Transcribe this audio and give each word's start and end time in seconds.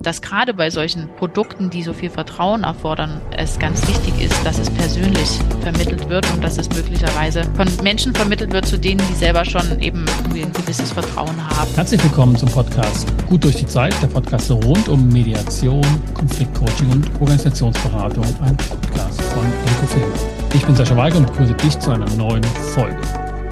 dass 0.00 0.22
gerade 0.22 0.54
bei 0.54 0.70
solchen 0.70 1.08
Produkten, 1.18 1.68
die 1.68 1.82
so 1.82 1.92
viel 1.92 2.08
Vertrauen 2.08 2.64
erfordern, 2.64 3.20
es 3.36 3.58
ganz 3.58 3.86
wichtig 3.86 4.24
ist, 4.24 4.46
dass 4.46 4.58
es 4.58 4.70
persönlich 4.70 5.28
vermittelt 5.60 6.08
wird 6.08 6.30
und 6.32 6.42
dass 6.42 6.56
es 6.56 6.70
möglicherweise 6.70 7.44
von 7.54 7.68
Menschen 7.82 8.14
vermittelt 8.14 8.52
wird, 8.52 8.64
zu 8.66 8.78
denen 8.78 9.02
die 9.10 9.14
selber 9.14 9.44
schon 9.44 9.78
eben 9.80 10.06
ein 10.32 10.52
gewisses 10.52 10.92
Vertrauen 10.92 11.36
haben. 11.46 11.70
Herzlich 11.74 12.02
willkommen 12.02 12.34
zum 12.34 12.48
Podcast 12.48 13.06
Gut 13.28 13.44
durch 13.44 13.56
die 13.56 13.66
Zeit, 13.66 13.94
der 14.02 14.06
Podcast 14.06 14.50
rund 14.50 14.88
um 14.88 15.06
Mediation, 15.08 15.84
Konfliktcoaching 16.14 16.90
und 16.90 17.10
Organisationsberatung, 17.20 18.24
ein 18.42 18.56
Podcast 18.56 19.20
von 19.20 19.44
Encofilm. 19.44 20.12
Ich 20.54 20.64
bin 20.64 20.74
Sascha 20.74 20.96
Weigel 20.96 21.18
und 21.18 21.26
begrüße 21.26 21.54
dich 21.54 21.78
zu 21.78 21.90
einer 21.90 22.08
neuen 22.16 22.42
Folge. 22.74 22.98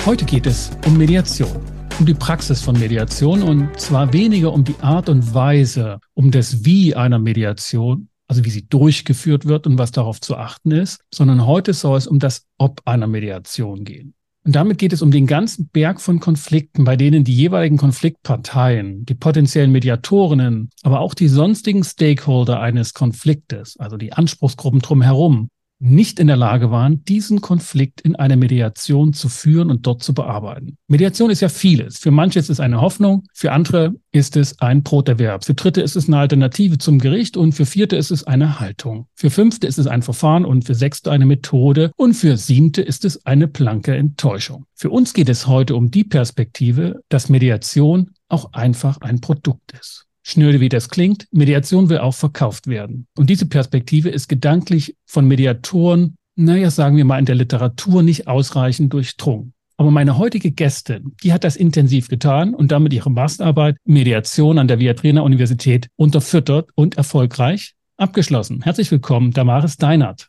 Heute 0.07 0.25
geht 0.25 0.46
es 0.46 0.71
um 0.87 0.96
Mediation 0.96 1.78
um 1.99 2.07
die 2.07 2.15
Praxis 2.15 2.61
von 2.61 2.79
Mediation 2.79 3.43
und 3.43 3.80
zwar 3.80 4.12
weniger 4.12 4.53
um 4.53 4.62
die 4.62 4.77
Art 4.80 5.09
und 5.09 5.35
Weise, 5.35 5.98
um 6.15 6.30
das 6.30 6.65
Wie 6.65 6.95
einer 6.95 7.19
Mediation, 7.19 8.09
also 8.29 8.45
wie 8.45 8.51
sie 8.51 8.69
durchgeführt 8.69 9.47
wird 9.47 9.66
und 9.66 9.79
was 9.79 9.91
darauf 9.91 10.21
zu 10.21 10.37
achten 10.37 10.71
ist, 10.71 11.01
sondern 11.12 11.45
heute 11.45 11.74
soll 11.74 11.98
es 11.98 12.07
um 12.07 12.21
das 12.21 12.47
Ob 12.57 12.83
einer 12.84 13.09
Mediation 13.09 13.84
gehen. 13.84 14.15
Und 14.45 14.55
damit 14.55 14.79
geht 14.79 14.93
es 14.93 15.02
um 15.02 15.11
den 15.11 15.27
ganzen 15.27 15.69
Berg 15.69 16.01
von 16.01 16.21
Konflikten, 16.21 16.84
bei 16.84 16.97
denen 16.97 17.24
die 17.24 17.34
jeweiligen 17.34 17.77
Konfliktparteien, 17.77 19.05
die 19.05 19.15
potenziellen 19.15 19.73
Mediatorinnen, 19.73 20.71
aber 20.85 21.01
auch 21.01 21.15
die 21.15 21.29
sonstigen 21.29 21.83
Stakeholder 21.83 22.60
eines 22.60 22.95
Konfliktes, 22.95 23.77
also 23.79 23.96
die 23.96 24.12
Anspruchsgruppen 24.12 24.80
drumherum, 24.80 25.49
nicht 25.80 26.18
in 26.18 26.27
der 26.27 26.37
Lage 26.37 26.70
waren, 26.70 27.05
diesen 27.05 27.41
Konflikt 27.41 28.00
in 28.00 28.16
eine 28.16 28.37
Mediation 28.37 29.12
zu 29.12 29.28
führen 29.28 29.70
und 29.70 29.87
dort 29.87 30.02
zu 30.02 30.12
bearbeiten. 30.12 30.77
Mediation 30.88 31.30
ist 31.30 31.41
ja 31.41 31.48
vieles. 31.48 31.98
Für 31.98 32.10
manche 32.10 32.38
ist 32.38 32.51
es 32.51 32.60
eine 32.60 32.80
Hoffnung, 32.80 33.24
für 33.32 33.52
andere 33.52 33.95
ist 34.10 34.37
es 34.37 34.60
ein 34.60 34.82
Broterwerb, 34.82 35.45
für 35.45 35.54
Dritte 35.54 35.80
ist 35.80 35.96
es 35.96 36.09
eine 36.09 36.18
Alternative 36.18 36.78
zum 36.78 36.98
Gericht 36.98 37.37
und 37.37 37.52
für 37.52 37.66
Vierte 37.66 37.96
ist 37.96 38.10
es 38.10 38.24
eine 38.24 38.59
Haltung. 38.60 39.06
Für 39.14 39.30
Fünfte 39.30 39.66
ist 39.66 39.78
es 39.78 39.87
ein 39.87 40.02
Verfahren 40.02 40.45
und 40.45 40.65
für 40.65 40.74
Sechste 40.74 41.12
eine 41.12 41.26
Methode 41.26 41.92
und 41.96 42.15
für 42.15 42.37
Siebte 42.37 42.82
ist 42.82 43.04
es 43.04 43.24
eine 43.26 43.46
blanke 43.46 43.95
Enttäuschung. 43.95 44.65
Für 44.74 44.90
uns 44.90 45.15
geht 45.15 45.29
es 45.29 45.46
heute 45.46 45.76
um 45.76 45.90
die 45.90 46.04
Perspektive, 46.04 47.01
dass 47.09 47.29
Mediation 47.29 48.10
auch 48.29 48.52
einfach 48.52 49.01
ein 49.01 49.20
Produkt 49.20 49.73
ist. 49.79 50.07
Schnöde 50.29 50.60
wie 50.60 50.68
das 50.68 50.90
klingt, 50.90 51.26
Mediation 51.30 51.88
will 51.88 51.98
auch 51.98 52.12
verkauft 52.12 52.66
werden. 52.66 53.07
Und 53.16 53.30
diese 53.30 53.46
Perspektive 53.46 54.10
ist 54.10 54.29
gedanklich 54.29 54.95
von 55.07 55.26
Mediatoren, 55.26 56.16
naja, 56.37 56.70
sagen 56.70 56.98
wir 56.98 57.07
mal 57.07 57.18
in 57.18 57.24
der 57.24 57.35
Literatur 57.35 58.02
nicht 58.02 58.29
ausreichend 58.29 58.93
durchdrungen. 58.93 59.54
Aber 59.79 59.90
meine 59.90 60.18
heutige 60.18 60.51
Gästin, 60.51 61.15
die 61.23 61.32
hat 61.32 61.45
das 61.45 61.57
intensiv 61.57 62.09
getan 62.09 62.54
und 62.54 62.73
damit 62.73 62.93
ihre 62.93 63.10
Masterarbeit 63.10 63.76
Mediation 63.85 64.59
an 64.59 64.69
der 64.69 64.78
Viadrina 64.78 65.22
Universität 65.22 65.88
unterfüttert 65.97 66.69
und 66.75 66.98
erfolgreich 66.98 67.75
abgeschlossen. 67.97 68.60
Herzlich 68.62 68.91
willkommen, 68.91 69.31
Damaris 69.31 69.78
Deinert. 69.78 70.28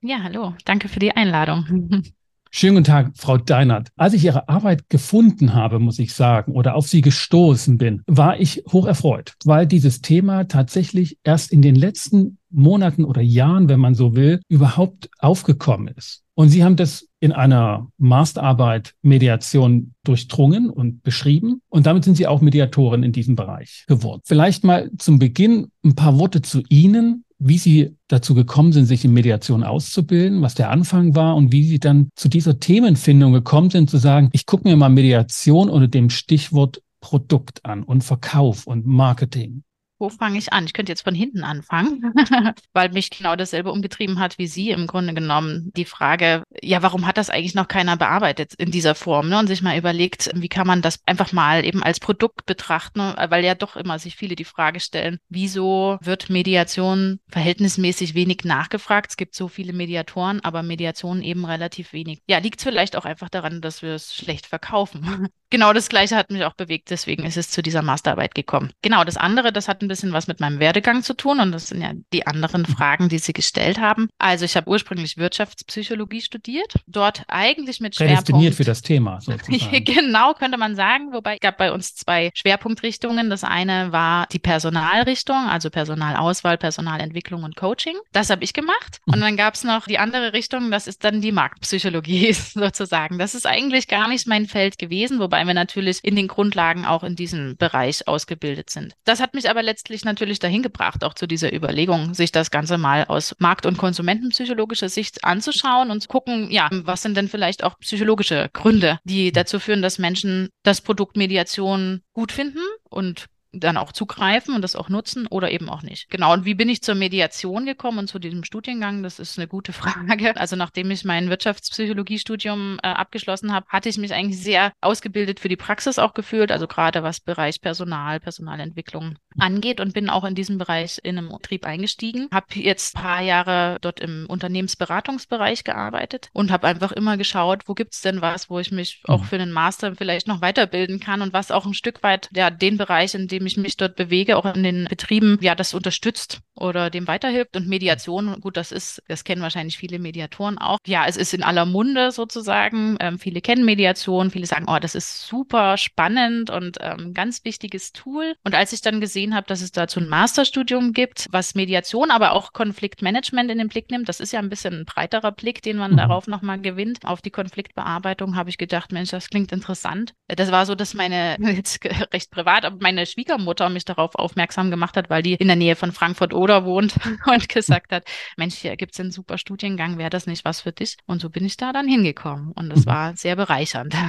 Ja, 0.00 0.22
hallo. 0.22 0.54
Danke 0.64 0.88
für 0.88 1.00
die 1.00 1.12
Einladung. 1.12 2.02
Schönen 2.56 2.76
guten 2.76 2.84
Tag, 2.84 3.10
Frau 3.16 3.36
Deinert. 3.36 3.88
Als 3.96 4.14
ich 4.14 4.24
Ihre 4.24 4.48
Arbeit 4.48 4.88
gefunden 4.88 5.54
habe, 5.54 5.80
muss 5.80 5.98
ich 5.98 6.14
sagen, 6.14 6.52
oder 6.52 6.76
auf 6.76 6.86
Sie 6.86 7.00
gestoßen 7.00 7.78
bin, 7.78 8.02
war 8.06 8.38
ich 8.38 8.62
hoch 8.70 8.86
erfreut, 8.86 9.34
weil 9.44 9.66
dieses 9.66 10.02
Thema 10.02 10.44
tatsächlich 10.44 11.18
erst 11.24 11.50
in 11.50 11.62
den 11.62 11.74
letzten 11.74 12.38
Monaten 12.50 13.04
oder 13.04 13.20
Jahren, 13.20 13.68
wenn 13.68 13.80
man 13.80 13.96
so 13.96 14.14
will, 14.14 14.40
überhaupt 14.48 15.10
aufgekommen 15.18 15.92
ist. 15.96 16.22
Und 16.34 16.50
Sie 16.50 16.62
haben 16.62 16.76
das 16.76 17.08
in 17.18 17.32
einer 17.32 17.88
Masterarbeit 17.98 18.94
Mediation 19.02 19.94
durchdrungen 20.04 20.70
und 20.70 21.02
beschrieben. 21.02 21.60
Und 21.70 21.86
damit 21.86 22.04
sind 22.04 22.16
Sie 22.16 22.28
auch 22.28 22.40
Mediatorin 22.40 23.02
in 23.02 23.10
diesem 23.10 23.34
Bereich 23.34 23.82
geworden. 23.88 24.20
Vielleicht 24.24 24.62
mal 24.62 24.92
zum 24.98 25.18
Beginn 25.18 25.72
ein 25.84 25.96
paar 25.96 26.20
Worte 26.20 26.40
zu 26.40 26.62
Ihnen 26.68 27.24
wie 27.46 27.58
Sie 27.58 27.96
dazu 28.08 28.34
gekommen 28.34 28.72
sind, 28.72 28.86
sich 28.86 29.04
in 29.04 29.12
Mediation 29.12 29.64
auszubilden, 29.64 30.40
was 30.40 30.54
der 30.54 30.70
Anfang 30.70 31.14
war 31.14 31.36
und 31.36 31.52
wie 31.52 31.64
Sie 31.64 31.78
dann 31.78 32.08
zu 32.16 32.28
dieser 32.28 32.58
Themenfindung 32.58 33.34
gekommen 33.34 33.68
sind, 33.68 33.90
zu 33.90 33.98
sagen, 33.98 34.30
ich 34.32 34.46
gucke 34.46 34.66
mir 34.66 34.76
mal 34.76 34.88
Mediation 34.88 35.68
unter 35.68 35.88
dem 35.88 36.08
Stichwort 36.08 36.80
Produkt 37.00 37.66
an 37.66 37.82
und 37.82 38.02
Verkauf 38.02 38.66
und 38.66 38.86
Marketing 38.86 39.62
wo 39.98 40.08
fange 40.08 40.38
ich 40.38 40.52
an? 40.52 40.64
Ich 40.64 40.72
könnte 40.72 40.92
jetzt 40.92 41.04
von 41.04 41.14
hinten 41.14 41.44
anfangen, 41.44 42.12
weil 42.72 42.90
mich 42.90 43.10
genau 43.10 43.36
dasselbe 43.36 43.70
umgetrieben 43.70 44.18
hat 44.18 44.38
wie 44.38 44.46
Sie 44.46 44.70
im 44.70 44.86
Grunde 44.86 45.14
genommen. 45.14 45.70
Die 45.76 45.84
Frage, 45.84 46.42
ja, 46.62 46.82
warum 46.82 47.06
hat 47.06 47.16
das 47.16 47.30
eigentlich 47.30 47.54
noch 47.54 47.68
keiner 47.68 47.96
bearbeitet 47.96 48.54
in 48.54 48.70
dieser 48.70 48.94
Form? 48.94 49.28
Ne? 49.28 49.38
Und 49.38 49.46
sich 49.46 49.62
mal 49.62 49.78
überlegt, 49.78 50.30
wie 50.34 50.48
kann 50.48 50.66
man 50.66 50.82
das 50.82 51.00
einfach 51.06 51.32
mal 51.32 51.64
eben 51.64 51.82
als 51.82 52.00
Produkt 52.00 52.46
betrachten, 52.46 53.00
weil 53.00 53.44
ja 53.44 53.54
doch 53.54 53.76
immer 53.76 53.98
sich 53.98 54.16
viele 54.16 54.34
die 54.34 54.44
Frage 54.44 54.80
stellen, 54.80 55.18
wieso 55.28 55.98
wird 56.00 56.30
Mediation 56.30 57.20
verhältnismäßig 57.28 58.14
wenig 58.14 58.44
nachgefragt? 58.44 59.10
Es 59.10 59.16
gibt 59.16 59.34
so 59.34 59.48
viele 59.48 59.72
Mediatoren, 59.72 60.40
aber 60.40 60.62
Mediation 60.62 61.22
eben 61.22 61.44
relativ 61.44 61.92
wenig. 61.92 62.20
Ja, 62.26 62.38
liegt 62.38 62.58
es 62.58 62.64
vielleicht 62.64 62.96
auch 62.96 63.04
einfach 63.04 63.28
daran, 63.28 63.60
dass 63.60 63.82
wir 63.82 63.94
es 63.94 64.14
schlecht 64.14 64.46
verkaufen. 64.46 65.28
genau 65.50 65.72
das 65.72 65.88
Gleiche 65.88 66.16
hat 66.16 66.30
mich 66.30 66.44
auch 66.44 66.54
bewegt, 66.54 66.90
deswegen 66.90 67.24
ist 67.24 67.36
es 67.36 67.50
zu 67.50 67.62
dieser 67.62 67.82
Masterarbeit 67.82 68.34
gekommen. 68.34 68.72
Genau, 68.82 69.04
das 69.04 69.16
andere, 69.16 69.52
das 69.52 69.68
hat 69.68 69.83
ein 69.84 69.88
bisschen 69.88 70.12
was 70.12 70.26
mit 70.26 70.40
meinem 70.40 70.60
Werdegang 70.60 71.02
zu 71.02 71.14
tun 71.14 71.40
und 71.40 71.52
das 71.52 71.68
sind 71.68 71.82
ja 71.82 71.92
die 72.12 72.26
anderen 72.26 72.62
mhm. 72.62 72.66
Fragen, 72.66 73.08
die 73.08 73.18
Sie 73.18 73.32
gestellt 73.32 73.78
haben. 73.78 74.08
Also 74.18 74.44
ich 74.44 74.56
habe 74.56 74.68
ursprünglich 74.68 75.16
Wirtschaftspsychologie 75.16 76.20
studiert, 76.20 76.74
dort 76.86 77.24
eigentlich 77.28 77.80
mit 77.80 77.94
Schwerpunkt. 77.94 78.26
Prädestiniert 78.26 78.54
für 78.54 78.64
das 78.64 78.82
Thema 78.82 79.20
sozusagen. 79.20 79.84
genau, 79.84 80.34
könnte 80.34 80.58
man 80.58 80.76
sagen, 80.76 81.12
wobei 81.12 81.34
es 81.34 81.40
gab 81.40 81.58
bei 81.58 81.72
uns 81.72 81.94
zwei 81.94 82.30
Schwerpunktrichtungen. 82.34 83.30
Das 83.30 83.44
eine 83.44 83.92
war 83.92 84.26
die 84.32 84.38
Personalrichtung, 84.38 85.36
also 85.48 85.70
Personalauswahl, 85.70 86.58
Personalentwicklung 86.58 87.42
und 87.42 87.56
Coaching. 87.56 87.96
Das 88.12 88.30
habe 88.30 88.44
ich 88.44 88.52
gemacht. 88.52 89.00
Und 89.06 89.16
mhm. 89.16 89.22
dann 89.22 89.36
gab 89.36 89.54
es 89.54 89.64
noch 89.64 89.86
die 89.86 89.98
andere 89.98 90.32
Richtung, 90.32 90.70
das 90.70 90.86
ist 90.86 91.04
dann 91.04 91.20
die 91.20 91.32
Marktpsychologie 91.32 92.32
sozusagen. 92.54 93.18
Das 93.18 93.34
ist 93.34 93.46
eigentlich 93.46 93.88
gar 93.88 94.08
nicht 94.08 94.26
mein 94.26 94.46
Feld 94.46 94.78
gewesen, 94.78 95.18
wobei 95.18 95.44
wir 95.44 95.54
natürlich 95.54 95.98
in 96.02 96.16
den 96.16 96.28
Grundlagen 96.28 96.84
auch 96.84 97.04
in 97.04 97.16
diesem 97.16 97.56
Bereich 97.56 98.06
ausgebildet 98.08 98.70
sind. 98.70 98.94
Das 99.04 99.20
hat 99.20 99.34
mich 99.34 99.50
aber 99.50 99.62
letztendlich 99.62 99.73
letztlich 99.74 100.04
natürlich 100.04 100.38
dahin 100.38 100.62
gebracht, 100.62 101.02
auch 101.02 101.14
zu 101.14 101.26
dieser 101.26 101.52
Überlegung, 101.52 102.14
sich 102.14 102.30
das 102.30 102.52
Ganze 102.52 102.78
mal 102.78 103.06
aus 103.06 103.34
markt- 103.40 103.66
und 103.66 103.76
konsumentenpsychologischer 103.76 104.88
Sicht 104.88 105.24
anzuschauen 105.24 105.90
und 105.90 106.00
zu 106.00 106.06
gucken, 106.06 106.48
ja, 106.52 106.68
was 106.70 107.02
sind 107.02 107.16
denn 107.16 107.26
vielleicht 107.26 107.64
auch 107.64 107.76
psychologische 107.80 108.50
Gründe, 108.52 109.00
die 109.02 109.32
dazu 109.32 109.58
führen, 109.58 109.82
dass 109.82 109.98
Menschen 109.98 110.50
das 110.62 110.80
Produkt 110.80 111.16
Mediation 111.16 112.02
gut 112.12 112.30
finden 112.30 112.60
und 112.88 113.26
dann 113.60 113.76
auch 113.76 113.92
zugreifen 113.92 114.54
und 114.54 114.62
das 114.62 114.76
auch 114.76 114.88
nutzen 114.88 115.26
oder 115.26 115.50
eben 115.50 115.68
auch 115.68 115.82
nicht. 115.82 116.10
Genau. 116.10 116.32
Und 116.32 116.44
wie 116.44 116.54
bin 116.54 116.68
ich 116.68 116.82
zur 116.82 116.94
Mediation 116.94 117.66
gekommen 117.66 117.98
und 117.98 118.08
zu 118.08 118.18
diesem 118.18 118.44
Studiengang? 118.44 119.02
Das 119.02 119.18
ist 119.18 119.38
eine 119.38 119.48
gute 119.48 119.72
Frage. 119.72 120.36
Also 120.36 120.56
nachdem 120.56 120.90
ich 120.90 121.04
mein 121.04 121.30
Wirtschaftspsychologiestudium 121.30 122.78
äh, 122.82 122.88
abgeschlossen 122.88 123.52
habe, 123.52 123.66
hatte 123.68 123.88
ich 123.88 123.98
mich 123.98 124.12
eigentlich 124.12 124.42
sehr 124.42 124.72
ausgebildet 124.80 125.40
für 125.40 125.48
die 125.48 125.56
Praxis 125.56 125.98
auch 125.98 126.14
gefühlt, 126.14 126.50
also 126.52 126.66
gerade 126.66 127.02
was 127.02 127.20
Bereich 127.20 127.60
Personal, 127.60 128.20
Personalentwicklung 128.20 129.16
angeht 129.38 129.80
und 129.80 129.94
bin 129.94 130.10
auch 130.10 130.24
in 130.24 130.34
diesem 130.34 130.58
Bereich 130.58 131.00
in 131.02 131.18
einem 131.18 131.28
Betrieb 131.28 131.66
eingestiegen. 131.66 132.28
Habe 132.32 132.46
jetzt 132.54 132.96
ein 132.96 133.02
paar 133.02 133.22
Jahre 133.22 133.78
dort 133.80 134.00
im 134.00 134.26
Unternehmensberatungsbereich 134.28 135.64
gearbeitet 135.64 136.30
und 136.32 136.50
habe 136.50 136.66
einfach 136.66 136.92
immer 136.92 137.16
geschaut, 137.16 137.68
wo 137.68 137.74
gibt's 137.74 138.00
denn 138.00 138.20
was, 138.20 138.50
wo 138.50 138.58
ich 138.58 138.72
mich 138.72 139.02
auch 139.04 139.20
mhm. 139.20 139.24
für 139.24 139.36
einen 139.36 139.52
Master 139.52 139.94
vielleicht 139.94 140.26
noch 140.26 140.40
weiterbilden 140.40 141.00
kann 141.00 141.22
und 141.22 141.32
was 141.32 141.50
auch 141.50 141.66
ein 141.66 141.74
Stück 141.74 142.02
weit 142.02 142.28
ja 142.34 142.50
den 142.50 142.76
Bereich, 142.76 143.14
in 143.14 143.28
dem 143.28 143.43
dem 143.44 143.46
ich 143.46 143.56
mich 143.56 143.76
dort 143.76 143.96
bewege, 143.96 144.36
auch 144.36 144.46
in 144.46 144.62
den 144.62 144.86
Betrieben, 144.86 145.38
ja, 145.40 145.54
das 145.54 145.74
unterstützt 145.74 146.40
oder 146.54 146.88
dem 146.88 147.06
weiterhilft. 147.06 147.56
Und 147.56 147.68
Mediation, 147.68 148.40
gut, 148.40 148.56
das 148.56 148.72
ist, 148.72 149.02
das 149.08 149.24
kennen 149.24 149.42
wahrscheinlich 149.42 149.76
viele 149.76 149.98
Mediatoren 149.98 150.58
auch. 150.58 150.78
Ja, 150.86 151.06
es 151.06 151.16
ist 151.16 151.34
in 151.34 151.42
aller 151.42 151.66
Munde 151.66 152.10
sozusagen. 152.10 152.96
Ähm, 153.00 153.18
viele 153.18 153.40
kennen 153.40 153.64
Mediation, 153.64 154.30
viele 154.30 154.46
sagen, 154.46 154.66
oh, 154.68 154.78
das 154.80 154.94
ist 154.94 155.26
super 155.26 155.76
spannend 155.76 156.50
und 156.50 156.78
ähm, 156.80 157.12
ganz 157.12 157.44
wichtiges 157.44 157.92
Tool. 157.92 158.34
Und 158.44 158.54
als 158.54 158.72
ich 158.72 158.80
dann 158.80 159.00
gesehen 159.00 159.34
habe, 159.34 159.46
dass 159.46 159.60
es 159.60 159.72
dazu 159.72 160.00
ein 160.00 160.08
Masterstudium 160.08 160.92
gibt, 160.92 161.28
was 161.30 161.54
Mediation, 161.54 162.10
aber 162.10 162.32
auch 162.32 162.52
Konfliktmanagement 162.52 163.50
in 163.50 163.58
den 163.58 163.68
Blick 163.68 163.90
nimmt, 163.90 164.08
das 164.08 164.20
ist 164.20 164.32
ja 164.32 164.38
ein 164.38 164.48
bisschen 164.48 164.80
ein 164.80 164.84
breiterer 164.84 165.32
Blick, 165.32 165.62
den 165.62 165.76
man 165.76 165.92
mhm. 165.92 165.96
darauf 165.96 166.26
nochmal 166.26 166.60
gewinnt, 166.60 167.00
auf 167.04 167.20
die 167.20 167.30
Konfliktbearbeitung, 167.30 168.36
habe 168.36 168.50
ich 168.50 168.58
gedacht, 168.58 168.92
Mensch, 168.92 169.10
das 169.10 169.28
klingt 169.28 169.52
interessant. 169.52 170.14
Das 170.28 170.50
war 170.50 170.66
so, 170.66 170.74
dass 170.74 170.94
meine, 170.94 171.36
jetzt 171.40 171.84
recht 172.12 172.30
privat, 172.30 172.64
aber 172.64 172.76
meine 172.80 173.06
Schwieger 173.06 173.33
Schwiegermutter 173.34 173.68
mich 173.68 173.84
darauf 173.84 174.14
aufmerksam 174.14 174.70
gemacht 174.70 174.96
hat, 174.96 175.10
weil 175.10 175.22
die 175.22 175.34
in 175.34 175.48
der 175.48 175.56
Nähe 175.56 175.76
von 175.76 175.92
Frankfurt-Oder 175.92 176.64
wohnt 176.64 176.94
und 177.26 177.48
gesagt 177.48 177.92
hat, 177.92 178.04
Mensch, 178.36 178.54
hier 178.54 178.76
gibt 178.76 178.94
es 178.94 179.00
einen 179.00 179.10
super 179.10 179.38
Studiengang, 179.38 179.98
wäre 179.98 180.10
das 180.10 180.26
nicht 180.26 180.44
was 180.44 180.60
für 180.60 180.72
dich? 180.72 180.96
Und 181.06 181.20
so 181.20 181.30
bin 181.30 181.44
ich 181.44 181.56
da 181.56 181.72
dann 181.72 181.88
hingekommen 181.88 182.52
und 182.52 182.70
das 182.70 182.80
mhm. 182.80 182.90
war 182.90 183.16
sehr 183.16 183.36
bereichernd. 183.36 183.94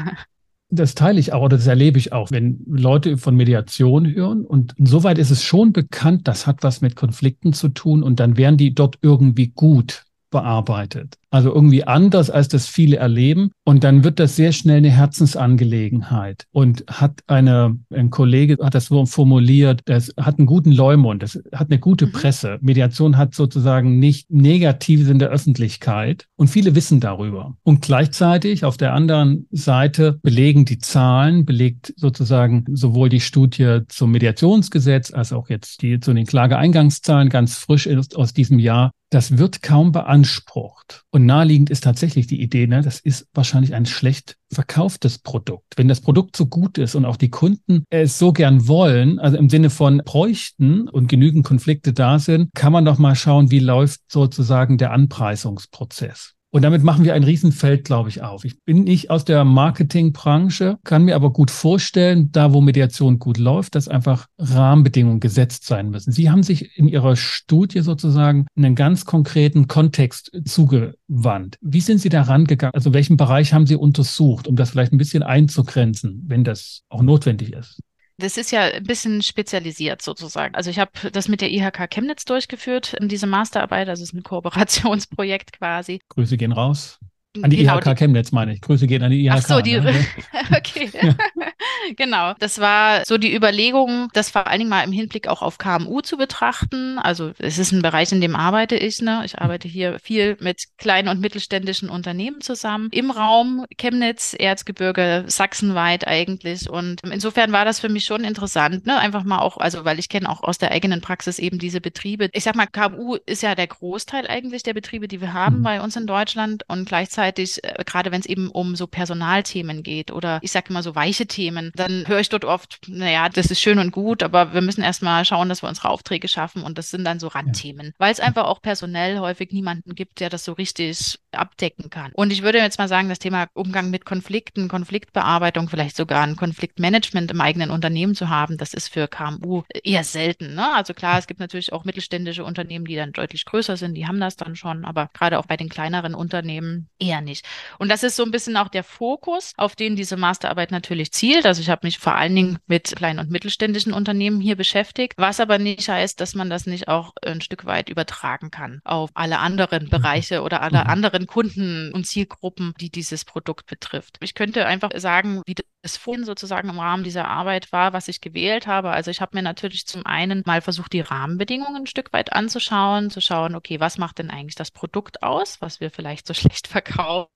Das 0.72 0.96
teile 0.96 1.20
ich 1.20 1.32
auch 1.32 1.44
oder 1.44 1.58
das 1.58 1.68
erlebe 1.68 2.00
ich 2.00 2.12
auch, 2.12 2.32
wenn 2.32 2.66
Leute 2.66 3.20
von 3.20 3.36
Mediation 3.36 4.12
hören. 4.12 4.44
Und 4.44 4.74
insoweit 4.78 5.20
ist 5.20 5.30
es 5.30 5.44
schon 5.44 5.72
bekannt, 5.74 6.28
das 6.28 6.48
hat 6.48 6.64
was 6.64 6.82
mit 6.82 6.96
Konflikten 6.96 7.54
zu 7.54 7.70
tun 7.70 8.02
und 8.02 8.20
dann 8.20 8.36
werden 8.36 8.58
die 8.58 8.74
dort 8.74 8.98
irgendwie 9.04 9.50
gut 9.50 10.06
bearbeitet. 10.32 11.20
Also 11.36 11.54
irgendwie 11.54 11.84
anders, 11.84 12.30
als 12.30 12.48
das 12.48 12.66
viele 12.66 12.96
erleben. 12.96 13.52
Und 13.66 13.84
dann 13.84 14.06
wird 14.06 14.22
das 14.22 14.38
sehr 14.38 14.54
schnell 14.54 14.78
eine 14.78 14.90
Herzensangelegenheit 14.90 16.46
und 16.54 16.86
hat 16.88 17.24
eine, 17.28 17.78
ein 17.94 18.10
Kollege 18.10 18.56
hat 18.64 18.74
das 18.74 18.86
so 18.86 19.06
formuliert, 19.06 19.82
das 19.84 20.14
hat 20.18 20.40
einen 20.40 20.46
guten 20.46 20.72
Leumund, 20.72 21.24
das 21.24 21.38
hat 21.52 21.70
eine 21.70 21.80
gute 21.80 22.06
mhm. 22.06 22.14
Presse. 22.14 22.58
Mediation 22.62 23.18
hat 23.18 23.36
sozusagen 23.36 24.00
nicht 24.00 24.32
Negatives 24.32 25.10
in 25.10 25.20
der 25.20 25.28
Öffentlichkeit 25.28 26.26
und 26.38 26.48
viele 26.48 26.74
wissen 26.74 27.02
darüber. 27.02 27.58
Und 27.64 27.82
gleichzeitig 27.82 28.64
auf 28.64 28.78
der 28.78 28.94
anderen 28.94 29.46
Seite 29.52 30.18
belegen 30.22 30.64
die 30.64 30.80
Zahlen, 30.80 31.44
belegt 31.44 31.94
sozusagen 31.98 32.64
sowohl 32.72 33.10
die 33.10 33.20
Studie 33.20 33.80
zum 33.90 34.12
Mediationsgesetz 34.12 35.14
als 35.14 35.34
auch 35.34 35.50
jetzt 35.50 35.82
die 35.82 36.00
zu 36.00 36.14
den 36.14 36.28
Klageeingangszahlen 36.28 37.28
ganz 37.28 37.58
frisch 37.58 37.88
ist 37.88 38.16
aus 38.16 38.32
diesem 38.32 38.58
Jahr, 38.58 38.92
das 39.10 39.38
wird 39.38 39.62
kaum 39.62 39.92
beansprucht. 39.92 41.04
Und 41.12 41.25
naheliegend 41.26 41.70
ist 41.70 41.84
tatsächlich 41.84 42.28
die 42.28 42.42
Idee, 42.42 42.68
ne, 42.68 42.82
das 42.82 43.00
ist 43.00 43.28
wahrscheinlich 43.34 43.74
ein 43.74 43.86
schlecht 43.86 44.38
verkauftes 44.52 45.18
Produkt. 45.18 45.74
Wenn 45.76 45.88
das 45.88 46.02
Produkt 46.02 46.36
so 46.38 46.46
gut 46.46 46.78
ist 46.78 46.96
und 46.96 47.06
auch 47.06 47.18
die 47.18 47.30
Kunden 47.30 47.84
es 47.90 48.18
so 48.18 48.32
gern 48.32 48.68
wollen, 48.68 49.20
also 49.20 49.38
im 49.38 49.50
Sinne 49.50 49.70
von 49.70 50.02
bräuchten 50.06 50.88
und 50.88 51.08
genügend 51.08 51.46
Konflikte 51.46 51.94
da 51.94 52.20
sind, 52.20 52.50
kann 52.54 52.72
man 52.72 52.86
doch 52.86 52.98
mal 52.98 53.16
schauen, 53.16 53.52
wie 53.52 53.60
läuft 53.60 54.02
sozusagen 54.08 54.78
der 54.78 54.92
Anpreisungsprozess. 54.92 56.35
Und 56.56 56.62
damit 56.62 56.86
machen 56.86 57.04
wir 57.04 57.14
ein 57.16 57.26
Riesenfeld, 57.26 57.84
glaube 57.84 58.08
ich, 58.08 58.22
auf. 58.22 58.46
Ich 58.46 58.64
bin 58.64 58.86
nicht 58.86 59.10
aus 59.10 59.26
der 59.26 59.44
Marketingbranche, 59.44 60.78
kann 60.86 61.04
mir 61.04 61.18
aber 61.18 61.34
gut 61.34 61.52
vorstellen, 61.52 62.32
da 62.32 62.54
wo 62.54 62.62
Mediation 62.62 63.20
gut 63.20 63.38
läuft, 63.38 63.76
dass 63.76 63.90
einfach 63.90 64.28
Rahmenbedingungen 64.38 65.20
gesetzt 65.20 65.66
sein 65.66 65.90
müssen. 65.90 66.14
Sie 66.14 66.30
haben 66.30 66.44
sich 66.44 66.78
in 66.78 66.88
Ihrer 66.88 67.18
Studie 67.18 67.82
sozusagen 67.82 68.48
einen 68.56 68.74
ganz 68.76 69.04
konkreten 69.04 69.68
Kontext 69.68 70.32
zugewandt. 70.46 71.58
Wie 71.60 71.82
sind 71.82 71.98
Sie 71.98 72.08
da 72.08 72.22
rangegangen? 72.22 72.74
Also 72.74 72.94
welchen 72.94 73.18
Bereich 73.18 73.54
haben 73.54 73.68
Sie 73.68 73.76
untersucht, 73.76 74.48
um 74.48 74.56
das 74.56 74.70
vielleicht 74.70 74.94
ein 74.94 74.98
bisschen 74.98 75.24
einzugrenzen, 75.24 76.24
wenn 76.26 76.46
das 76.46 76.84
auch 76.88 77.02
notwendig 77.02 77.52
ist? 77.52 77.82
Das 78.18 78.38
ist 78.38 78.52
ja 78.52 78.62
ein 78.62 78.84
bisschen 78.84 79.22
spezialisiert 79.22 80.02
sozusagen. 80.02 80.56
Also 80.56 80.70
ich 80.70 80.80
habe 80.80 80.92
das 81.12 81.28
mit 81.28 81.42
der 81.42 81.52
IHK 81.52 81.90
Chemnitz 81.90 82.24
durchgeführt, 82.26 82.96
diese 83.02 83.28
Masterarbeit, 83.28 83.90
also 83.90 84.04
es 84.04 84.10
ist 84.10 84.16
ein 84.16 84.24
Kooperationsprojekt 84.24 85.52
quasi. 85.54 86.00
Grüße 86.10 86.38
gehen 86.38 86.54
raus. 86.54 87.00
An 87.44 87.50
die 87.50 87.58
genau, 87.58 87.78
IHK 87.78 87.84
die, 87.84 87.96
Chemnitz 87.96 88.32
meine 88.32 88.54
ich. 88.54 88.62
Grüße 88.62 88.88
gehen 88.88 89.04
an 89.04 89.12
die 89.12 89.26
IHK. 89.26 89.34
Ach 89.36 89.42
so, 89.42 89.62
die, 89.62 89.80
ne? 89.80 90.06
okay. 90.56 90.90
Ja. 90.94 91.16
genau. 91.98 92.34
Das 92.40 92.60
war 92.60 93.06
so 93.06 93.18
die 93.18 93.36
Überlegung, 93.36 94.10
das 94.14 94.30
vor 94.30 94.48
allen 94.48 94.60
Dingen 94.60 94.70
mal 94.70 94.84
im 94.84 94.92
Hinblick 94.92 95.28
auch 95.28 95.42
auf 95.42 95.58
KMU 95.58 96.02
zu 96.02 96.18
betrachten. 96.18 96.98
Also 97.00 97.32
es 97.40 97.58
ist 97.58 97.72
ein 97.72 97.82
Bereich, 97.82 98.12
in 98.12 98.22
dem 98.22 98.36
arbeite 98.36 98.76
ich. 98.76 99.02
Ne? 99.02 99.22
Ich 99.26 99.40
arbeite 99.40 99.68
hier 99.68 100.00
viel 100.00 100.38
mit 100.40 100.64
kleinen 100.78 101.08
und 101.10 101.20
mittelständischen 101.20 101.90
Unternehmen 101.90 102.42
zusammen. 102.42 102.90
Im 102.92 103.12
Raum 103.12 103.66
Chemnitz, 103.78 104.36
Erzgebirge, 104.38 105.26
sachsenweit 105.28 106.08
eigentlich. 106.08 106.70
Und 106.70 107.02
insofern 107.04 107.52
war 107.52 107.66
das 107.66 107.80
für 107.80 107.90
mich 107.90 108.06
schon 108.06 108.24
interessant. 108.24 108.86
Ne? 108.86 108.98
Einfach 108.98 109.24
mal 109.24 109.40
auch, 109.40 109.58
also 109.58 109.86
weil 109.86 110.00
ich 110.00 110.10
kenne 110.10 110.30
auch 110.30 110.44
aus 110.44 110.58
der 110.58 110.72
eigenen 110.72 111.02
Praxis 111.02 111.40
eben 111.40 111.60
diese 111.60 111.82
Betriebe. 111.82 112.30
Ich 112.34 112.44
sag 112.44 112.56
mal, 112.56 112.68
KMU 112.68 113.18
ist 113.26 113.44
ja 113.44 113.56
der 113.56 113.68
Großteil 113.68 114.28
eigentlich 114.28 114.64
der 114.64 114.74
Betriebe, 114.74 115.08
die 115.08 115.22
wir 115.22 115.34
haben 115.34 115.60
mhm. 115.60 115.64
bei 115.64 115.82
uns 115.82 115.96
in 115.96 116.08
Deutschland. 116.08 116.64
Und 116.68 116.88
gleichzeitig 116.88 117.25
gleichzeitig, 117.26 117.64
äh, 117.64 117.84
gerade 117.86 118.12
wenn 118.12 118.22
es 118.22 118.26
eben 118.26 118.50
um 118.50 118.76
so 118.76 118.88
Personalthemen 118.88 119.84
geht 119.84 120.12
oder 120.12 120.40
ich 120.42 120.52
sage 120.52 120.70
immer 120.70 120.84
so 120.84 120.96
weiche 120.96 121.26
Themen, 121.26 121.72
dann 121.76 122.08
höre 122.08 122.20
ich 122.20 122.30
dort 122.30 122.46
oft, 122.46 122.80
naja, 122.88 123.30
das 123.30 123.48
ist 123.48 123.62
schön 123.62 123.80
und 123.80 123.92
gut, 123.92 124.24
aber 124.24 124.54
wir 124.54 124.62
müssen 124.62 124.84
erstmal 124.84 125.26
schauen, 125.26 125.50
dass 125.50 125.64
wir 125.64 125.70
unsere 125.70 125.90
Aufträge 125.90 126.28
schaffen 126.28 126.64
und 126.64 126.78
das 126.78 126.90
sind 126.90 127.04
dann 127.04 127.20
so 127.20 127.28
Randthemen, 127.28 127.88
ja. 127.88 127.94
weil 127.98 128.12
es 128.12 128.20
einfach 128.20 128.46
auch 128.46 128.62
personell 128.62 129.20
häufig 129.20 129.52
niemanden 129.52 129.96
gibt, 129.96 130.20
der 130.20 130.30
das 130.30 130.46
so 130.46 130.54
richtig 130.54 131.20
abdecken 131.32 131.90
kann. 131.90 132.12
Und 132.14 132.32
ich 132.32 132.44
würde 132.44 132.60
jetzt 132.60 132.80
mal 132.80 132.88
sagen, 132.88 133.10
das 133.10 133.20
Thema 133.20 133.48
Umgang 133.54 133.90
mit 133.90 134.06
Konflikten, 134.06 134.68
Konfliktbearbeitung, 134.68 135.70
vielleicht 135.70 135.96
sogar 135.96 136.24
ein 136.24 136.36
Konfliktmanagement 136.36 137.32
im 137.32 137.42
eigenen 137.42 137.72
Unternehmen 137.72 138.16
zu 138.16 138.30
haben, 138.30 138.58
das 138.58 138.74
ist 138.74 138.88
für 138.90 139.08
KMU 139.08 139.64
eher 139.84 140.04
selten. 140.04 140.56
Ne? 140.56 140.74
Also 140.74 140.94
klar, 140.94 141.18
es 141.18 141.28
gibt 141.28 141.40
natürlich 141.40 141.74
auch 141.74 141.84
mittelständische 141.86 142.44
Unternehmen, 142.44 142.86
die 142.86 142.96
dann 142.96 143.12
deutlich 143.12 143.46
größer 143.46 143.78
sind, 143.78 143.96
die 143.96 144.08
haben 144.08 144.20
das 144.20 144.36
dann 144.36 144.56
schon, 144.56 144.86
aber 144.86 145.10
gerade 145.14 145.40
auch 145.40 145.46
bei 145.46 145.58
den 145.58 145.70
kleineren 145.70 146.16
Unternehmen 146.16 146.88
eher 147.00 147.15
eher 147.16 147.22
nicht. 147.22 147.46
Und 147.80 147.90
das 147.90 148.04
ist 148.04 148.16
so 148.16 148.24
ein 148.24 148.32
bisschen 148.32 148.58
auch 148.58 148.68
der 148.68 148.84
Fokus, 148.84 149.54
auf 149.58 149.76
den 149.76 149.96
diese 149.96 150.18
Masterarbeit 150.18 150.72
natürlich 150.72 151.12
zielt. 151.12 151.46
Also 151.46 151.62
ich 151.62 151.70
habe 151.70 151.86
mich 151.86 152.00
vor 152.00 152.16
allen 152.16 152.36
Dingen 152.36 152.60
mit 152.68 152.96
kleinen 152.96 153.20
und 153.20 153.32
mittelständischen 153.32 153.94
Unternehmen 153.94 154.42
hier 154.42 154.56
beschäftigt, 154.56 155.14
was 155.18 155.40
aber 155.40 155.58
nicht 155.58 155.88
heißt, 155.88 156.20
dass 156.20 156.36
man 156.36 156.50
das 156.50 156.66
nicht 156.66 156.88
auch 156.88 157.14
ein 157.26 157.42
Stück 157.42 157.66
weit 157.66 157.90
übertragen 157.90 158.52
kann 158.52 158.82
auf 158.84 159.10
alle 159.14 159.40
anderen 159.40 159.86
mhm. 159.86 159.90
Bereiche 159.90 160.42
oder 160.42 160.62
alle 160.62 160.84
mhm. 160.84 160.90
anderen 160.90 161.28
Kunden 161.28 161.92
und 161.94 162.06
Zielgruppen, 162.06 162.74
die 162.80 162.90
dieses 162.90 163.26
Produkt 163.26 163.68
betrifft. 163.68 164.18
Ich 164.22 164.34
könnte 164.34 164.66
einfach 164.66 164.92
sagen, 164.96 165.42
wie 165.46 165.56
das 165.86 165.98
vorhin 165.98 166.26
sozusagen 166.26 166.68
im 166.68 166.80
Rahmen 166.80 167.04
dieser 167.04 167.28
Arbeit 167.28 167.72
war, 167.72 167.94
was 167.94 168.08
ich 168.08 168.20
gewählt 168.20 168.66
habe. 168.66 168.90
Also 168.90 169.12
ich 169.12 169.22
habe 169.22 169.38
mir 169.38 169.44
natürlich 169.44 169.86
zum 169.86 170.04
einen 170.06 170.42
mal 170.46 170.62
versucht, 170.62 170.94
die 170.94 171.02
Rahmenbedingungen 171.02 171.84
ein 171.84 171.88
Stück 171.88 172.12
weit 172.12 172.34
anzuschauen, 172.34 173.12
zu 173.12 173.22
schauen, 173.22 173.54
okay, 173.56 173.80
was 173.80 174.00
macht 174.00 174.18
denn 174.18 174.32
eigentlich 174.32 174.56
das 174.56 174.72
Produkt 174.72 175.22
aus, 175.22 175.62
was 175.62 175.80
wir 175.80 175.92
vielleicht 175.92 176.26
so 176.26 176.34
schlecht 176.34 176.68
verkaufen? 176.68 177.35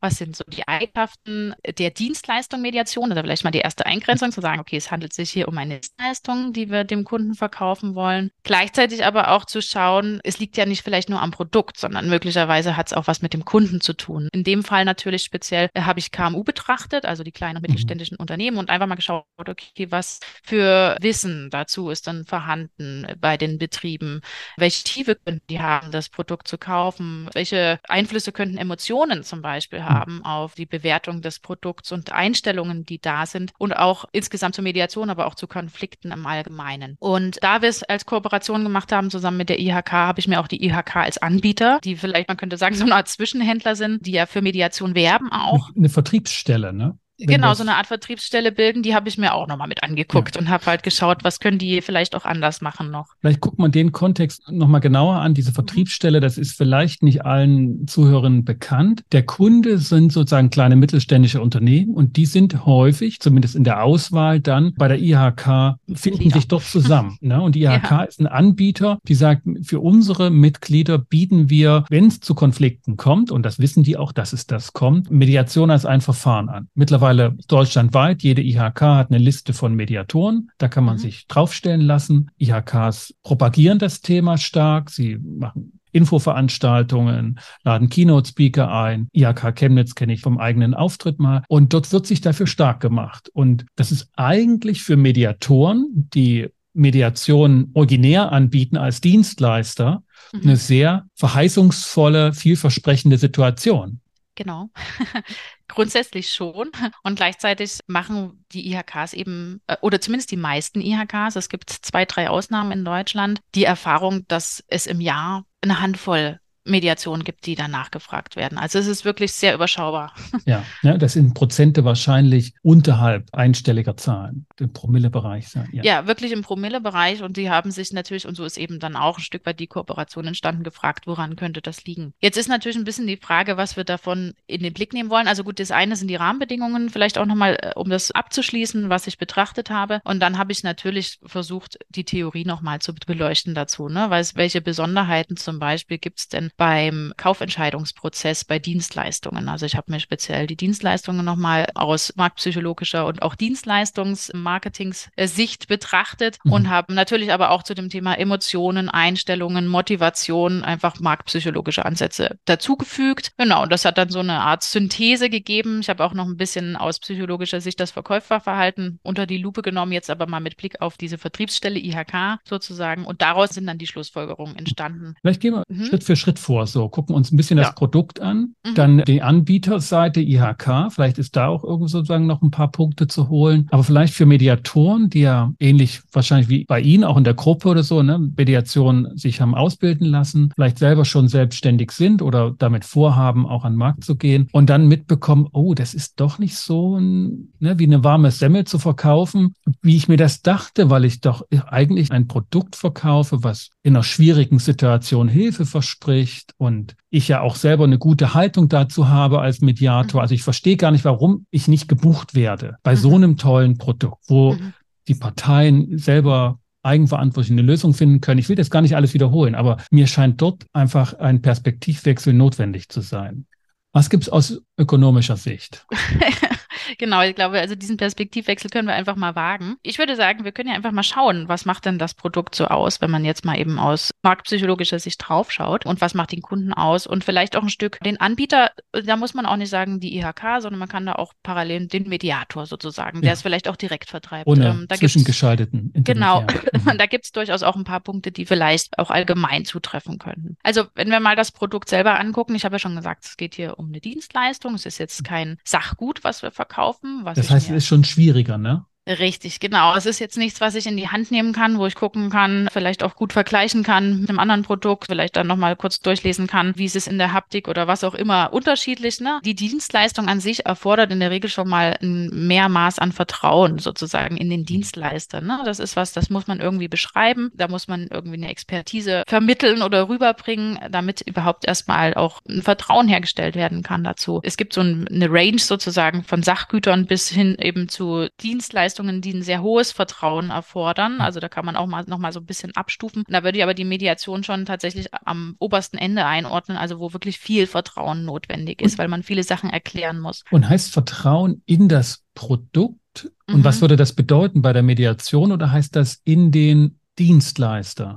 Was 0.00 0.16
sind 0.16 0.34
so 0.34 0.44
die 0.46 0.66
Eigenschaften 0.66 1.54
der 1.78 1.90
Dienstleistung 1.90 2.62
Mediation? 2.62 3.12
Oder 3.12 3.22
vielleicht 3.22 3.44
mal 3.44 3.50
die 3.50 3.58
erste 3.58 3.84
Eingrenzung 3.84 4.32
zu 4.32 4.40
sagen, 4.40 4.60
okay, 4.60 4.76
es 4.76 4.90
handelt 4.90 5.12
sich 5.12 5.30
hier 5.30 5.46
um 5.48 5.58
eine 5.58 5.80
Dienstleistung, 5.80 6.52
die 6.54 6.70
wir 6.70 6.84
dem 6.84 7.04
Kunden 7.04 7.34
verkaufen 7.34 7.94
wollen. 7.94 8.30
Gleichzeitig 8.42 9.04
aber 9.04 9.32
auch 9.32 9.44
zu 9.44 9.60
schauen, 9.60 10.20
es 10.24 10.38
liegt 10.38 10.56
ja 10.56 10.64
nicht 10.64 10.82
vielleicht 10.82 11.10
nur 11.10 11.20
am 11.20 11.32
Produkt, 11.32 11.78
sondern 11.78 12.08
möglicherweise 12.08 12.76
hat 12.76 12.86
es 12.86 12.92
auch 12.94 13.06
was 13.08 13.20
mit 13.20 13.34
dem 13.34 13.44
Kunden 13.44 13.80
zu 13.82 13.92
tun. 13.92 14.28
In 14.32 14.44
dem 14.44 14.64
Fall 14.64 14.86
natürlich 14.86 15.22
speziell 15.22 15.68
äh, 15.74 15.82
habe 15.82 15.98
ich 15.98 16.12
KMU 16.12 16.44
betrachtet, 16.44 17.04
also 17.04 17.22
die 17.22 17.32
kleinen 17.32 17.56
und 17.56 17.62
mhm. 17.62 17.72
mittelständischen 17.72 18.16
mhm. 18.18 18.22
Unternehmen 18.22 18.56
und 18.56 18.70
einfach 18.70 18.86
mal 18.86 18.94
geschaut, 18.94 19.24
okay, 19.38 19.86
was 19.90 20.20
für 20.42 20.96
Wissen 21.00 21.50
dazu 21.50 21.90
ist 21.90 22.06
dann 22.06 22.24
vorhanden 22.24 23.06
bei 23.18 23.36
den 23.36 23.58
Betrieben? 23.58 24.22
Welche 24.56 24.84
Tiefe 24.84 25.16
könnten 25.16 25.46
die 25.50 25.60
haben, 25.60 25.90
das 25.90 26.08
Produkt 26.08 26.48
zu 26.48 26.56
kaufen? 26.56 27.28
Welche 27.34 27.80
Einflüsse 27.86 28.32
könnten 28.32 28.56
Emotionen 28.56 29.22
zum 29.22 29.42
Beispiel 29.42 29.49
Beispiel 29.50 29.80
hm. 29.80 29.88
haben 29.88 30.24
auf 30.24 30.54
die 30.54 30.66
Bewertung 30.66 31.22
des 31.22 31.40
Produkts 31.40 31.90
und 31.90 32.12
Einstellungen, 32.12 32.84
die 32.86 33.00
da 33.00 33.26
sind 33.26 33.52
und 33.58 33.72
auch 33.72 34.04
insgesamt 34.12 34.54
zur 34.54 34.62
Mediation, 34.62 35.10
aber 35.10 35.26
auch 35.26 35.34
zu 35.34 35.48
Konflikten 35.48 36.12
im 36.12 36.24
Allgemeinen. 36.24 36.96
Und 37.00 37.42
da 37.42 37.60
wir 37.60 37.68
es 37.68 37.82
als 37.82 38.06
Kooperation 38.06 38.62
gemacht 38.62 38.92
haben, 38.92 39.10
zusammen 39.10 39.38
mit 39.38 39.48
der 39.48 39.58
IHK, 39.58 39.92
habe 39.92 40.20
ich 40.20 40.28
mir 40.28 40.40
auch 40.40 40.46
die 40.46 40.64
IHK 40.64 40.96
als 40.96 41.18
Anbieter, 41.18 41.80
die 41.82 41.96
vielleicht, 41.96 42.28
man 42.28 42.36
könnte 42.36 42.56
sagen, 42.56 42.76
so 42.76 42.84
eine 42.84 42.94
Art 42.94 43.08
Zwischenhändler 43.08 43.74
sind, 43.74 44.06
die 44.06 44.12
ja 44.12 44.26
für 44.26 44.40
Mediation 44.40 44.94
werben 44.94 45.32
auch. 45.32 45.70
Eine 45.76 45.88
Vertriebsstelle, 45.88 46.72
ne? 46.72 46.96
Genau, 47.26 47.54
so 47.54 47.62
eine 47.62 47.76
Art 47.76 47.86
Vertriebsstelle 47.86 48.52
bilden, 48.52 48.82
die 48.82 48.94
habe 48.94 49.08
ich 49.08 49.18
mir 49.18 49.34
auch 49.34 49.46
nochmal 49.46 49.68
mit 49.68 49.82
angeguckt 49.82 50.34
ja. 50.34 50.40
und 50.40 50.48
habe 50.48 50.66
halt 50.66 50.82
geschaut, 50.82 51.24
was 51.24 51.40
können 51.40 51.58
die 51.58 51.80
vielleicht 51.82 52.14
auch 52.14 52.24
anders 52.24 52.60
machen 52.60 52.90
noch. 52.90 53.08
Vielleicht 53.20 53.40
guckt 53.40 53.58
man 53.58 53.72
den 53.72 53.92
Kontext 53.92 54.50
nochmal 54.50 54.80
genauer 54.80 55.16
an. 55.16 55.34
Diese 55.34 55.50
mhm. 55.50 55.54
Vertriebsstelle, 55.54 56.20
das 56.20 56.38
ist 56.38 56.56
vielleicht 56.56 57.02
nicht 57.02 57.24
allen 57.24 57.86
Zuhörern 57.86 58.44
bekannt. 58.44 59.02
Der 59.12 59.22
Kunde 59.24 59.78
sind 59.78 60.12
sozusagen 60.12 60.50
kleine 60.50 60.76
mittelständische 60.76 61.40
Unternehmen 61.40 61.94
und 61.94 62.16
die 62.16 62.26
sind 62.26 62.64
häufig, 62.66 63.20
zumindest 63.20 63.56
in 63.56 63.64
der 63.64 63.82
Auswahl 63.82 64.40
dann 64.40 64.74
bei 64.76 64.88
der 64.88 64.98
IHK, 64.98 65.76
finden 65.94 66.18
Mitglieder. 66.18 66.34
sich 66.36 66.48
doch 66.48 66.62
zusammen. 66.62 67.18
ne? 67.20 67.40
Und 67.40 67.54
die 67.54 67.64
IHK 67.64 67.90
ja. 67.90 68.02
ist 68.02 68.20
ein 68.20 68.26
Anbieter, 68.26 68.98
die 69.06 69.14
sagt, 69.14 69.42
für 69.62 69.80
unsere 69.80 70.30
Mitglieder 70.30 70.98
bieten 70.98 71.50
wir, 71.50 71.84
wenn 71.90 72.06
es 72.06 72.20
zu 72.20 72.34
Konflikten 72.34 72.96
kommt, 72.96 73.30
und 73.30 73.44
das 73.44 73.58
wissen 73.58 73.82
die 73.82 73.96
auch, 73.96 74.12
dass 74.12 74.32
es 74.32 74.46
das 74.46 74.72
kommt, 74.72 75.10
Mediation 75.10 75.70
als 75.70 75.84
ein 75.84 76.00
Verfahren 76.00 76.48
an. 76.48 76.68
Mittlerweile 76.74 77.09
mittlerweile 77.10 77.36
deutschlandweit. 77.48 78.22
Jede 78.22 78.42
IHK 78.42 78.80
hat 78.80 79.10
eine 79.10 79.18
Liste 79.18 79.52
von 79.52 79.74
Mediatoren. 79.74 80.50
Da 80.58 80.68
kann 80.68 80.84
man 80.84 80.96
mhm. 80.96 81.00
sich 81.00 81.26
draufstellen 81.26 81.80
lassen. 81.80 82.30
IHKs 82.38 83.14
propagieren 83.22 83.78
das 83.78 84.00
Thema 84.00 84.38
stark. 84.38 84.90
Sie 84.90 85.16
machen 85.16 85.80
Infoveranstaltungen, 85.92 87.40
laden 87.64 87.88
Keynote-Speaker 87.88 88.72
ein. 88.72 89.08
IHK 89.12 89.56
Chemnitz 89.56 89.96
kenne 89.96 90.12
ich 90.12 90.20
vom 90.20 90.38
eigenen 90.38 90.74
Auftritt 90.74 91.18
mal. 91.18 91.42
Und 91.48 91.72
dort 91.74 91.92
wird 91.92 92.06
sich 92.06 92.20
dafür 92.20 92.46
stark 92.46 92.80
gemacht. 92.80 93.28
Und 93.32 93.66
das 93.74 93.90
ist 93.90 94.08
eigentlich 94.16 94.82
für 94.82 94.96
Mediatoren, 94.96 96.08
die 96.14 96.48
Mediation 96.72 97.70
originär 97.74 98.30
anbieten 98.30 98.76
als 98.76 99.00
Dienstleister, 99.00 100.04
mhm. 100.32 100.40
eine 100.42 100.56
sehr 100.56 101.06
verheißungsvolle, 101.16 102.32
vielversprechende 102.34 103.18
Situation. 103.18 104.00
Genau. 104.36 104.70
Grundsätzlich 105.70 106.32
schon. 106.32 106.70
Und 107.02 107.16
gleichzeitig 107.16 107.78
machen 107.86 108.44
die 108.52 108.72
IHKs 108.72 109.12
eben, 109.12 109.62
äh, 109.66 109.76
oder 109.80 110.00
zumindest 110.00 110.30
die 110.30 110.36
meisten 110.36 110.80
IHKs, 110.80 111.36
es 111.36 111.48
gibt 111.48 111.70
zwei, 111.70 112.04
drei 112.04 112.28
Ausnahmen 112.28 112.72
in 112.72 112.84
Deutschland, 112.84 113.40
die 113.54 113.64
Erfahrung, 113.64 114.26
dass 114.28 114.64
es 114.66 114.86
im 114.86 115.00
Jahr 115.00 115.44
eine 115.62 115.80
Handvoll 115.80 116.40
Mediationen 116.70 117.24
gibt, 117.24 117.46
die 117.46 117.54
danach 117.54 117.90
gefragt 117.90 118.36
werden. 118.36 118.58
Also 118.58 118.78
es 118.78 118.86
ist 118.86 119.04
wirklich 119.04 119.32
sehr 119.32 119.54
überschaubar. 119.54 120.14
Ja, 120.46 120.64
ja 120.82 120.96
das 120.96 121.12
sind 121.12 121.34
Prozente 121.34 121.84
wahrscheinlich 121.84 122.54
unterhalb 122.62 123.28
einstelliger 123.32 123.96
Zahlen, 123.96 124.46
im 124.58 124.72
Promillebereich 124.72 125.48
sein. 125.48 125.68
Ja. 125.72 125.82
ja, 125.82 126.06
wirklich 126.06 126.32
im 126.32 126.42
Promillebereich 126.42 127.22
und 127.22 127.36
die 127.36 127.50
haben 127.50 127.70
sich 127.70 127.92
natürlich, 127.92 128.26
und 128.26 128.36
so 128.36 128.44
ist 128.44 128.56
eben 128.56 128.78
dann 128.78 128.96
auch 128.96 129.18
ein 129.18 129.22
Stück 129.22 129.44
weit 129.44 129.60
die 129.60 129.66
Kooperation 129.66 130.26
entstanden, 130.26 130.62
gefragt, 130.62 131.06
woran 131.06 131.36
könnte 131.36 131.60
das 131.60 131.84
liegen. 131.84 132.14
Jetzt 132.20 132.38
ist 132.38 132.48
natürlich 132.48 132.78
ein 132.78 132.84
bisschen 132.84 133.06
die 133.06 133.16
Frage, 133.16 133.56
was 133.56 133.76
wir 133.76 133.84
davon 133.84 134.34
in 134.46 134.62
den 134.62 134.72
Blick 134.72 134.92
nehmen 134.92 135.10
wollen. 135.10 135.28
Also 135.28 135.44
gut, 135.44 135.60
das 135.60 135.70
eine 135.70 135.96
sind 135.96 136.08
die 136.08 136.16
Rahmenbedingungen, 136.16 136.88
vielleicht 136.90 137.18
auch 137.18 137.26
nochmal, 137.26 137.58
äh, 137.60 137.72
um 137.74 137.90
das 137.90 138.10
abzuschließen, 138.10 138.88
was 138.88 139.06
ich 139.06 139.18
betrachtet 139.18 139.70
habe. 139.70 140.00
Und 140.04 140.20
dann 140.20 140.38
habe 140.38 140.52
ich 140.52 140.62
natürlich 140.62 141.18
versucht, 141.24 141.78
die 141.88 142.04
Theorie 142.04 142.44
nochmal 142.44 142.80
zu 142.80 142.94
beleuchten 142.94 143.54
dazu. 143.54 143.88
Ne? 143.88 144.10
Weil, 144.10 144.24
welche 144.34 144.60
Besonderheiten 144.60 145.36
zum 145.36 145.58
Beispiel 145.58 145.98
gibt 145.98 146.20
es 146.20 146.28
denn 146.28 146.50
beim 146.60 147.12
Kaufentscheidungsprozess 147.16 148.44
bei 148.44 148.58
Dienstleistungen? 148.58 149.48
Also 149.48 149.64
ich 149.64 149.76
habe 149.76 149.90
mir 149.90 149.98
speziell 149.98 150.46
die 150.46 150.56
Dienstleistungen 150.56 151.24
nochmal 151.24 151.68
aus 151.74 152.12
marktpsychologischer 152.16 153.06
und 153.06 153.22
auch 153.22 153.34
Dienstleistungsmarketingssicht 153.34 155.68
betrachtet 155.68 156.36
mhm. 156.44 156.52
und 156.52 156.68
habe 156.68 156.92
natürlich 156.92 157.32
aber 157.32 157.52
auch 157.52 157.62
zu 157.62 157.74
dem 157.74 157.88
Thema 157.88 158.12
Emotionen, 158.12 158.90
Einstellungen, 158.90 159.68
Motivation 159.68 160.62
einfach 160.62 161.00
marktpsychologische 161.00 161.86
Ansätze 161.86 162.36
dazugefügt. 162.44 163.32
Genau, 163.38 163.62
und 163.62 163.72
das 163.72 163.86
hat 163.86 163.96
dann 163.96 164.10
so 164.10 164.18
eine 164.18 164.40
Art 164.40 164.62
Synthese 164.62 165.30
gegeben. 165.30 165.80
Ich 165.80 165.88
habe 165.88 166.04
auch 166.04 166.12
noch 166.12 166.26
ein 166.26 166.36
bisschen 166.36 166.76
aus 166.76 167.00
psychologischer 167.00 167.62
Sicht 167.62 167.80
das 167.80 167.90
Verkäuferverhalten 167.90 169.00
unter 169.02 169.24
die 169.24 169.38
Lupe 169.38 169.62
genommen, 169.62 169.92
jetzt 169.92 170.10
aber 170.10 170.26
mal 170.26 170.40
mit 170.40 170.58
Blick 170.58 170.82
auf 170.82 170.98
diese 170.98 171.16
Vertriebsstelle 171.16 171.78
IHK 171.78 172.38
sozusagen. 172.44 173.06
Und 173.06 173.22
daraus 173.22 173.48
sind 173.50 173.66
dann 173.66 173.78
die 173.78 173.86
Schlussfolgerungen 173.86 174.56
entstanden. 174.56 175.14
Vielleicht 175.22 175.40
gehen 175.40 175.54
wir 175.54 175.64
mhm. 175.66 175.86
Schritt 175.86 176.04
für 176.04 176.16
Schritt 176.16 176.38
vor. 176.38 176.49
So, 176.66 176.88
gucken 176.88 177.14
uns 177.14 177.32
ein 177.32 177.36
bisschen 177.36 177.58
ja. 177.58 177.64
das 177.64 177.74
Produkt 177.74 178.20
an, 178.20 178.54
mhm. 178.64 178.74
dann 178.74 179.02
die 179.06 179.22
Anbieterseite 179.22 180.20
IHK. 180.20 180.90
Vielleicht 180.90 181.18
ist 181.18 181.36
da 181.36 181.48
auch 181.48 181.64
irgendwo 181.64 181.86
sozusagen 181.86 182.26
noch 182.26 182.42
ein 182.42 182.50
paar 182.50 182.70
Punkte 182.70 183.06
zu 183.06 183.28
holen. 183.28 183.68
Aber 183.70 183.84
vielleicht 183.84 184.14
für 184.14 184.26
Mediatoren, 184.26 185.08
die 185.10 185.20
ja 185.20 185.52
ähnlich 185.58 186.00
wahrscheinlich 186.12 186.48
wie 186.48 186.64
bei 186.64 186.80
Ihnen 186.80 187.04
auch 187.04 187.16
in 187.16 187.24
der 187.24 187.34
Gruppe 187.34 187.68
oder 187.68 187.82
so, 187.82 188.02
ne, 188.02 188.18
Mediation 188.18 189.08
sich 189.16 189.40
haben 189.40 189.54
ausbilden 189.54 190.06
lassen, 190.06 190.50
vielleicht 190.54 190.78
selber 190.78 191.04
schon 191.04 191.28
selbstständig 191.28 191.92
sind 191.92 192.22
oder 192.22 192.52
damit 192.58 192.84
vorhaben, 192.84 193.46
auch 193.46 193.64
an 193.64 193.74
den 193.74 193.78
Markt 193.78 194.04
zu 194.04 194.16
gehen 194.16 194.48
und 194.52 194.70
dann 194.70 194.88
mitbekommen, 194.88 195.48
oh, 195.52 195.74
das 195.74 195.94
ist 195.94 196.20
doch 196.20 196.38
nicht 196.38 196.56
so 196.56 196.96
ein, 196.96 197.52
ne, 197.60 197.78
wie 197.78 197.84
eine 197.84 198.02
warme 198.04 198.30
Semmel 198.30 198.64
zu 198.64 198.78
verkaufen, 198.78 199.54
wie 199.82 199.96
ich 199.96 200.08
mir 200.08 200.16
das 200.16 200.42
dachte, 200.42 200.90
weil 200.90 201.04
ich 201.04 201.20
doch 201.20 201.46
eigentlich 201.68 202.10
ein 202.10 202.26
Produkt 202.26 202.76
verkaufe, 202.76 203.42
was 203.42 203.70
in 203.82 203.94
einer 203.94 204.02
schwierigen 204.02 204.58
Situation 204.58 205.28
Hilfe 205.28 205.66
verspricht 205.66 206.29
und 206.58 206.96
ich 207.10 207.28
ja 207.28 207.40
auch 207.40 207.56
selber 207.56 207.84
eine 207.84 207.98
gute 207.98 208.34
Haltung 208.34 208.68
dazu 208.68 209.08
habe 209.08 209.40
als 209.40 209.60
Mediator. 209.60 210.20
Mhm. 210.20 210.22
Also 210.22 210.34
ich 210.34 210.42
verstehe 210.42 210.76
gar 210.76 210.90
nicht, 210.90 211.04
warum 211.04 211.46
ich 211.50 211.68
nicht 211.68 211.88
gebucht 211.88 212.34
werde 212.34 212.76
bei 212.82 212.92
mhm. 212.92 212.98
so 212.98 213.14
einem 213.14 213.36
tollen 213.36 213.78
Produkt, 213.78 214.24
wo 214.28 214.54
mhm. 214.54 214.72
die 215.08 215.14
Parteien 215.14 215.98
selber 215.98 216.58
eigenverantwortlich 216.82 217.52
eine 217.52 217.62
Lösung 217.62 217.94
finden 217.94 218.20
können. 218.20 218.38
Ich 218.38 218.48
will 218.48 218.56
das 218.56 218.70
gar 218.70 218.82
nicht 218.82 218.96
alles 218.96 219.14
wiederholen, 219.14 219.54
aber 219.54 219.78
mir 219.90 220.06
scheint 220.06 220.40
dort 220.40 220.66
einfach 220.72 221.14
ein 221.14 221.42
Perspektivwechsel 221.42 222.32
notwendig 222.32 222.88
zu 222.88 223.00
sein. 223.00 223.46
Was 223.92 224.08
gibt 224.08 224.24
es 224.24 224.28
aus 224.28 224.62
ökonomischer 224.78 225.36
Sicht? 225.36 225.86
genau, 226.98 227.22
ich 227.22 227.34
glaube, 227.34 227.60
also 227.60 227.74
diesen 227.74 227.96
Perspektivwechsel 227.96 228.70
können 228.70 228.88
wir 228.88 228.94
einfach 228.94 229.16
mal 229.16 229.34
wagen. 229.34 229.76
Ich 229.82 229.98
würde 229.98 230.16
sagen, 230.16 230.44
wir 230.44 230.52
können 230.52 230.68
ja 230.68 230.74
einfach 230.74 230.92
mal 230.92 231.02
schauen, 231.02 231.48
was 231.48 231.64
macht 231.64 231.86
denn 231.86 231.98
das 231.98 232.14
Produkt 232.14 232.54
so 232.54 232.66
aus, 232.66 233.00
wenn 233.00 233.10
man 233.10 233.24
jetzt 233.24 233.44
mal 233.44 233.58
eben 233.58 233.78
aus 233.78 234.10
marktpsychologischer 234.22 234.98
Sicht 234.98 235.20
draufschaut 235.26 235.86
und 235.86 236.00
was 236.00 236.14
macht 236.14 236.32
den 236.32 236.42
Kunden 236.42 236.72
aus 236.72 237.06
und 237.06 237.24
vielleicht 237.24 237.56
auch 237.56 237.62
ein 237.62 237.68
Stück 237.68 237.98
den 238.04 238.20
Anbieter, 238.20 238.72
da 238.92 239.16
muss 239.16 239.34
man 239.34 239.46
auch 239.46 239.56
nicht 239.56 239.70
sagen 239.70 240.00
die 240.00 240.16
IHK, 240.18 240.60
sondern 240.60 240.78
man 240.78 240.88
kann 240.88 241.06
da 241.06 241.14
auch 241.14 241.32
parallel 241.42 241.86
den 241.86 242.08
Mediator 242.08 242.66
sozusagen, 242.66 243.20
der 243.20 243.28
ja. 243.28 243.34
es 243.34 243.42
vielleicht 243.42 243.68
auch 243.68 243.76
direkt 243.76 244.10
vertreibt. 244.10 244.46
Ohne 244.46 244.68
ähm, 244.68 244.86
da 244.88 244.96
zwischengeschalteten. 244.96 245.92
Genau, 245.94 246.42
mhm. 246.72 246.98
da 246.98 247.06
gibt 247.06 247.26
es 247.26 247.32
durchaus 247.32 247.62
auch 247.62 247.76
ein 247.76 247.84
paar 247.84 248.00
Punkte, 248.00 248.32
die 248.32 248.44
vielleicht 248.44 248.98
auch 248.98 249.10
allgemein 249.10 249.64
zutreffen 249.64 250.18
könnten. 250.18 250.56
Also 250.62 250.84
wenn 250.94 251.10
wir 251.10 251.20
mal 251.20 251.36
das 251.36 251.52
Produkt 251.52 251.88
selber 251.88 252.18
angucken, 252.18 252.54
ich 252.54 252.64
habe 252.64 252.74
ja 252.74 252.78
schon 252.78 252.96
gesagt, 252.96 253.24
es 253.24 253.36
geht 253.36 253.54
hier 253.54 253.78
um 253.78 253.88
eine 253.88 254.00
Dienstleistung, 254.00 254.74
es 254.74 254.86
ist 254.86 254.98
jetzt 254.98 255.24
kein 255.24 255.58
Sachgut, 255.64 256.24
was 256.24 256.42
wir 256.42 256.50
verkaufen 256.50 256.79
kaufen. 256.80 257.22
das 257.24 257.50
heißt, 257.50 257.70
es 257.70 257.76
ist 257.76 257.86
schon 257.86 258.04
schwieriger, 258.04 258.58
ne? 258.58 258.86
Richtig, 259.18 259.58
genau. 259.58 259.96
Es 259.96 260.06
ist 260.06 260.20
jetzt 260.20 260.38
nichts, 260.38 260.60
was 260.60 260.76
ich 260.76 260.86
in 260.86 260.96
die 260.96 261.08
Hand 261.08 261.32
nehmen 261.32 261.52
kann, 261.52 261.78
wo 261.78 261.86
ich 261.86 261.96
gucken 261.96 262.30
kann, 262.30 262.68
vielleicht 262.72 263.02
auch 263.02 263.16
gut 263.16 263.32
vergleichen 263.32 263.82
kann 263.82 264.20
mit 264.20 264.28
einem 264.28 264.38
anderen 264.38 264.62
Produkt, 264.62 265.06
vielleicht 265.06 265.34
dann 265.36 265.48
nochmal 265.48 265.74
kurz 265.74 266.00
durchlesen 266.00 266.46
kann, 266.46 266.74
wie 266.76 266.84
ist 266.84 266.94
es 266.94 267.08
in 267.08 267.18
der 267.18 267.32
Haptik 267.32 267.66
oder 267.66 267.88
was 267.88 268.04
auch 268.04 268.14
immer 268.14 268.52
unterschiedlich. 268.52 269.20
Ne? 269.20 269.40
Die 269.44 269.56
Dienstleistung 269.56 270.28
an 270.28 270.38
sich 270.38 270.66
erfordert 270.66 271.10
in 271.10 271.18
der 271.18 271.32
Regel 271.32 271.50
schon 271.50 271.68
mal 271.68 271.96
ein 272.00 272.28
mehr 272.46 272.68
Maß 272.68 273.00
an 273.00 273.10
Vertrauen 273.10 273.78
sozusagen 273.78 274.36
in 274.36 274.48
den 274.48 274.64
Dienstleister. 274.64 275.40
Ne? 275.40 275.60
Das 275.64 275.80
ist 275.80 275.96
was, 275.96 276.12
das 276.12 276.30
muss 276.30 276.46
man 276.46 276.60
irgendwie 276.60 276.88
beschreiben. 276.88 277.50
Da 277.54 277.66
muss 277.66 277.88
man 277.88 278.06
irgendwie 278.10 278.36
eine 278.36 278.50
Expertise 278.50 279.24
vermitteln 279.26 279.82
oder 279.82 280.08
rüberbringen, 280.08 280.78
damit 280.90 281.22
überhaupt 281.22 281.66
erstmal 281.66 282.14
auch 282.14 282.40
ein 282.48 282.62
Vertrauen 282.62 283.08
hergestellt 283.08 283.56
werden 283.56 283.82
kann 283.82 284.04
dazu. 284.04 284.40
Es 284.44 284.56
gibt 284.56 284.72
so 284.72 284.82
eine 284.82 285.28
Range 285.30 285.58
sozusagen 285.58 286.22
von 286.22 286.44
Sachgütern 286.44 287.06
bis 287.06 287.28
hin 287.28 287.56
eben 287.58 287.88
zu 287.88 288.28
Dienstleistungen 288.40 288.99
Leistungen, 289.00 289.20
die 289.20 289.32
ein 289.32 289.42
sehr 289.42 289.62
hohes 289.62 289.92
Vertrauen 289.92 290.50
erfordern. 290.50 291.20
Also 291.20 291.40
da 291.40 291.48
kann 291.48 291.64
man 291.64 291.76
auch 291.76 291.86
mal 291.86 292.04
noch 292.06 292.18
mal 292.18 292.32
so 292.32 292.40
ein 292.40 292.46
bisschen 292.46 292.74
abstufen. 292.76 293.24
Da 293.28 293.42
würde 293.42 293.58
ich 293.58 293.64
aber 293.64 293.74
die 293.74 293.84
Mediation 293.84 294.44
schon 294.44 294.66
tatsächlich 294.66 295.08
am 295.24 295.56
obersten 295.58 295.96
Ende 295.96 296.26
einordnen, 296.26 296.76
also 296.76 297.00
wo 297.00 297.12
wirklich 297.12 297.38
viel 297.38 297.66
Vertrauen 297.66 298.24
notwendig 298.24 298.82
ist, 298.82 298.98
weil 298.98 299.08
man 299.08 299.22
viele 299.22 299.42
Sachen 299.42 299.70
erklären 299.70 300.20
muss. 300.20 300.44
Und 300.50 300.68
heißt 300.68 300.92
Vertrauen 300.92 301.62
in 301.66 301.88
das 301.88 302.24
Produkt? 302.34 303.30
Und 303.48 303.58
mhm. 303.58 303.64
was 303.64 303.80
würde 303.80 303.96
das 303.96 304.12
bedeuten 304.12 304.62
bei 304.62 304.72
der 304.72 304.82
Mediation 304.82 305.52
oder 305.52 305.72
heißt 305.72 305.96
das 305.96 306.20
in 306.24 306.52
den 306.52 307.00
Dienstleister? 307.18 308.14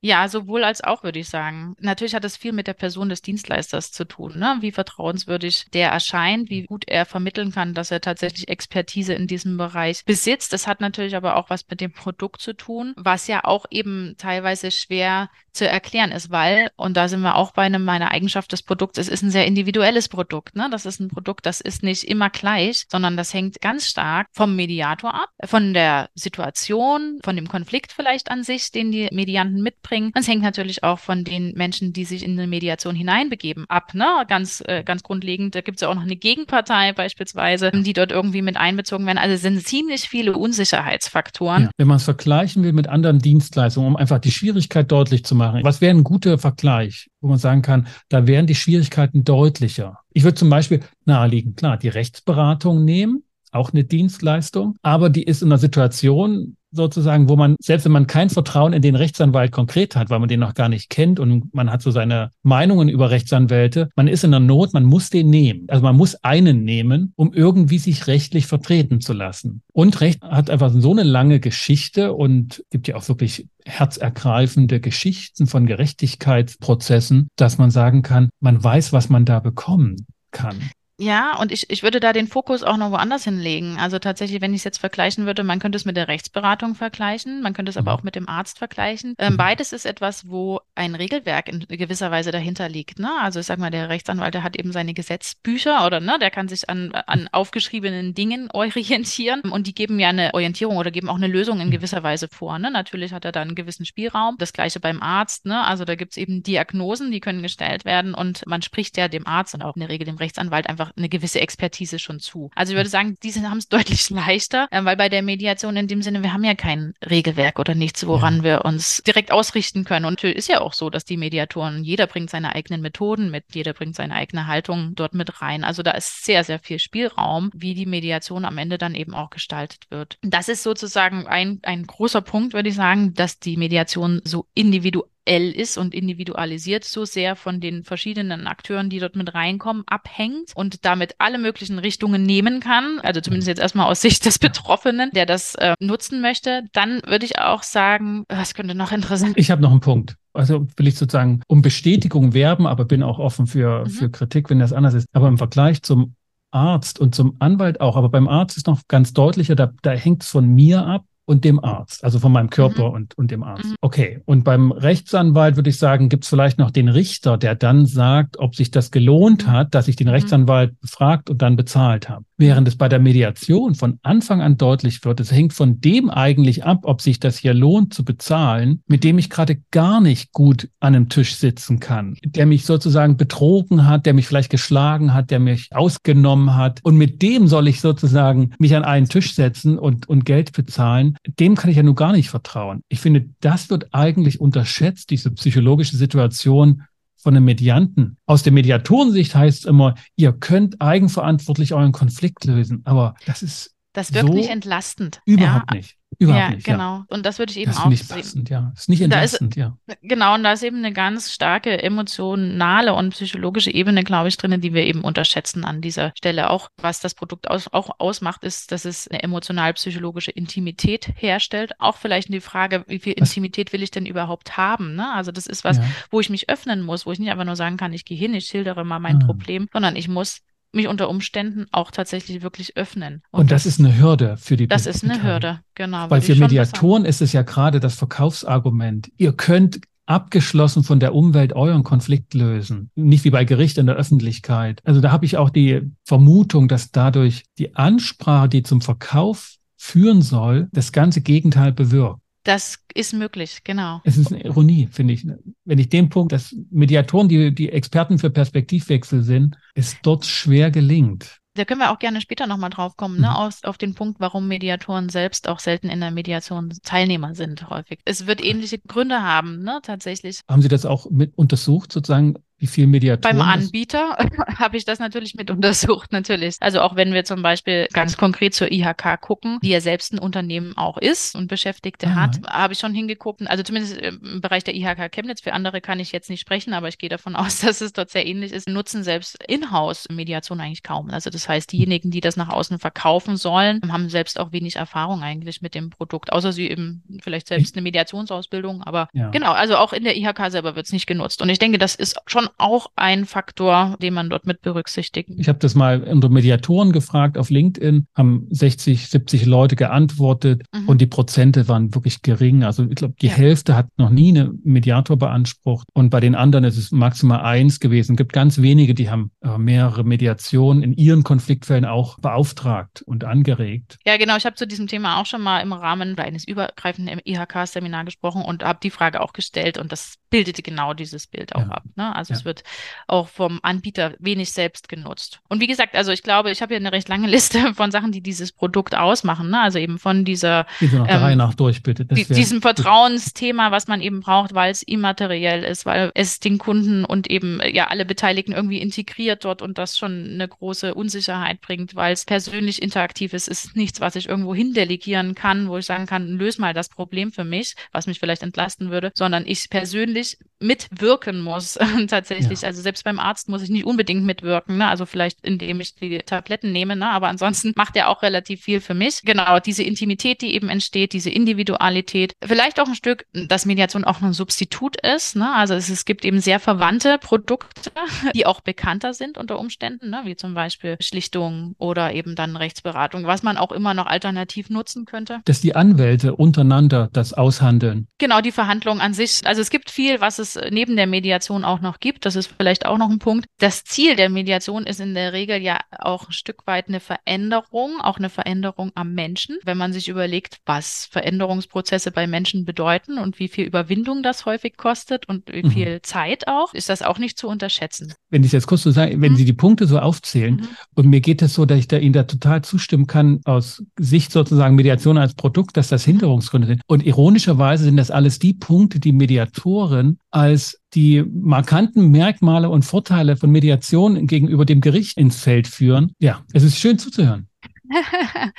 Ja, 0.00 0.28
sowohl 0.28 0.62
als 0.62 0.84
auch, 0.84 1.02
würde 1.02 1.18
ich 1.18 1.28
sagen. 1.28 1.74
Natürlich 1.80 2.14
hat 2.14 2.24
es 2.24 2.36
viel 2.36 2.52
mit 2.52 2.68
der 2.68 2.74
Person 2.74 3.08
des 3.08 3.20
Dienstleisters 3.20 3.90
zu 3.90 4.04
tun, 4.04 4.38
ne? 4.38 4.58
wie 4.60 4.70
vertrauenswürdig 4.70 5.66
der 5.72 5.90
erscheint, 5.90 6.50
wie 6.50 6.66
gut 6.66 6.84
er 6.86 7.04
vermitteln 7.04 7.50
kann, 7.50 7.74
dass 7.74 7.90
er 7.90 8.00
tatsächlich 8.00 8.48
Expertise 8.48 9.14
in 9.14 9.26
diesem 9.26 9.56
Bereich 9.56 10.04
besitzt. 10.04 10.52
Das 10.52 10.68
hat 10.68 10.80
natürlich 10.80 11.16
aber 11.16 11.34
auch 11.34 11.50
was 11.50 11.68
mit 11.68 11.80
dem 11.80 11.92
Produkt 11.92 12.40
zu 12.40 12.52
tun, 12.52 12.94
was 12.96 13.26
ja 13.26 13.44
auch 13.44 13.66
eben 13.70 14.14
teilweise 14.18 14.70
schwer 14.70 15.30
zu 15.52 15.68
erklären 15.68 16.12
ist, 16.12 16.30
weil, 16.30 16.70
und 16.76 16.96
da 16.96 17.08
sind 17.08 17.22
wir 17.22 17.34
auch 17.34 17.50
bei 17.50 17.62
einem 17.62 17.84
meiner 17.84 18.12
Eigenschaft 18.12 18.52
des 18.52 18.62
Produkts, 18.62 18.98
es 18.98 19.08
ist 19.08 19.22
ein 19.22 19.32
sehr 19.32 19.46
individuelles 19.46 20.08
Produkt. 20.08 20.54
Ne? 20.54 20.68
Das 20.70 20.86
ist 20.86 21.00
ein 21.00 21.08
Produkt, 21.08 21.44
das 21.44 21.60
ist 21.60 21.82
nicht 21.82 22.04
immer 22.04 22.30
gleich, 22.30 22.84
sondern 22.88 23.16
das 23.16 23.34
hängt 23.34 23.60
ganz 23.60 23.88
stark 23.88 24.28
vom 24.30 24.54
Mediator 24.54 25.12
ab, 25.12 25.30
von 25.44 25.74
der 25.74 26.08
Situation, 26.14 27.18
von 27.24 27.34
dem 27.34 27.48
Konflikt 27.48 27.90
vielleicht 27.90 28.30
an 28.30 28.44
sich, 28.44 28.70
den 28.70 28.92
die 28.92 29.08
Medianten 29.10 29.60
mitbringen 29.60 29.87
bringen. 29.88 30.12
Es 30.14 30.28
hängt 30.28 30.42
natürlich 30.42 30.84
auch 30.84 30.98
von 30.98 31.24
den 31.24 31.52
Menschen, 31.54 31.92
die 31.92 32.04
sich 32.04 32.24
in 32.24 32.32
eine 32.32 32.46
Mediation 32.46 32.94
hineinbegeben, 32.94 33.64
ab. 33.68 33.94
Ne? 33.94 34.04
Ganz, 34.28 34.62
äh, 34.66 34.82
ganz 34.84 35.02
grundlegend, 35.02 35.54
da 35.54 35.60
gibt 35.60 35.78
es 35.78 35.82
ja 35.82 35.88
auch 35.88 35.94
noch 35.94 36.02
eine 36.02 36.16
Gegenpartei 36.16 36.92
beispielsweise, 36.92 37.70
die 37.72 37.92
dort 37.92 38.12
irgendwie 38.12 38.42
mit 38.42 38.56
einbezogen 38.56 39.06
werden. 39.06 39.18
Also 39.18 39.36
sind 39.36 39.66
ziemlich 39.66 40.08
viele 40.08 40.36
Unsicherheitsfaktoren. 40.36 41.64
Ja, 41.64 41.70
wenn 41.76 41.88
man 41.88 41.96
es 41.96 42.04
vergleichen 42.04 42.62
will 42.62 42.72
mit 42.72 42.88
anderen 42.88 43.18
Dienstleistungen, 43.18 43.88
um 43.88 43.96
einfach 43.96 44.18
die 44.18 44.30
Schwierigkeit 44.30 44.90
deutlich 44.90 45.24
zu 45.24 45.34
machen, 45.34 45.60
was 45.64 45.80
wäre 45.80 45.96
ein 45.96 46.04
guter 46.04 46.38
Vergleich, 46.38 47.08
wo 47.20 47.28
man 47.28 47.38
sagen 47.38 47.62
kann, 47.62 47.86
da 48.08 48.26
wären 48.26 48.46
die 48.46 48.54
Schwierigkeiten 48.54 49.24
deutlicher. 49.24 50.00
Ich 50.12 50.24
würde 50.24 50.34
zum 50.34 50.50
Beispiel 50.50 50.80
naheliegen, 51.04 51.54
klar, 51.54 51.76
die 51.76 51.88
Rechtsberatung 51.88 52.84
nehmen, 52.84 53.22
auch 53.52 53.72
eine 53.72 53.84
Dienstleistung, 53.84 54.76
aber 54.82 55.10
die 55.10 55.22
ist 55.22 55.42
in 55.42 55.48
einer 55.48 55.58
Situation, 55.58 56.56
sozusagen, 56.70 57.28
wo 57.28 57.36
man, 57.36 57.56
selbst 57.60 57.84
wenn 57.84 57.92
man 57.92 58.06
kein 58.06 58.30
Vertrauen 58.30 58.72
in 58.72 58.82
den 58.82 58.94
Rechtsanwalt 58.94 59.52
konkret 59.52 59.96
hat, 59.96 60.10
weil 60.10 60.18
man 60.18 60.28
den 60.28 60.40
noch 60.40 60.54
gar 60.54 60.68
nicht 60.68 60.90
kennt 60.90 61.20
und 61.20 61.54
man 61.54 61.70
hat 61.70 61.82
so 61.82 61.90
seine 61.90 62.30
Meinungen 62.42 62.88
über 62.88 63.10
Rechtsanwälte, 63.10 63.88
man 63.96 64.08
ist 64.08 64.24
in 64.24 64.30
der 64.30 64.40
Not, 64.40 64.74
man 64.74 64.84
muss 64.84 65.10
den 65.10 65.30
nehmen. 65.30 65.66
Also 65.68 65.82
man 65.82 65.96
muss 65.96 66.16
einen 66.16 66.64
nehmen, 66.64 67.12
um 67.16 67.32
irgendwie 67.32 67.78
sich 67.78 68.06
rechtlich 68.06 68.46
vertreten 68.46 69.00
zu 69.00 69.12
lassen. 69.12 69.62
Und 69.72 70.00
Recht 70.00 70.22
hat 70.22 70.50
einfach 70.50 70.72
so 70.72 70.90
eine 70.92 71.04
lange 71.04 71.40
Geschichte 71.40 72.12
und 72.12 72.64
gibt 72.70 72.88
ja 72.88 72.96
auch 72.96 73.08
wirklich 73.08 73.48
herzergreifende 73.64 74.80
Geschichten 74.80 75.46
von 75.46 75.66
Gerechtigkeitsprozessen, 75.66 77.28
dass 77.36 77.58
man 77.58 77.70
sagen 77.70 78.02
kann, 78.02 78.30
man 78.40 78.62
weiß, 78.62 78.92
was 78.92 79.08
man 79.08 79.24
da 79.24 79.40
bekommen 79.40 80.06
kann. 80.30 80.56
Ja, 81.00 81.38
und 81.38 81.52
ich, 81.52 81.70
ich 81.70 81.84
würde 81.84 82.00
da 82.00 82.12
den 82.12 82.26
Fokus 82.26 82.64
auch 82.64 82.76
noch 82.76 82.90
woanders 82.90 83.22
hinlegen. 83.22 83.78
Also 83.78 84.00
tatsächlich, 84.00 84.40
wenn 84.40 84.52
ich 84.52 84.60
es 84.60 84.64
jetzt 84.64 84.78
vergleichen 84.78 85.26
würde, 85.26 85.44
man 85.44 85.60
könnte 85.60 85.76
es 85.76 85.84
mit 85.84 85.96
der 85.96 86.08
Rechtsberatung 86.08 86.74
vergleichen, 86.74 87.40
man 87.40 87.52
könnte 87.52 87.70
es 87.70 87.76
aber 87.76 87.92
mhm. 87.92 87.98
auch 87.98 88.02
mit 88.02 88.16
dem 88.16 88.28
Arzt 88.28 88.58
vergleichen. 88.58 89.14
Ähm, 89.16 89.34
mhm. 89.34 89.36
beides 89.36 89.72
ist 89.72 89.86
etwas, 89.86 90.28
wo 90.28 90.60
ein 90.74 90.96
Regelwerk 90.96 91.48
in 91.48 91.60
gewisser 91.68 92.10
Weise 92.10 92.32
dahinter 92.32 92.68
liegt. 92.68 92.98
Ne? 92.98 93.10
Also 93.20 93.38
ich 93.38 93.46
sag 93.46 93.60
mal, 93.60 93.70
der 93.70 93.88
Rechtsanwalt, 93.88 94.34
der 94.34 94.42
hat 94.42 94.58
eben 94.58 94.72
seine 94.72 94.92
Gesetzbücher 94.92 95.86
oder 95.86 96.00
ne, 96.00 96.18
der 96.20 96.32
kann 96.32 96.48
sich 96.48 96.68
an, 96.68 96.90
an 96.92 97.28
aufgeschriebenen 97.30 98.14
Dingen 98.14 98.48
orientieren 98.52 99.42
und 99.42 99.68
die 99.68 99.74
geben 99.76 100.00
ja 100.00 100.08
eine 100.08 100.34
Orientierung 100.34 100.78
oder 100.78 100.90
geben 100.90 101.08
auch 101.08 101.16
eine 101.16 101.28
Lösung 101.28 101.60
in 101.60 101.68
mhm. 101.68 101.72
gewisser 101.72 102.02
Weise 102.02 102.26
vor. 102.26 102.58
Ne? 102.58 102.72
Natürlich 102.72 103.12
hat 103.12 103.24
er 103.24 103.30
da 103.30 103.40
einen 103.40 103.54
gewissen 103.54 103.86
Spielraum. 103.86 104.34
Das 104.38 104.52
gleiche 104.52 104.80
beim 104.80 105.00
Arzt. 105.00 105.46
Ne? 105.46 105.64
Also 105.64 105.84
da 105.84 105.94
gibt 105.94 106.12
es 106.12 106.16
eben 106.16 106.42
Diagnosen, 106.42 107.12
die 107.12 107.20
können 107.20 107.42
gestellt 107.42 107.84
werden 107.84 108.14
und 108.14 108.44
man 108.48 108.62
spricht 108.62 108.96
ja 108.96 109.06
dem 109.06 109.28
Arzt 109.28 109.54
und 109.54 109.62
auch 109.62 109.76
in 109.76 109.80
der 109.80 109.90
Regel 109.90 110.04
dem 110.04 110.16
Rechtsanwalt 110.16 110.68
einfach 110.68 110.87
eine 110.96 111.08
gewisse 111.08 111.40
Expertise 111.40 111.98
schon 111.98 112.20
zu. 112.20 112.50
Also 112.54 112.72
ich 112.72 112.76
würde 112.76 112.90
sagen, 112.90 113.16
diese 113.22 113.42
haben 113.48 113.58
es 113.58 113.68
deutlich 113.68 114.10
leichter, 114.10 114.68
äh, 114.70 114.84
weil 114.84 114.96
bei 114.96 115.08
der 115.08 115.22
Mediation 115.22 115.76
in 115.76 115.88
dem 115.88 116.02
Sinne, 116.02 116.22
wir 116.22 116.32
haben 116.32 116.44
ja 116.44 116.54
kein 116.54 116.94
Regelwerk 117.08 117.58
oder 117.58 117.74
nichts, 117.74 118.06
woran 118.06 118.38
ja. 118.38 118.42
wir 118.42 118.64
uns 118.64 119.02
direkt 119.06 119.32
ausrichten 119.32 119.84
können. 119.84 120.04
Und 120.04 120.22
ist 120.24 120.48
ja 120.48 120.60
auch 120.60 120.72
so, 120.72 120.90
dass 120.90 121.04
die 121.04 121.16
Mediatoren, 121.16 121.84
jeder 121.84 122.06
bringt 122.06 122.30
seine 122.30 122.54
eigenen 122.54 122.80
Methoden 122.80 123.30
mit, 123.30 123.44
jeder 123.52 123.72
bringt 123.72 123.96
seine 123.96 124.14
eigene 124.14 124.46
Haltung 124.46 124.94
dort 124.94 125.14
mit 125.14 125.40
rein. 125.42 125.64
Also 125.64 125.82
da 125.82 125.92
ist 125.92 126.24
sehr, 126.24 126.44
sehr 126.44 126.58
viel 126.58 126.78
Spielraum, 126.78 127.50
wie 127.54 127.74
die 127.74 127.86
Mediation 127.86 128.44
am 128.44 128.58
Ende 128.58 128.78
dann 128.78 128.94
eben 128.94 129.14
auch 129.14 129.30
gestaltet 129.30 129.90
wird. 129.90 130.18
Das 130.22 130.48
ist 130.48 130.62
sozusagen 130.62 131.26
ein, 131.26 131.60
ein 131.62 131.86
großer 131.86 132.20
Punkt, 132.20 132.52
würde 132.52 132.68
ich 132.68 132.74
sagen, 132.74 133.14
dass 133.14 133.38
die 133.38 133.56
Mediation 133.56 134.20
so 134.24 134.46
individuell 134.54 135.08
individuell 135.28 135.50
ist 135.50 135.78
und 135.78 135.94
individualisiert 135.94 136.84
so 136.84 137.04
sehr 137.04 137.36
von 137.36 137.60
den 137.60 137.84
verschiedenen 137.84 138.46
Akteuren, 138.46 138.90
die 138.90 138.98
dort 138.98 139.16
mit 139.16 139.34
reinkommen, 139.34 139.84
abhängt 139.86 140.52
und 140.54 140.84
damit 140.84 141.14
alle 141.18 141.38
möglichen 141.38 141.78
Richtungen 141.78 142.22
nehmen 142.22 142.60
kann. 142.60 143.00
Also 143.02 143.20
zumindest 143.20 143.48
jetzt 143.48 143.60
erstmal 143.60 143.90
aus 143.90 144.00
Sicht 144.00 144.24
des 144.24 144.38
Betroffenen, 144.38 145.10
der 145.12 145.26
das 145.26 145.54
äh, 145.56 145.74
nutzen 145.80 146.20
möchte. 146.20 146.64
Dann 146.72 147.02
würde 147.06 147.26
ich 147.26 147.38
auch 147.38 147.62
sagen, 147.62 148.24
was 148.28 148.54
könnte 148.54 148.74
noch 148.74 148.92
interessant. 148.92 149.34
Ich 149.36 149.50
habe 149.50 149.62
noch 149.62 149.70
einen 149.70 149.80
Punkt. 149.80 150.16
Also 150.32 150.66
will 150.76 150.86
ich 150.86 150.96
sozusagen 150.96 151.42
um 151.48 151.62
Bestätigung 151.62 152.32
werben, 152.32 152.66
aber 152.66 152.84
bin 152.84 153.02
auch 153.02 153.18
offen 153.18 153.46
für, 153.46 153.84
mhm. 153.84 153.90
für 153.90 154.10
Kritik, 154.10 154.50
wenn 154.50 154.60
das 154.60 154.72
anders 154.72 154.94
ist. 154.94 155.06
Aber 155.12 155.28
im 155.28 155.38
Vergleich 155.38 155.82
zum 155.82 156.14
Arzt 156.50 156.98
und 156.98 157.14
zum 157.14 157.36
Anwalt 157.40 157.80
auch, 157.80 157.96
aber 157.96 158.08
beim 158.08 158.28
Arzt 158.28 158.56
ist 158.56 158.66
noch 158.66 158.80
ganz 158.88 159.12
deutlicher, 159.12 159.54
da, 159.54 159.72
da 159.82 159.90
hängt 159.90 160.22
es 160.22 160.30
von 160.30 160.46
mir 160.46 160.86
ab, 160.86 161.04
und 161.28 161.44
dem 161.44 161.62
Arzt, 161.62 162.04
also 162.04 162.18
von 162.18 162.32
meinem 162.32 162.48
Körper 162.48 162.88
mhm. 162.88 162.94
und, 162.94 163.18
und 163.18 163.30
dem 163.30 163.42
Arzt. 163.42 163.66
Mhm. 163.66 163.76
Okay. 163.82 164.22
Und 164.24 164.44
beim 164.44 164.72
Rechtsanwalt 164.72 165.56
würde 165.56 165.68
ich 165.68 165.78
sagen, 165.78 166.08
gibt 166.08 166.24
es 166.24 166.30
vielleicht 166.30 166.58
noch 166.58 166.70
den 166.70 166.88
Richter, 166.88 167.36
der 167.36 167.54
dann 167.54 167.84
sagt, 167.84 168.38
ob 168.38 168.56
sich 168.56 168.70
das 168.70 168.90
gelohnt 168.90 169.46
mhm. 169.46 169.52
hat, 169.52 169.74
dass 169.74 169.88
ich 169.88 169.96
den 169.96 170.06
mhm. 170.06 170.14
Rechtsanwalt 170.14 170.80
befragt 170.80 171.28
und 171.28 171.42
dann 171.42 171.56
bezahlt 171.56 172.08
habe. 172.08 172.24
Während 172.40 172.68
es 172.68 172.76
bei 172.76 172.88
der 172.88 173.00
Mediation 173.00 173.74
von 173.74 173.98
Anfang 174.02 174.40
an 174.40 174.56
deutlich 174.56 175.04
wird, 175.04 175.18
es 175.18 175.32
hängt 175.32 175.52
von 175.52 175.80
dem 175.80 176.08
eigentlich 176.08 176.64
ab, 176.64 176.82
ob 176.84 177.00
sich 177.00 177.18
das 177.18 177.36
hier 177.36 177.52
lohnt 177.52 177.92
zu 177.92 178.04
bezahlen, 178.04 178.80
mit 178.86 179.02
dem 179.02 179.18
ich 179.18 179.28
gerade 179.28 179.60
gar 179.72 180.00
nicht 180.00 180.30
gut 180.30 180.70
an 180.78 180.94
einem 180.94 181.08
Tisch 181.08 181.34
sitzen 181.34 181.80
kann, 181.80 182.16
der 182.24 182.46
mich 182.46 182.64
sozusagen 182.64 183.16
betrogen 183.16 183.86
hat, 183.86 184.06
der 184.06 184.14
mich 184.14 184.28
vielleicht 184.28 184.50
geschlagen 184.50 185.14
hat, 185.14 185.32
der 185.32 185.40
mich 185.40 185.70
ausgenommen 185.72 186.54
hat. 186.54 186.78
Und 186.84 186.96
mit 186.96 187.22
dem 187.22 187.48
soll 187.48 187.66
ich 187.66 187.80
sozusagen 187.80 188.52
mich 188.60 188.76
an 188.76 188.84
einen 188.84 189.08
Tisch 189.08 189.34
setzen 189.34 189.76
und, 189.76 190.08
und 190.08 190.24
Geld 190.24 190.52
bezahlen. 190.52 191.16
Dem 191.26 191.56
kann 191.56 191.70
ich 191.70 191.76
ja 191.76 191.82
nun 191.82 191.96
gar 191.96 192.12
nicht 192.12 192.30
vertrauen. 192.30 192.82
Ich 192.88 193.00
finde, 193.00 193.28
das 193.40 193.68
wird 193.68 193.88
eigentlich 193.90 194.40
unterschätzt, 194.40 195.10
diese 195.10 195.32
psychologische 195.32 195.96
Situation 195.96 196.84
von 197.18 197.36
einem 197.36 197.44
Medianten. 197.44 198.16
Aus 198.26 198.42
der 198.42 198.52
Mediatorensicht 198.52 199.34
heißt 199.34 199.60
es 199.60 199.64
immer, 199.64 199.94
ihr 200.16 200.32
könnt 200.32 200.80
eigenverantwortlich 200.80 201.74
euren 201.74 201.92
Konflikt 201.92 202.44
lösen. 202.44 202.82
Aber 202.84 203.14
das 203.26 203.42
ist. 203.42 203.74
Das 203.92 204.14
wirkt 204.14 204.28
so 204.28 204.34
nicht 204.34 204.50
entlastend. 204.50 205.20
Überhaupt 205.24 205.70
ja. 205.70 205.76
nicht. 205.76 205.98
Überhaupt 206.20 206.42
ja, 206.42 206.50
nicht, 206.50 206.64
genau. 206.64 206.96
Ja. 206.96 207.04
Und 207.08 207.26
das 207.26 207.38
würde 207.38 207.52
ich 207.52 207.58
eben 207.58 207.70
das 207.70 207.80
auch 207.80 207.86
nicht 207.86 208.08
passend, 208.08 208.50
ja. 208.50 208.72
Ist 208.74 208.88
nicht 208.88 209.02
entlastend, 209.02 209.56
ist, 209.56 209.60
ja. 209.60 209.76
Genau, 210.02 210.34
und 210.34 210.42
da 210.42 210.52
ist 210.52 210.62
eben 210.62 210.78
eine 210.78 210.92
ganz 210.92 211.32
starke 211.32 211.80
emotionale 211.80 212.94
und 212.94 213.10
psychologische 213.10 213.70
Ebene, 213.70 214.02
glaube 214.02 214.28
ich, 214.28 214.36
drin, 214.36 214.60
die 214.60 214.74
wir 214.74 214.84
eben 214.84 215.02
unterschätzen 215.02 215.64
an 215.64 215.80
dieser 215.80 216.12
Stelle. 216.16 216.50
Auch 216.50 216.70
was 216.78 217.00
das 217.00 217.14
Produkt 217.14 217.48
aus, 217.48 217.72
auch 217.72 218.00
ausmacht, 218.00 218.42
ist, 218.42 218.72
dass 218.72 218.84
es 218.84 219.06
eine 219.06 219.22
emotional-psychologische 219.22 220.32
Intimität 220.32 221.12
herstellt. 221.14 221.72
Auch 221.78 221.96
vielleicht 221.96 222.32
die 222.32 222.40
Frage, 222.40 222.84
wie 222.88 222.98
viel 222.98 223.14
was? 223.18 223.28
Intimität 223.28 223.72
will 223.72 223.82
ich 223.82 223.92
denn 223.92 224.06
überhaupt 224.06 224.56
haben? 224.56 224.96
Ne? 224.96 225.12
Also 225.12 225.30
das 225.30 225.46
ist 225.46 225.62
was, 225.62 225.76
ja. 225.76 225.84
wo 226.10 226.20
ich 226.20 226.30
mich 226.30 226.48
öffnen 226.48 226.82
muss, 226.82 227.06
wo 227.06 227.12
ich 227.12 227.20
nicht 227.20 227.30
einfach 227.30 227.44
nur 227.44 227.56
sagen 227.56 227.76
kann, 227.76 227.92
ich 227.92 228.04
gehe 228.04 228.18
hin, 228.18 228.34
ich 228.34 228.46
schildere 228.46 228.84
mal 228.84 228.98
mein 228.98 229.22
ah. 229.22 229.26
Problem, 229.26 229.68
sondern 229.72 229.94
ich 229.94 230.08
muss 230.08 230.40
mich 230.72 230.88
unter 230.88 231.08
Umständen 231.08 231.66
auch 231.72 231.90
tatsächlich 231.90 232.42
wirklich 232.42 232.76
öffnen. 232.76 233.22
Und, 233.30 233.40
und 233.40 233.50
das, 233.50 233.64
das, 233.64 233.74
ist 233.74 233.80
eine 233.80 233.98
Hürde 233.98 234.36
für 234.36 234.56
die 234.56 234.68
Das 234.68 234.86
ist 234.86 235.04
eine 235.04 235.22
Hürde, 235.22 235.60
genau. 235.74 236.10
Weil 236.10 236.20
für 236.20 236.34
Mediatoren 236.34 237.04
ist 237.04 237.22
es 237.22 237.32
ja 237.32 237.42
gerade 237.42 237.80
das 237.80 237.94
Verkaufsargument. 237.94 239.10
Ihr 239.16 239.32
könnt 239.32 239.80
abgeschlossen 240.08 240.84
von 240.84 241.00
der 241.00 241.14
Umwelt 241.14 241.52
euren 241.52 241.84
Konflikt 241.84 242.32
lösen. 242.34 242.90
Nicht 242.94 243.24
wie 243.24 243.30
bei 243.30 243.44
Gericht 243.44 243.76
in 243.76 243.86
der 243.86 243.96
Öffentlichkeit. 243.96 244.80
Also 244.84 245.00
da 245.00 245.12
habe 245.12 245.26
ich 245.26 245.36
auch 245.36 245.50
die 245.50 245.82
Vermutung, 246.04 246.66
dass 246.68 246.90
dadurch 246.90 247.44
die 247.58 247.76
Ansprache, 247.76 248.48
die 248.48 248.62
zum 248.62 248.80
Verkauf 248.80 249.56
führen 249.76 250.22
soll, 250.22 250.68
das 250.72 250.92
ganze 250.92 251.20
Gegenteil 251.20 251.72
bewirkt. 251.72 252.20
Das 252.48 252.78
ist 252.94 253.12
möglich, 253.12 253.60
genau. 253.62 254.00
Es 254.04 254.16
ist 254.16 254.32
eine 254.32 254.42
Ironie, 254.42 254.88
finde 254.90 255.12
ich. 255.12 255.26
Wenn 255.66 255.78
ich 255.78 255.90
den 255.90 256.08
Punkt, 256.08 256.32
dass 256.32 256.56
Mediatoren, 256.70 257.28
die, 257.28 257.54
die 257.54 257.68
Experten 257.68 258.18
für 258.18 258.30
Perspektivwechsel 258.30 259.22
sind, 259.22 259.58
es 259.74 259.98
dort 260.00 260.24
schwer 260.24 260.70
gelingt. 260.70 261.40
Da 261.52 261.66
können 261.66 261.80
wir 261.80 261.90
auch 261.90 261.98
gerne 261.98 262.22
später 262.22 262.46
nochmal 262.46 262.70
drauf 262.70 262.96
kommen, 262.96 263.20
ne, 263.20 263.26
mhm. 263.28 263.34
aus, 263.34 263.64
auf 263.64 263.76
den 263.76 263.94
Punkt, 263.94 264.18
warum 264.18 264.48
Mediatoren 264.48 265.10
selbst 265.10 265.46
auch 265.46 265.58
selten 265.58 265.90
in 265.90 266.00
der 266.00 266.10
Mediation 266.10 266.72
Teilnehmer 266.82 267.34
sind, 267.34 267.68
häufig. 267.68 267.98
Es 268.06 268.26
wird 268.26 268.42
ähnliche 268.42 268.78
Gründe 268.78 269.22
haben, 269.22 269.62
ne, 269.62 269.80
tatsächlich. 269.82 270.40
Haben 270.48 270.62
Sie 270.62 270.68
das 270.68 270.86
auch 270.86 271.10
mit 271.10 271.36
untersucht, 271.36 271.92
sozusagen, 271.92 272.36
wie 272.58 272.66
viel 272.66 272.88
Mediatoren? 272.88 273.38
Beim 273.38 273.46
Anbieter 273.46 274.16
habe 274.58 274.76
ich 274.76 274.84
das 274.84 274.98
natürlich 274.98 275.34
mit 275.34 275.50
untersucht, 275.50 276.12
natürlich. 276.12 276.56
Also 276.60 276.80
auch 276.80 276.96
wenn 276.96 277.12
wir 277.12 277.24
zum 277.24 277.40
Beispiel 277.40 277.86
ganz 277.92 278.16
konkret 278.16 278.52
zur 278.54 278.72
IHK 278.72 279.20
gucken, 279.20 279.58
die 279.62 279.68
ja 279.68 279.80
selbst 279.80 280.12
ein 280.12 280.18
Unternehmen 280.18 280.76
auch 280.76 280.98
ist 280.98 281.36
und 281.36 281.46
Beschäftigte 281.46 282.08
ah. 282.08 282.14
hat, 282.16 282.40
habe 282.48 282.72
ich 282.72 282.80
schon 282.80 282.94
hingeguckt. 282.94 283.46
Also 283.46 283.62
zumindest 283.62 283.96
im 283.98 284.40
Bereich 284.40 284.64
der 284.64 284.74
IHK 284.74 285.12
Chemnitz, 285.12 285.40
für 285.40 285.52
andere 285.52 285.80
kann 285.80 286.00
ich 286.00 286.10
jetzt 286.10 286.30
nicht 286.30 286.40
sprechen, 286.40 286.72
aber 286.72 286.88
ich 286.88 286.98
gehe 286.98 287.08
davon 287.08 287.36
aus, 287.36 287.60
dass 287.60 287.80
es 287.80 287.92
dort 287.92 288.10
sehr 288.10 288.26
ähnlich 288.26 288.52
ist, 288.52 288.68
nutzen 288.68 289.04
selbst 289.04 289.38
Inhouse-Mediation 289.46 290.60
eigentlich 290.60 290.82
kaum. 290.82 291.10
Also 291.10 291.30
das 291.30 291.48
heißt, 291.48 291.70
diejenigen, 291.70 292.10
die 292.10 292.20
das 292.20 292.36
nach 292.36 292.48
außen 292.48 292.80
verkaufen 292.80 293.36
sollen, 293.36 293.80
haben 293.92 294.08
selbst 294.08 294.40
auch 294.40 294.50
wenig 294.50 294.76
Erfahrung 294.76 295.22
eigentlich 295.22 295.62
mit 295.62 295.76
dem 295.76 295.90
Produkt, 295.90 296.32
außer 296.32 296.52
sie 296.52 296.68
eben 296.68 297.04
vielleicht 297.22 297.46
selbst 297.46 297.76
eine 297.76 297.82
Mediationsausbildung. 297.82 298.82
Aber 298.82 299.08
ja. 299.12 299.30
genau, 299.30 299.52
also 299.52 299.76
auch 299.76 299.92
in 299.92 300.02
der 300.02 300.16
IHK 300.16 300.50
selber 300.50 300.74
wird 300.74 300.86
es 300.86 300.92
nicht 300.92 301.06
genutzt. 301.06 301.40
Und 301.40 301.48
ich 301.50 301.60
denke, 301.60 301.78
das 301.78 301.94
ist 301.94 302.18
schon 302.26 302.47
auch 302.58 302.90
ein 302.96 303.26
Faktor, 303.26 303.96
den 304.00 304.14
man 304.14 304.30
dort 304.30 304.46
mit 304.46 304.62
berücksichtigen. 304.62 305.36
Ich 305.38 305.48
habe 305.48 305.58
das 305.58 305.74
mal 305.74 306.02
unsere 306.02 306.32
Mediatoren 306.32 306.92
gefragt 306.92 307.38
auf 307.38 307.50
LinkedIn, 307.50 308.06
haben 308.16 308.46
60, 308.50 309.08
70 309.08 309.46
Leute 309.46 309.76
geantwortet 309.76 310.62
mhm. 310.74 310.88
und 310.88 311.00
die 311.00 311.06
Prozente 311.06 311.68
waren 311.68 311.94
wirklich 311.94 312.22
gering. 312.22 312.64
Also 312.64 312.84
ich 312.84 312.96
glaube, 312.96 313.14
die 313.20 313.26
ja. 313.26 313.34
Hälfte 313.34 313.76
hat 313.76 313.86
noch 313.96 314.10
nie 314.10 314.30
eine 314.30 314.52
Mediator 314.64 315.16
beansprucht 315.16 315.86
und 315.92 316.10
bei 316.10 316.20
den 316.20 316.34
anderen 316.34 316.64
ist 316.64 316.78
es 316.78 316.92
maximal 316.92 317.40
eins 317.40 317.80
gewesen. 317.80 318.12
Es 318.12 318.16
gibt 318.18 318.32
ganz 318.32 318.60
wenige, 318.60 318.94
die 318.94 319.10
haben 319.10 319.30
äh, 319.42 319.58
mehrere 319.58 320.04
Mediationen 320.04 320.82
in 320.82 320.92
ihren 320.92 321.24
Konfliktfällen 321.24 321.84
auch 321.84 322.18
beauftragt 322.18 323.02
und 323.02 323.24
angeregt. 323.24 323.98
Ja, 324.04 324.16
genau. 324.16 324.36
Ich 324.36 324.46
habe 324.46 324.56
zu 324.56 324.66
diesem 324.66 324.86
Thema 324.86 325.20
auch 325.20 325.26
schon 325.26 325.42
mal 325.42 325.60
im 325.60 325.72
Rahmen 325.72 326.18
eines 326.18 326.46
übergreifenden 326.46 327.20
IHK-Seminar 327.24 328.04
gesprochen 328.04 328.42
und 328.42 328.64
habe 328.64 328.78
die 328.82 328.90
Frage 328.90 329.20
auch 329.20 329.32
gestellt 329.32 329.78
und 329.78 329.92
das 329.92 330.14
bildete 330.30 330.62
genau 330.62 330.94
dieses 330.94 331.26
Bild 331.26 331.54
auch 331.54 331.60
ja. 331.60 331.68
ab. 331.68 331.84
Ne? 331.96 332.14
Also 332.14 332.34
ja. 332.34 332.37
Es 332.38 332.44
wird 332.44 332.62
auch 333.06 333.28
vom 333.28 333.60
Anbieter 333.62 334.14
wenig 334.18 334.52
selbst 334.52 334.88
genutzt. 334.88 335.40
Und 335.48 335.60
wie 335.60 335.66
gesagt, 335.66 335.94
also 335.94 336.12
ich 336.12 336.22
glaube, 336.22 336.50
ich 336.50 336.62
habe 336.62 336.74
hier 336.74 336.80
eine 336.80 336.92
recht 336.92 337.08
lange 337.08 337.26
Liste 337.28 337.74
von 337.74 337.90
Sachen, 337.90 338.12
die 338.12 338.20
dieses 338.20 338.52
Produkt 338.52 338.96
ausmachen. 338.96 339.50
Ne? 339.50 339.60
Also 339.60 339.78
eben 339.78 339.98
von 339.98 340.24
dieser 340.24 340.66
Diese 340.80 340.96
ähm, 340.96 341.04
Reihe 341.04 341.36
nach 341.36 341.54
durch, 341.54 341.82
bitte. 341.82 342.04
Die, 342.04 342.24
diesem 342.24 342.62
Vertrauensthema, 342.62 343.70
was 343.70 343.88
man 343.88 344.00
eben 344.00 344.20
braucht, 344.20 344.54
weil 344.54 344.70
es 344.70 344.82
immateriell 344.82 345.64
ist, 345.64 345.86
weil 345.86 346.10
es 346.14 346.40
den 346.40 346.58
Kunden 346.58 347.04
und 347.04 347.30
eben 347.30 347.60
ja 347.72 347.88
alle 347.88 348.04
Beteiligten 348.04 348.52
irgendwie 348.52 348.78
integriert 348.78 349.44
dort 349.44 349.62
und 349.62 349.78
das 349.78 349.96
schon 349.96 350.30
eine 350.32 350.48
große 350.48 350.94
Unsicherheit 350.94 351.60
bringt, 351.60 351.94
weil 351.94 352.12
es 352.12 352.24
persönlich 352.24 352.82
interaktiv 352.82 353.32
ist, 353.32 353.48
ist 353.48 353.76
nichts, 353.76 354.00
was 354.00 354.16
ich 354.16 354.28
irgendwo 354.28 354.54
hindelegieren 354.54 355.34
kann, 355.34 355.68
wo 355.68 355.78
ich 355.78 355.86
sagen 355.86 356.06
kann, 356.06 356.38
löse 356.38 356.60
mal 356.60 356.74
das 356.74 356.88
Problem 356.88 357.32
für 357.32 357.44
mich, 357.44 357.74
was 357.92 358.06
mich 358.06 358.20
vielleicht 358.20 358.42
entlasten 358.42 358.90
würde, 358.90 359.12
sondern 359.14 359.44
ich 359.46 359.70
persönlich 359.70 360.38
mitwirken 360.60 361.40
muss 361.40 361.78
tatsächlich. 362.08 362.27
Ja. 362.30 362.68
Also 362.68 362.82
selbst 362.82 363.04
beim 363.04 363.18
Arzt 363.18 363.48
muss 363.48 363.62
ich 363.62 363.70
nicht 363.70 363.84
unbedingt 363.84 364.24
mitwirken, 364.24 364.78
ne? 364.78 364.88
also 364.88 365.06
vielleicht 365.06 365.44
indem 365.44 365.80
ich 365.80 365.94
die 365.94 366.18
Tabletten 366.18 366.72
nehme, 366.72 366.96
ne? 366.96 367.08
aber 367.10 367.28
ansonsten 367.28 367.72
macht 367.76 367.96
er 367.96 368.08
auch 368.08 368.22
relativ 368.22 368.62
viel 368.62 368.80
für 368.80 368.94
mich. 368.94 369.22
Genau, 369.22 369.60
diese 369.60 369.82
Intimität, 369.82 370.42
die 370.42 370.54
eben 370.54 370.68
entsteht, 370.68 371.12
diese 371.12 371.30
Individualität, 371.30 372.34
vielleicht 372.42 372.80
auch 372.80 372.88
ein 372.88 372.94
Stück, 372.94 373.26
dass 373.32 373.66
Mediation 373.66 374.04
auch 374.04 374.20
ein 374.20 374.32
Substitut 374.32 374.96
ist. 375.00 375.36
Ne? 375.36 375.52
Also 375.54 375.74
es, 375.74 375.88
es 375.88 376.04
gibt 376.04 376.24
eben 376.24 376.40
sehr 376.40 376.60
verwandte 376.60 377.18
Produkte, 377.18 377.90
die 378.34 378.46
auch 378.46 378.60
bekannter 378.60 379.14
sind 379.14 379.38
unter 379.38 379.58
Umständen, 379.58 380.10
ne? 380.10 380.20
wie 380.24 380.36
zum 380.36 380.54
Beispiel 380.54 380.96
Schlichtung 381.00 381.74
oder 381.78 382.12
eben 382.12 382.34
dann 382.34 382.56
Rechtsberatung, 382.56 383.26
was 383.26 383.42
man 383.42 383.56
auch 383.56 383.72
immer 383.72 383.94
noch 383.94 384.06
alternativ 384.06 384.70
nutzen 384.70 385.04
könnte. 385.04 385.40
Dass 385.44 385.60
die 385.60 385.74
Anwälte 385.74 386.34
untereinander 386.34 387.08
das 387.12 387.32
aushandeln. 387.32 388.08
Genau, 388.18 388.40
die 388.40 388.52
Verhandlung 388.52 389.00
an 389.00 389.14
sich. 389.14 389.40
Also 389.44 389.60
es 389.60 389.70
gibt 389.70 389.90
viel, 389.90 390.20
was 390.20 390.38
es 390.38 390.58
neben 390.70 390.96
der 390.96 391.06
Mediation 391.06 391.64
auch 391.64 391.80
noch 391.80 392.00
gibt. 392.00 392.17
Das 392.24 392.36
ist 392.36 392.52
vielleicht 392.56 392.86
auch 392.86 392.98
noch 392.98 393.10
ein 393.10 393.18
Punkt. 393.18 393.46
Das 393.58 393.84
Ziel 393.84 394.16
der 394.16 394.28
Mediation 394.28 394.84
ist 394.84 395.00
in 395.00 395.14
der 395.14 395.32
Regel 395.32 395.60
ja 395.60 395.80
auch 395.98 396.28
ein 396.28 396.32
Stück 396.32 396.66
weit 396.66 396.88
eine 396.88 397.00
Veränderung, 397.00 398.00
auch 398.00 398.18
eine 398.18 398.30
Veränderung 398.30 398.92
am 398.94 399.14
Menschen. 399.14 399.56
Wenn 399.64 399.78
man 399.78 399.92
sich 399.92 400.08
überlegt, 400.08 400.58
was 400.66 401.08
Veränderungsprozesse 401.10 402.10
bei 402.10 402.26
Menschen 402.26 402.64
bedeuten 402.64 403.18
und 403.18 403.38
wie 403.38 403.48
viel 403.48 403.66
Überwindung 403.66 404.22
das 404.22 404.46
häufig 404.46 404.76
kostet 404.76 405.28
und 405.28 405.52
wie 405.52 405.62
mhm. 405.62 405.70
viel 405.70 406.02
Zeit 406.02 406.48
auch, 406.48 406.74
ist 406.74 406.88
das 406.88 407.02
auch 407.02 407.18
nicht 407.18 407.38
zu 407.38 407.48
unterschätzen. 407.48 408.14
Wenn 408.30 408.44
ich 408.44 408.52
jetzt 408.52 408.66
kurz 408.66 408.82
so 408.82 408.90
sage, 408.90 409.20
wenn 409.20 409.32
mhm. 409.32 409.36
Sie 409.36 409.44
die 409.44 409.52
Punkte 409.52 409.86
so 409.86 409.98
aufzählen 409.98 410.56
mhm. 410.56 410.68
und 410.94 411.06
mir 411.06 411.20
geht 411.20 411.42
es 411.42 411.54
so, 411.54 411.64
dass 411.64 411.78
ich 411.78 411.88
da 411.88 411.98
Ihnen 411.98 412.12
da 412.12 412.24
total 412.24 412.62
zustimmen 412.62 413.06
kann 413.06 413.40
aus 413.44 413.82
Sicht 413.98 414.32
sozusagen 414.32 414.74
Mediation 414.74 415.18
als 415.18 415.34
Produkt, 415.34 415.76
dass 415.76 415.88
das 415.88 416.04
Hinderungsgründe 416.04 416.66
sind. 416.66 416.82
Und 416.86 417.04
ironischerweise 417.04 417.84
sind 417.84 417.96
das 417.96 418.10
alles 418.10 418.38
die 418.38 418.54
Punkte, 418.54 419.00
die 419.00 419.12
Mediatoren 419.12 420.18
als 420.30 420.80
die 420.94 421.22
markanten 421.22 422.10
Merkmale 422.10 422.70
und 422.70 422.84
Vorteile 422.84 423.36
von 423.36 423.50
Mediation 423.50 424.26
gegenüber 424.26 424.64
dem 424.64 424.80
Gericht 424.80 425.18
ins 425.18 425.40
Feld 425.40 425.68
führen. 425.68 426.12
Ja, 426.18 426.44
es 426.52 426.62
ist 426.62 426.78
schön 426.78 426.98
zuzuhören. 426.98 427.48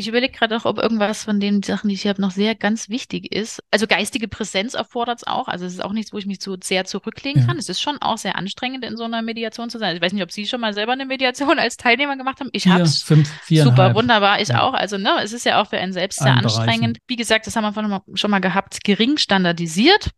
Ich 0.00 0.08
überlege 0.08 0.32
gerade 0.32 0.56
auch, 0.56 0.64
ob 0.64 0.78
irgendwas 0.78 1.24
von 1.24 1.40
den 1.40 1.62
Sachen, 1.62 1.88
die 1.88 1.94
ich 1.94 2.06
habe, 2.06 2.22
noch 2.22 2.30
sehr 2.30 2.54
ganz 2.54 2.88
wichtig 2.88 3.34
ist. 3.34 3.62
Also 3.70 3.86
geistige 3.86 4.28
Präsenz 4.28 4.72
erfordert 4.74 5.18
es 5.18 5.26
auch. 5.26 5.48
Also 5.48 5.66
es 5.66 5.74
ist 5.74 5.84
auch 5.84 5.92
nichts, 5.92 6.12
wo 6.12 6.18
ich 6.18 6.26
mich 6.26 6.40
so 6.40 6.56
sehr 6.62 6.84
zurücklegen 6.84 7.42
ja. 7.42 7.46
kann. 7.48 7.58
Es 7.58 7.68
ist 7.68 7.82
schon 7.82 7.98
auch 8.00 8.16
sehr 8.16 8.36
anstrengend, 8.36 8.84
in 8.84 8.96
so 8.96 9.04
einer 9.04 9.20
Mediation 9.20 9.68
zu 9.68 9.78
sein. 9.78 9.96
Ich 9.96 10.02
weiß 10.02 10.12
nicht, 10.12 10.22
ob 10.22 10.30
Sie 10.32 10.46
schon 10.46 10.60
mal 10.60 10.72
selber 10.72 10.92
eine 10.92 11.06
Mediation 11.06 11.58
als 11.58 11.76
Teilnehmer 11.76 12.16
gemacht 12.16 12.40
haben. 12.40 12.50
Ich 12.52 12.66
habe 12.66 12.84
es. 12.84 13.00
Super, 13.00 13.94
wunderbar. 13.94 14.40
Ich 14.40 14.48
ja. 14.48 14.62
auch. 14.62 14.74
Also 14.74 14.96
ne, 14.96 15.10
es 15.22 15.32
ist 15.32 15.44
ja 15.44 15.60
auch 15.60 15.68
für 15.68 15.78
einen 15.78 15.92
selbst 15.92 16.20
sehr 16.20 16.28
Allen 16.28 16.44
anstrengend. 16.44 16.80
Bereichen. 16.80 16.98
Wie 17.08 17.16
gesagt, 17.16 17.46
das 17.46 17.56
haben 17.56 17.74
wir 17.74 18.02
schon 18.14 18.30
mal 18.30 18.38
gehabt, 18.38 18.82
gering 18.84 19.18
standardisiert. 19.18 20.10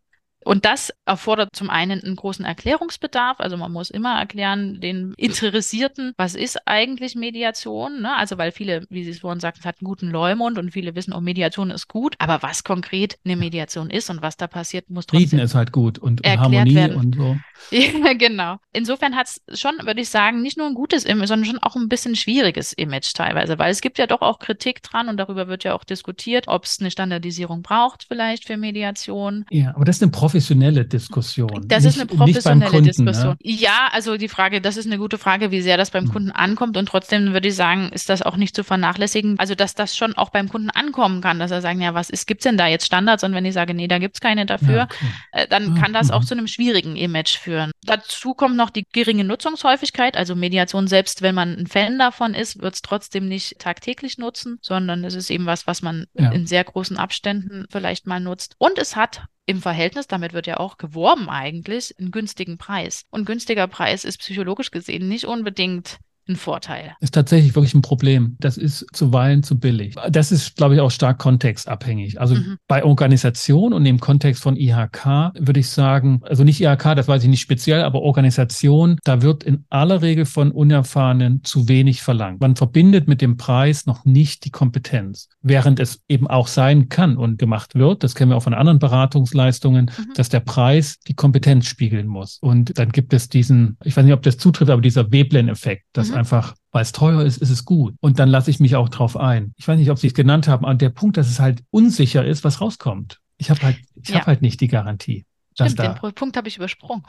Und 0.45 0.65
das 0.65 0.93
erfordert 1.05 1.51
zum 1.53 1.71
einen 1.71 2.03
einen 2.03 2.17
großen 2.17 2.45
Erklärungsbedarf. 2.45 3.41
Also 3.41 3.57
man 3.57 3.73
muss 3.73 3.91
immer 3.91 4.19
erklären 4.19 4.81
den 4.81 5.15
Interessierten, 5.17 6.13
was 6.17 6.35
ist 6.35 6.67
eigentlich 6.67 7.15
Mediation? 7.15 8.03
Ne? 8.03 8.17
Also 8.17 8.39
weil 8.39 8.53
viele, 8.53 8.87
wie 8.91 9.05
Sie 9.05 9.11
es 9.11 9.21
vorhin 9.21 9.41
sagten, 9.41 9.65
hat 9.65 9.77
einen 9.81 9.89
guten 9.89 10.11
Leumund 10.11 10.59
und 10.59 10.73
viele 10.73 10.95
wissen, 10.95 11.13
oh, 11.13 11.21
Mediation 11.21 11.71
ist 11.71 11.89
gut. 11.89 12.15
Aber 12.19 12.43
was 12.43 12.65
konkret 12.65 13.19
eine 13.25 13.37
Mediation 13.37 13.91
ist 13.91 14.11
und 14.11 14.23
was 14.23 14.37
da 14.37 14.47
passiert, 14.47 14.91
muss 14.91 15.07
trotzdem 15.07 15.29
Frieden 15.29 15.45
ist 15.45 15.55
halt 15.55 15.73
gut 15.73 15.99
und, 15.99 16.27
und 16.27 16.39
Harmonie 16.39 16.75
werden. 16.75 16.97
und 16.97 17.15
so. 17.15 17.37
ja, 17.71 18.13
genau. 18.15 18.57
Insofern 18.73 19.17
hat 19.17 19.29
es 19.29 19.61
schon, 19.61 19.73
würde 19.85 20.01
ich 20.01 20.09
sagen, 20.09 20.43
nicht 20.43 20.57
nur 20.57 20.67
ein 20.67 20.75
gutes 20.75 21.05
Image, 21.05 21.29
sondern 21.29 21.47
schon 21.47 21.59
auch 21.59 21.77
ein 21.77 21.89
bisschen 21.89 22.17
schwieriges 22.17 22.73
Image 22.73 23.13
teilweise, 23.15 23.59
weil 23.59 23.71
es 23.71 23.81
gibt 23.81 23.99
ja 23.99 24.07
doch 24.07 24.21
auch 24.21 24.39
Kritik 24.39 24.83
dran 24.83 25.09
und 25.09 25.17
darüber 25.17 25.49
wird 25.49 25.65
ja 25.65 25.75
auch 25.75 25.85
diskutiert, 25.85 26.49
ob 26.49 26.65
es 26.65 26.81
eine 26.81 26.91
Standardisierung 26.91 27.63
braucht 27.63 28.05
vielleicht 28.09 28.47
für 28.47 28.57
Mediation. 28.57 29.45
Ja, 29.51 29.75
aber 29.75 29.85
das 29.85 29.97
ist 29.97 30.03
eine 30.03 30.11
professionelle 30.33 30.85
Diskussion. 30.87 31.65
Das 31.67 31.85
nicht, 31.85 31.97
ist 31.97 32.01
eine 32.01 32.07
professionelle 32.07 32.71
Kunden, 32.71 32.87
Diskussion. 32.87 33.31
Ne? 33.31 33.37
Ja, 33.43 33.89
also 33.93 34.17
die 34.17 34.29
Frage, 34.29 34.61
das 34.63 34.79
ist 34.79 34.87
eine 34.87 34.97
gute 34.97 35.19
Frage, 35.19 35.51
wie 35.51 35.61
sehr 35.61 35.77
das 35.77 35.91
beim 35.91 36.05
hm. 36.05 36.13
Kunden 36.13 36.31
ankommt. 36.31 36.77
Und 36.79 36.87
trotzdem 36.87 37.35
würde 37.35 37.49
ich 37.49 37.55
sagen, 37.55 37.91
ist 37.93 38.09
das 38.09 38.23
auch 38.23 38.37
nicht 38.37 38.57
zu 38.57 38.65
vernachlässigen. 38.65 39.39
Also, 39.39 39.55
dass 39.55 39.75
das 39.75 39.95
schon 39.95 40.15
auch 40.15 40.31
beim 40.31 40.49
Kunden 40.49 40.71
ankommen 40.71 41.21
kann, 41.21 41.39
dass 41.39 41.51
er 41.51 41.61
sagen, 41.61 41.83
ja, 41.83 41.93
was 41.93 42.09
ist, 42.09 42.27
gibt's 42.27 42.45
denn 42.45 42.57
da 42.57 42.67
jetzt 42.67 42.87
Standards? 42.87 43.25
Und 43.25 43.35
wenn 43.35 43.45
ich 43.45 43.53
sage, 43.53 43.75
nee, 43.75 43.89
da 43.89 43.99
gibt's 43.99 44.21
keine 44.21 44.47
dafür, 44.47 44.77
ja, 44.77 44.85
okay. 44.85 45.07
äh, 45.33 45.49
dann 45.49 45.75
kann 45.75 45.93
das 45.93 46.11
auch 46.11 46.25
zu 46.25 46.35
einem 46.35 46.47
schwierigen 46.47 46.97
Image 46.97 47.37
führen. 47.37 47.73
Dazu 47.85 48.33
kommt 48.33 48.57
noch 48.57 48.71
die 48.71 48.87
geringe 48.91 49.25
Nutzungshäufigkeit. 49.25 50.17
Also 50.17 50.35
Mediation, 50.35 50.87
selbst 50.87 51.21
wenn 51.21 51.35
man 51.35 51.57
ein 51.57 51.67
Fan 51.67 51.99
davon 51.99 52.35
ist, 52.35 52.63
wird 52.63 52.75
es 52.75 52.83
trotzdem 52.83 53.29
nicht 53.29 53.59
tagtäglich 53.59 54.17
nutzen, 54.17 54.59
sondern 54.63 55.05
es 55.05 55.15
ist 55.15 55.31
eben 55.31 55.45
was, 55.45 55.67
was 55.67 55.83
man 55.83 56.07
ja. 56.15 56.31
in 56.31 56.47
sehr 56.47 56.65
großen 56.65 56.97
Abständen 56.97 57.67
vielleicht 57.71 58.07
mal 58.07 58.21
nutzt. 58.21 58.55
Und 58.59 58.79
es 58.79 58.97
hat 58.97 59.23
im 59.47 59.61
Verhältnis, 59.61 60.07
damit 60.07 60.33
wird 60.33 60.47
ja 60.47 60.59
auch 60.59 60.77
geworben 60.79 61.29
eigentlich, 61.29 61.99
einen 61.99 62.11
günstigen 62.11 62.59
Preis. 62.59 63.05
Und 63.11 63.25
günstiger 63.25 63.67
Preis 63.67 64.05
ist 64.05 64.19
psychologisch 64.19 64.71
gesehen 64.71 65.09
nicht 65.09 65.25
unbedingt 65.25 65.99
ein 66.29 66.37
Vorteil. 66.37 66.95
Ist 67.01 67.15
tatsächlich 67.15 67.55
wirklich 67.55 67.75
ein 67.75 67.83
Problem. 67.83 68.37
Das 68.39 68.57
ist 68.57 68.87
zuweilen 68.93 69.43
zu 69.43 69.59
billig. 69.59 69.97
Das 70.11 70.31
ist, 70.31 70.57
glaube 70.57 70.75
ich, 70.75 70.81
auch 70.81 70.91
stark 70.91 71.19
kontextabhängig. 71.19 72.21
Also 72.21 72.37
mhm. 72.37 72.59
bei 72.69 72.85
Organisation 72.85 73.73
und 73.73 73.85
im 73.87 73.99
Kontext 73.99 74.43
von 74.43 74.57
IHK 74.57 75.33
würde 75.39 75.61
ich 75.61 75.69
sagen, 75.69 76.21
also 76.23 76.45
nicht 76.45 76.61
IHK, 76.61 76.95
das 76.95 77.09
weiß 77.09 77.25
ich 77.25 77.29
nicht 77.29 77.41
speziell, 77.41 77.83
aber 77.83 78.03
Organisation, 78.03 78.99
da 79.05 79.23
wird 79.23 79.43
in 79.43 79.65
aller 79.69 80.01
Regel 80.01 80.25
von 80.25 80.53
Unerfahrenen 80.53 81.43
zu 81.43 81.69
wenig 81.69 82.03
verlangt. 82.03 82.41
Man 82.41 82.55
verbindet 82.55 83.09
mit 83.09 83.21
dem 83.21 83.37
Preis 83.37 83.87
noch 83.87 84.05
nicht 84.05 84.45
die 84.45 84.51
Kompetenz, 84.51 85.29
während 85.43 85.81
es 85.81 86.03
eben 86.09 86.29
auch 86.29 86.47
sein 86.47 86.89
kann 86.89 87.17
und 87.17 87.39
gemacht 87.39 87.75
wird. 87.75 88.05
Das 88.05 88.15
kennen 88.15 88.31
wir 88.31 88.37
auch 88.37 88.43
von 88.43 88.55
anderen 88.55 88.79
Beratungsleistungen, 88.79 89.87
mhm. 89.87 90.15
dass 90.15 90.29
der 90.29 90.41
Preis 90.41 91.01
die 91.01 91.15
Kompetenz 91.15 91.67
spiegeln 91.67 92.07
muss. 92.07 92.39
Und 92.41 92.79
dann 92.79 92.91
gibt 92.91 93.13
es 93.13 93.29
diesen, 93.29 93.77
ich 93.83 93.97
weiß 93.97 94.05
nicht, 94.05 94.15
ob 94.15 94.23
das 94.23 94.39
zutrifft, 94.39 94.71
aber 94.71 94.83
dieser 94.83 95.11
Veblen-Effekt, 95.11 95.85
dass 95.93 96.12
mhm. 96.13 96.19
einfach, 96.19 96.55
weil 96.71 96.83
es 96.83 96.93
teuer 96.93 97.23
ist, 97.23 97.39
ist 97.39 97.51
es 97.51 97.65
gut. 97.65 97.95
Und 98.01 98.19
dann 98.19 98.29
lasse 98.29 98.51
ich 98.51 98.61
mich 98.61 98.77
auch 98.77 98.89
drauf 98.89 99.17
ein. 99.17 99.53
Ich 99.57 99.67
weiß 99.67 99.79
nicht, 99.79 99.91
ob 99.91 99.99
Sie 99.99 100.07
es 100.07 100.15
genannt 100.15 100.49
haben, 100.49 100.65
an 100.65 100.79
der 100.79 100.91
Punkt, 100.91 101.17
dass 101.17 101.29
es 101.29 101.41
halt 101.41 101.63
unsicher 101.71 102.25
ist, 102.25 102.45
was 102.45 102.61
rauskommt. 102.61 103.19
Ich 103.39 103.51
habe 103.51 103.61
halt, 103.63 103.79
ich 104.01 104.11
ja. 104.11 104.17
habe 104.17 104.27
halt 104.27 104.43
nicht 104.43 104.61
die 104.61 104.69
Garantie. 104.69 105.25
Stimmt, 105.55 105.79
da. 105.79 105.93
den 105.93 106.15
Punkt 106.15 106.37
habe 106.37 106.49
ich 106.49 106.57
übersprungen. 106.57 107.03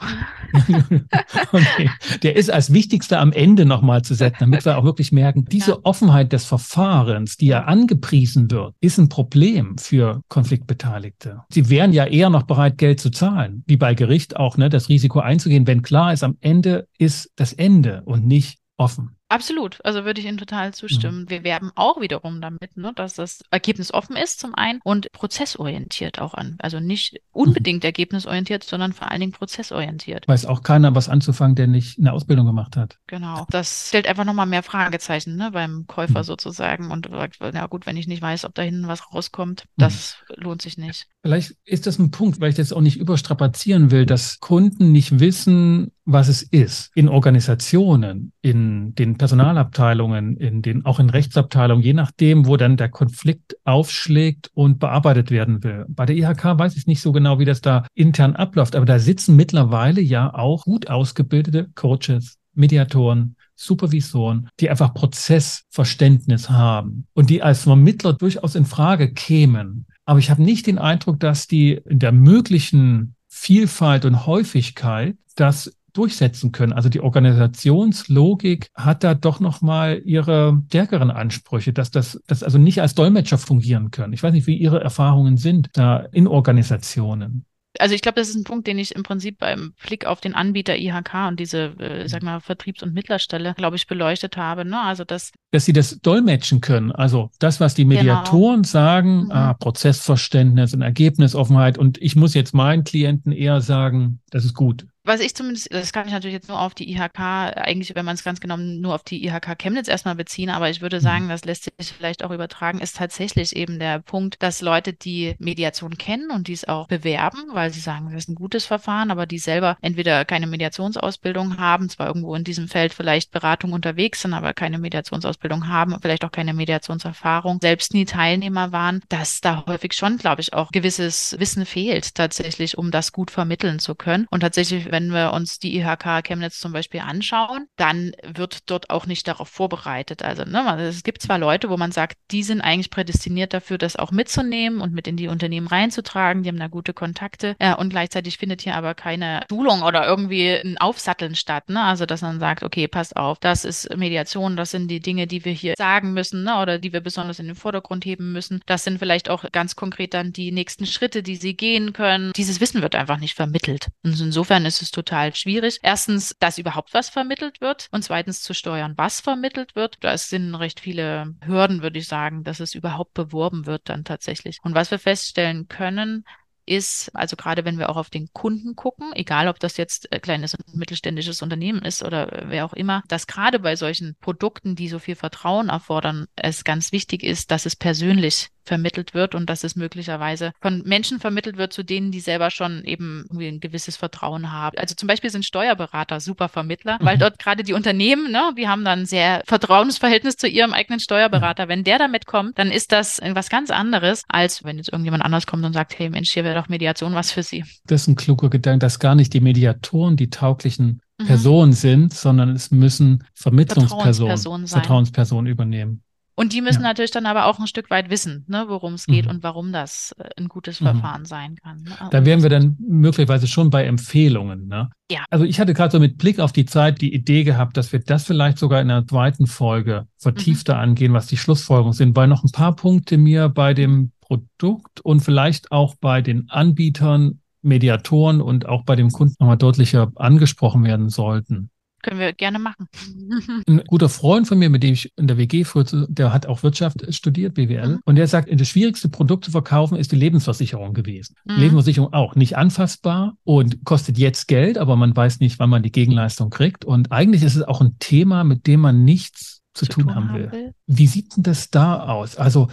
okay. 1.52 1.90
Der 2.22 2.36
ist 2.36 2.50
als 2.50 2.72
wichtigster 2.72 3.20
am 3.20 3.32
Ende 3.32 3.64
nochmal 3.64 4.02
zu 4.02 4.14
setzen, 4.14 4.36
damit 4.40 4.64
wir 4.66 4.76
auch 4.76 4.84
wirklich 4.84 5.12
merken, 5.12 5.46
diese 5.46 5.72
ja. 5.72 5.78
Offenheit 5.82 6.32
des 6.32 6.44
Verfahrens, 6.44 7.36
die 7.38 7.46
ja 7.46 7.64
angepriesen 7.64 8.50
wird, 8.50 8.74
ist 8.80 8.98
ein 8.98 9.08
Problem 9.08 9.78
für 9.78 10.20
Konfliktbeteiligte. 10.28 11.42
Sie 11.48 11.70
wären 11.70 11.92
ja 11.92 12.04
eher 12.04 12.28
noch 12.28 12.42
bereit, 12.42 12.76
Geld 12.76 13.00
zu 13.00 13.10
zahlen, 13.10 13.64
wie 13.66 13.76
bei 13.76 13.94
Gericht 13.94 14.36
auch, 14.36 14.58
ne, 14.58 14.68
das 14.68 14.88
Risiko 14.88 15.20
einzugehen, 15.20 15.66
wenn 15.66 15.82
klar 15.82 16.12
ist, 16.12 16.22
am 16.22 16.36
Ende 16.40 16.86
ist 16.98 17.30
das 17.36 17.54
Ende 17.54 18.02
und 18.04 18.26
nicht 18.26 18.58
offen. 18.84 19.16
Absolut, 19.28 19.84
also 19.84 20.04
würde 20.04 20.20
ich 20.20 20.26
Ihnen 20.26 20.36
total 20.36 20.74
zustimmen. 20.74 21.22
Mhm. 21.22 21.30
Wir 21.30 21.44
werben 21.44 21.72
auch 21.74 22.00
wiederum 22.00 22.40
damit, 22.40 22.76
ne, 22.76 22.92
dass 22.94 23.14
das 23.14 23.42
Ergebnis 23.50 23.92
offen 23.92 24.16
ist 24.16 24.38
zum 24.38 24.54
einen 24.54 24.80
und 24.84 25.10
prozessorientiert 25.12 26.20
auch 26.20 26.34
an. 26.34 26.56
Also 26.60 26.78
nicht 26.78 27.20
unbedingt 27.32 27.82
mhm. 27.82 27.88
ergebnisorientiert, 27.88 28.62
sondern 28.64 28.92
vor 28.92 29.10
allen 29.10 29.20
Dingen 29.20 29.32
prozessorientiert. 29.32 30.28
Weiß 30.28 30.44
auch 30.44 30.62
keiner, 30.62 30.94
was 30.94 31.08
anzufangen, 31.08 31.56
der 31.56 31.66
nicht 31.66 31.98
eine 31.98 32.12
Ausbildung 32.12 32.46
gemacht 32.46 32.76
hat. 32.76 32.98
Genau. 33.06 33.46
Das 33.50 33.88
stellt 33.88 34.06
einfach 34.06 34.24
nochmal 34.24 34.46
mehr 34.46 34.62
Fragezeichen 34.62 35.36
ne, 35.36 35.50
beim 35.50 35.86
Käufer 35.86 36.20
mhm. 36.20 36.24
sozusagen 36.24 36.90
und 36.90 37.08
sagt, 37.10 37.38
na 37.40 37.66
gut, 37.66 37.86
wenn 37.86 37.96
ich 37.96 38.06
nicht 38.06 38.22
weiß, 38.22 38.44
ob 38.44 38.54
da 38.54 38.62
hinten 38.62 38.88
was 38.88 39.12
rauskommt, 39.12 39.64
mhm. 39.64 39.80
das 39.80 40.18
lohnt 40.36 40.60
sich 40.60 40.76
nicht. 40.76 41.06
Vielleicht 41.22 41.56
ist 41.64 41.86
das 41.86 41.98
ein 41.98 42.10
Punkt, 42.10 42.40
weil 42.40 42.50
ich 42.50 42.56
das 42.56 42.74
auch 42.74 42.82
nicht 42.82 42.98
überstrapazieren 42.98 43.90
will, 43.90 44.04
dass 44.04 44.38
Kunden 44.40 44.92
nicht 44.92 45.18
wissen, 45.18 45.90
was 46.04 46.28
es 46.28 46.42
ist. 46.42 46.90
In 46.94 47.08
Organisationen, 47.08 48.32
in 48.42 48.94
den 48.94 49.16
Personalabteilungen, 49.16 50.36
in 50.36 50.62
den, 50.62 50.84
auch 50.84 51.00
in 51.00 51.10
Rechtsabteilungen, 51.10 51.82
je 51.82 51.94
nachdem, 51.94 52.46
wo 52.46 52.56
dann 52.56 52.76
der 52.76 52.90
Konflikt 52.90 53.56
aufschlägt 53.64 54.50
und 54.54 54.78
bearbeitet 54.78 55.30
werden 55.30 55.64
will. 55.64 55.86
Bei 55.88 56.06
der 56.06 56.16
IHK 56.16 56.58
weiß 56.58 56.76
ich 56.76 56.86
nicht 56.86 57.00
so 57.00 57.12
genau, 57.12 57.38
wie 57.38 57.44
das 57.44 57.60
da 57.60 57.86
intern 57.94 58.36
abläuft, 58.36 58.76
aber 58.76 58.86
da 58.86 58.98
sitzen 58.98 59.36
mittlerweile 59.36 60.00
ja 60.00 60.32
auch 60.34 60.64
gut 60.64 60.90
ausgebildete 60.90 61.70
Coaches, 61.74 62.38
Mediatoren, 62.54 63.36
Supervisoren, 63.56 64.48
die 64.60 64.68
einfach 64.68 64.94
Prozessverständnis 64.94 66.50
haben 66.50 67.06
und 67.14 67.30
die 67.30 67.42
als 67.42 67.62
Vermittler 67.62 68.12
durchaus 68.12 68.54
in 68.54 68.66
Frage 68.66 69.12
kämen. 69.12 69.86
Aber 70.04 70.18
ich 70.18 70.30
habe 70.30 70.42
nicht 70.42 70.66
den 70.66 70.78
Eindruck, 70.78 71.20
dass 71.20 71.46
die 71.46 71.80
in 71.88 71.98
der 71.98 72.12
möglichen 72.12 73.14
Vielfalt 73.28 74.04
und 74.04 74.26
Häufigkeit 74.26 75.16
das 75.36 75.72
durchsetzen 75.94 76.52
können. 76.52 76.72
Also 76.72 76.88
die 76.88 77.00
Organisationslogik 77.00 78.68
hat 78.74 79.02
da 79.04 79.14
doch 79.14 79.40
nochmal 79.40 80.02
ihre 80.04 80.62
stärkeren 80.66 81.10
Ansprüche, 81.10 81.72
dass 81.72 81.90
das 81.90 82.20
dass 82.26 82.42
also 82.42 82.58
nicht 82.58 82.80
als 82.80 82.94
Dolmetscher 82.94 83.38
fungieren 83.38 83.90
können. 83.90 84.12
Ich 84.12 84.22
weiß 84.22 84.32
nicht, 84.32 84.46
wie 84.46 84.56
Ihre 84.56 84.80
Erfahrungen 84.80 85.36
sind 85.36 85.70
da 85.72 85.98
in 86.12 86.26
Organisationen. 86.26 87.46
Also 87.80 87.94
ich 87.94 88.02
glaube, 88.02 88.20
das 88.20 88.28
ist 88.28 88.36
ein 88.36 88.44
Punkt, 88.44 88.68
den 88.68 88.78
ich 88.78 88.94
im 88.94 89.02
Prinzip 89.02 89.38
beim 89.38 89.74
Blick 89.84 90.06
auf 90.06 90.20
den 90.20 90.34
Anbieter 90.34 90.76
IHK 90.76 91.28
und 91.28 91.40
diese, 91.40 91.76
äh, 91.80 92.08
sag 92.08 92.22
mal, 92.22 92.40
Vertriebs- 92.40 92.84
und 92.84 92.94
Mittlerstelle, 92.94 93.54
glaube 93.56 93.74
ich, 93.74 93.88
beleuchtet 93.88 94.36
habe. 94.36 94.64
Ne? 94.64 94.80
Also 94.80 95.02
das, 95.02 95.32
dass 95.50 95.64
sie 95.64 95.72
das 95.72 95.98
dolmetschen 96.00 96.60
können. 96.60 96.92
Also 96.92 97.30
das, 97.40 97.58
was 97.58 97.74
die 97.74 97.84
Mediatoren 97.84 98.62
genau. 98.62 98.68
sagen, 98.68 99.24
mhm. 99.24 99.30
ah, 99.32 99.54
Prozessverständnis 99.54 100.72
und 100.72 100.82
Ergebnisoffenheit. 100.82 101.76
Und 101.76 102.00
ich 102.00 102.14
muss 102.14 102.34
jetzt 102.34 102.54
meinen 102.54 102.84
Klienten 102.84 103.32
eher 103.32 103.60
sagen, 103.60 104.20
das 104.30 104.44
ist 104.44 104.54
gut 104.54 104.86
was 105.04 105.20
ich 105.20 105.34
zumindest, 105.34 105.72
das 105.72 105.92
kann 105.92 106.06
ich 106.06 106.12
natürlich 106.12 106.34
jetzt 106.34 106.48
nur 106.48 106.58
auf 106.58 106.74
die 106.74 106.90
IHK, 106.90 107.20
eigentlich, 107.20 107.94
wenn 107.94 108.06
man 108.06 108.14
es 108.14 108.24
ganz 108.24 108.40
genau 108.40 108.56
nur 108.56 108.94
auf 108.94 109.02
die 109.02 109.24
IHK 109.26 109.58
Chemnitz 109.58 109.86
erstmal 109.86 110.14
beziehen, 110.14 110.48
aber 110.48 110.70
ich 110.70 110.80
würde 110.80 110.96
mhm. 110.96 111.02
sagen, 111.02 111.28
das 111.28 111.44
lässt 111.44 111.64
sich 111.64 111.92
vielleicht 111.92 112.24
auch 112.24 112.30
übertragen, 112.30 112.80
ist 112.80 112.96
tatsächlich 112.96 113.54
eben 113.54 113.78
der 113.78 113.98
Punkt, 113.98 114.42
dass 114.42 114.62
Leute, 114.62 114.94
die 114.94 115.34
Mediation 115.38 115.98
kennen 115.98 116.30
und 116.30 116.48
dies 116.48 116.64
auch 116.64 116.88
bewerben, 116.88 117.38
weil 117.52 117.70
sie 117.70 117.80
sagen, 117.80 118.06
das 118.06 118.24
ist 118.24 118.28
ein 118.30 118.34
gutes 118.34 118.64
Verfahren, 118.64 119.10
aber 119.10 119.26
die 119.26 119.38
selber 119.38 119.76
entweder 119.82 120.24
keine 120.24 120.46
Mediationsausbildung 120.46 121.58
haben, 121.58 121.90
zwar 121.90 122.06
irgendwo 122.06 122.34
in 122.34 122.44
diesem 122.44 122.68
Feld 122.68 122.94
vielleicht 122.94 123.30
Beratung 123.30 123.72
unterwegs 123.72 124.22
sind, 124.22 124.32
aber 124.32 124.54
keine 124.54 124.78
Mediationsausbildung 124.78 125.68
haben, 125.68 125.94
vielleicht 126.00 126.24
auch 126.24 126.32
keine 126.32 126.54
Mediationserfahrung, 126.54 127.58
selbst 127.60 127.92
nie 127.92 128.06
Teilnehmer 128.06 128.72
waren, 128.72 129.02
dass 129.10 129.42
da 129.42 129.64
häufig 129.66 129.92
schon, 129.92 130.16
glaube 130.16 130.40
ich, 130.40 130.54
auch 130.54 130.70
gewisses 130.70 131.36
Wissen 131.38 131.66
fehlt 131.66 132.14
tatsächlich, 132.14 132.78
um 132.78 132.90
das 132.90 133.12
gut 133.12 133.30
vermitteln 133.30 133.78
zu 133.80 133.94
können. 133.94 134.26
Und 134.30 134.40
tatsächlich 134.40 134.93
wenn 134.94 135.12
wir 135.12 135.32
uns 135.32 135.58
die 135.58 135.76
IHK 135.76 136.22
Chemnitz 136.22 136.60
zum 136.60 136.70
Beispiel 136.70 137.00
anschauen, 137.00 137.66
dann 137.74 138.12
wird 138.22 138.70
dort 138.70 138.90
auch 138.90 139.06
nicht 139.06 139.26
darauf 139.26 139.48
vorbereitet. 139.48 140.22
Also 140.22 140.44
ne, 140.44 140.80
es 140.82 141.02
gibt 141.02 141.20
zwar 141.20 141.36
Leute, 141.36 141.68
wo 141.68 141.76
man 141.76 141.90
sagt, 141.90 142.16
die 142.30 142.44
sind 142.44 142.60
eigentlich 142.60 142.90
prädestiniert 142.90 143.52
dafür, 143.52 143.76
das 143.76 143.96
auch 143.96 144.12
mitzunehmen 144.12 144.80
und 144.80 144.92
mit 144.92 145.08
in 145.08 145.16
die 145.16 145.26
Unternehmen 145.26 145.66
reinzutragen, 145.66 146.44
die 146.44 146.48
haben 146.48 146.60
da 146.60 146.68
gute 146.68 146.94
Kontakte 146.94 147.56
äh, 147.58 147.74
und 147.74 147.88
gleichzeitig 147.88 148.38
findet 148.38 148.62
hier 148.62 148.76
aber 148.76 148.94
keine 148.94 149.40
Schulung 149.50 149.82
oder 149.82 150.06
irgendwie 150.06 150.48
ein 150.48 150.78
Aufsatteln 150.78 151.34
statt. 151.34 151.68
Ne? 151.70 151.82
Also 151.82 152.06
dass 152.06 152.22
man 152.22 152.38
sagt, 152.38 152.62
okay, 152.62 152.86
passt 152.86 153.16
auf, 153.16 153.40
das 153.40 153.64
ist 153.64 153.96
Mediation, 153.96 154.56
das 154.56 154.70
sind 154.70 154.86
die 154.86 155.00
Dinge, 155.00 155.26
die 155.26 155.44
wir 155.44 155.52
hier 155.52 155.74
sagen 155.76 156.12
müssen 156.12 156.44
ne? 156.44 156.60
oder 156.62 156.78
die 156.78 156.92
wir 156.92 157.00
besonders 157.00 157.40
in 157.40 157.46
den 157.46 157.56
Vordergrund 157.56 158.04
heben 158.04 158.30
müssen. 158.30 158.60
Das 158.66 158.84
sind 158.84 159.00
vielleicht 159.00 159.28
auch 159.28 159.44
ganz 159.50 159.74
konkret 159.74 160.14
dann 160.14 160.32
die 160.32 160.52
nächsten 160.52 160.86
Schritte, 160.86 161.24
die 161.24 161.34
sie 161.34 161.56
gehen 161.56 161.92
können. 161.92 162.30
Dieses 162.36 162.60
Wissen 162.60 162.80
wird 162.80 162.94
einfach 162.94 163.18
nicht 163.18 163.34
vermittelt. 163.34 163.88
Und 164.04 164.20
insofern 164.20 164.66
ist 164.66 164.82
es 164.82 164.83
total 164.90 165.34
schwierig. 165.34 165.78
Erstens, 165.82 166.36
dass 166.38 166.58
überhaupt 166.58 166.94
was 166.94 167.08
vermittelt 167.08 167.60
wird 167.60 167.88
und 167.90 168.02
zweitens 168.02 168.42
zu 168.42 168.54
steuern, 168.54 168.94
was 168.96 169.20
vermittelt 169.20 169.74
wird. 169.74 169.96
Da 170.00 170.16
sind 170.16 170.54
recht 170.54 170.80
viele 170.80 171.34
Hürden, 171.44 171.82
würde 171.82 171.98
ich 171.98 172.08
sagen, 172.08 172.44
dass 172.44 172.60
es 172.60 172.74
überhaupt 172.74 173.14
beworben 173.14 173.66
wird 173.66 173.88
dann 173.88 174.04
tatsächlich. 174.04 174.58
Und 174.62 174.74
was 174.74 174.90
wir 174.90 174.98
feststellen 174.98 175.68
können, 175.68 176.24
ist, 176.66 177.10
also 177.14 177.36
gerade 177.36 177.64
wenn 177.64 177.78
wir 177.78 177.90
auch 177.90 177.96
auf 177.96 178.10
den 178.10 178.32
Kunden 178.32 178.74
gucken, 178.74 179.12
egal 179.14 179.48
ob 179.48 179.58
das 179.60 179.76
jetzt 179.76 180.10
ein 180.12 180.20
kleines 180.20 180.54
und 180.54 180.74
mittelständisches 180.74 181.42
Unternehmen 181.42 181.82
ist 181.82 182.02
oder 182.02 182.44
wer 182.46 182.64
auch 182.64 182.72
immer, 182.72 183.02
dass 183.08 183.26
gerade 183.26 183.58
bei 183.58 183.76
solchen 183.76 184.16
Produkten, 184.20 184.74
die 184.74 184.88
so 184.88 184.98
viel 184.98 185.16
Vertrauen 185.16 185.68
erfordern, 185.68 186.26
es 186.36 186.64
ganz 186.64 186.92
wichtig 186.92 187.22
ist, 187.22 187.50
dass 187.50 187.66
es 187.66 187.76
persönlich 187.76 188.48
vermittelt 188.64 189.14
wird 189.14 189.34
und 189.34 189.48
dass 189.48 189.64
es 189.64 189.76
möglicherweise 189.76 190.52
von 190.60 190.82
Menschen 190.84 191.20
vermittelt 191.20 191.56
wird, 191.56 191.72
zu 191.72 191.82
denen 191.82 192.10
die 192.10 192.20
selber 192.20 192.50
schon 192.50 192.84
eben 192.84 193.24
irgendwie 193.28 193.48
ein 193.48 193.60
gewisses 193.60 193.96
Vertrauen 193.96 194.52
haben. 194.52 194.76
Also 194.78 194.94
zum 194.94 195.06
Beispiel 195.06 195.30
sind 195.30 195.44
Steuerberater 195.44 196.20
super 196.20 196.48
Vermittler, 196.48 196.98
mhm. 197.00 197.04
weil 197.04 197.18
dort 197.18 197.38
gerade 197.38 197.62
die 197.62 197.72
Unternehmen, 197.72 198.30
ne, 198.30 198.52
die 198.56 198.68
haben 198.68 198.84
dann 198.84 199.06
sehr 199.06 199.42
Vertrauensverhältnis 199.46 200.36
zu 200.36 200.48
ihrem 200.48 200.72
eigenen 200.72 201.00
Steuerberater. 201.00 201.68
Wenn 201.68 201.84
der 201.84 201.98
damit 201.98 202.26
kommt, 202.26 202.58
dann 202.58 202.70
ist 202.70 202.92
das 202.92 203.20
was 203.32 203.48
ganz 203.48 203.70
anderes, 203.70 204.22
als 204.28 204.64
wenn 204.64 204.76
jetzt 204.78 204.90
irgendjemand 204.90 205.24
anders 205.24 205.46
kommt 205.46 205.64
und 205.64 205.72
sagt, 205.72 205.98
hey 205.98 206.10
Mensch, 206.10 206.32
hier 206.32 206.44
wäre 206.44 206.54
doch 206.54 206.68
Mediation 206.68 207.14
was 207.14 207.30
für 207.30 207.42
Sie. 207.42 207.64
Das 207.86 208.02
ist 208.02 208.08
ein 208.08 208.16
kluger 208.16 208.48
Gedanke, 208.48 208.80
dass 208.80 208.98
gar 208.98 209.14
nicht 209.14 209.32
die 209.32 209.40
Mediatoren 209.40 210.16
die 210.16 210.30
tauglichen 210.30 211.00
mhm. 211.18 211.26
Personen 211.26 211.72
sind, 211.72 212.14
sondern 212.14 212.50
es 212.50 212.70
müssen 212.70 213.24
Vermittlungspersonen, 213.34 214.06
Vertrauenspersonen, 214.22 214.66
Vertrauenspersonen 214.66 215.46
übernehmen. 215.50 216.02
Und 216.36 216.52
die 216.52 216.60
müssen 216.60 216.82
ja. 216.82 216.88
natürlich 216.88 217.12
dann 217.12 217.26
aber 217.26 217.46
auch 217.46 217.60
ein 217.60 217.66
Stück 217.66 217.90
weit 217.90 218.10
wissen, 218.10 218.44
ne, 218.48 218.64
worum 218.68 218.94
es 218.94 219.06
geht 219.06 219.26
mhm. 219.26 219.30
und 219.30 219.42
warum 219.42 219.72
das 219.72 220.14
äh, 220.18 220.28
ein 220.36 220.48
gutes 220.48 220.80
mhm. 220.80 220.86
Verfahren 220.86 221.24
sein 221.24 221.56
kann. 221.62 221.82
Ne? 221.82 221.92
Da 222.10 222.24
wären 222.24 222.42
wir 222.42 222.50
dann 222.50 222.76
möglicherweise 222.80 223.46
schon 223.46 223.70
bei 223.70 223.84
Empfehlungen. 223.84 224.66
Ne? 224.66 224.90
Ja. 225.10 225.24
Also 225.30 225.44
ich 225.44 225.60
hatte 225.60 225.74
gerade 225.74 225.92
so 225.92 226.00
mit 226.00 226.18
Blick 226.18 226.40
auf 226.40 226.52
die 226.52 226.64
Zeit 226.64 227.00
die 227.00 227.14
Idee 227.14 227.44
gehabt, 227.44 227.76
dass 227.76 227.92
wir 227.92 228.00
das 228.00 228.24
vielleicht 228.24 228.58
sogar 228.58 228.80
in 228.80 228.88
der 228.88 229.06
zweiten 229.06 229.46
Folge 229.46 230.08
vertiefter 230.18 230.74
mhm. 230.74 230.80
angehen, 230.80 231.12
was 231.12 231.26
die 231.26 231.36
Schlussfolgerungen 231.36 231.92
sind, 231.92 232.16
weil 232.16 232.26
noch 232.26 232.42
ein 232.42 232.50
paar 232.50 232.74
Punkte 232.74 233.16
mir 233.16 233.48
bei 233.48 233.72
dem 233.72 234.10
Produkt 234.20 235.00
und 235.02 235.20
vielleicht 235.20 235.70
auch 235.70 235.94
bei 236.00 236.20
den 236.20 236.48
Anbietern 236.48 237.40
Mediatoren 237.62 238.40
und 238.40 238.66
auch 238.66 238.84
bei 238.84 238.96
dem 238.96 239.10
Kunden 239.10 239.36
nochmal 239.38 239.56
deutlicher 239.56 240.12
angesprochen 240.16 240.84
werden 240.84 241.08
sollten. 241.08 241.70
Können 242.04 242.20
wir 242.20 242.34
gerne 242.34 242.58
machen. 242.58 242.86
Ein 243.66 243.82
guter 243.86 244.10
Freund 244.10 244.46
von 244.46 244.58
mir, 244.58 244.68
mit 244.68 244.82
dem 244.82 244.92
ich 244.92 245.10
in 245.16 245.26
der 245.26 245.38
WG 245.38 245.64
früher, 245.64 245.84
der 246.08 246.34
hat 246.34 246.44
auch 246.44 246.62
Wirtschaft 246.62 247.02
studiert, 247.14 247.54
BWL, 247.54 247.94
mhm. 247.94 248.00
und 248.04 248.16
der 248.16 248.28
sagt, 248.28 248.48
das 248.52 248.68
schwierigste 248.68 249.08
Produkt 249.08 249.46
zu 249.46 249.50
verkaufen 249.50 249.96
ist 249.96 250.12
die 250.12 250.16
Lebensversicherung 250.16 250.92
gewesen. 250.92 251.34
Mhm. 251.46 251.56
Lebensversicherung 251.56 252.12
auch 252.12 252.34
nicht 252.34 252.58
anfassbar 252.58 253.38
und 253.42 253.86
kostet 253.86 254.18
jetzt 254.18 254.48
Geld, 254.48 254.76
aber 254.76 254.96
man 254.96 255.16
weiß 255.16 255.40
nicht, 255.40 255.58
wann 255.58 255.70
man 255.70 255.82
die 255.82 255.92
Gegenleistung 255.92 256.50
kriegt. 256.50 256.84
Und 256.84 257.10
eigentlich 257.10 257.42
ist 257.42 257.56
es 257.56 257.62
auch 257.62 257.80
ein 257.80 257.96
Thema, 258.00 258.44
mit 258.44 258.66
dem 258.66 258.80
man 258.80 259.04
nichts 259.04 259.62
zu, 259.72 259.86
zu 259.86 259.92
tun, 259.92 260.04
tun, 260.08 260.14
haben 260.14 260.34
will. 260.34 260.52
will. 260.52 260.74
Wie 260.86 261.06
sieht 261.06 261.36
denn 261.36 261.42
das 261.42 261.70
da 261.70 262.00
aus? 262.00 262.36
Also 262.36 262.68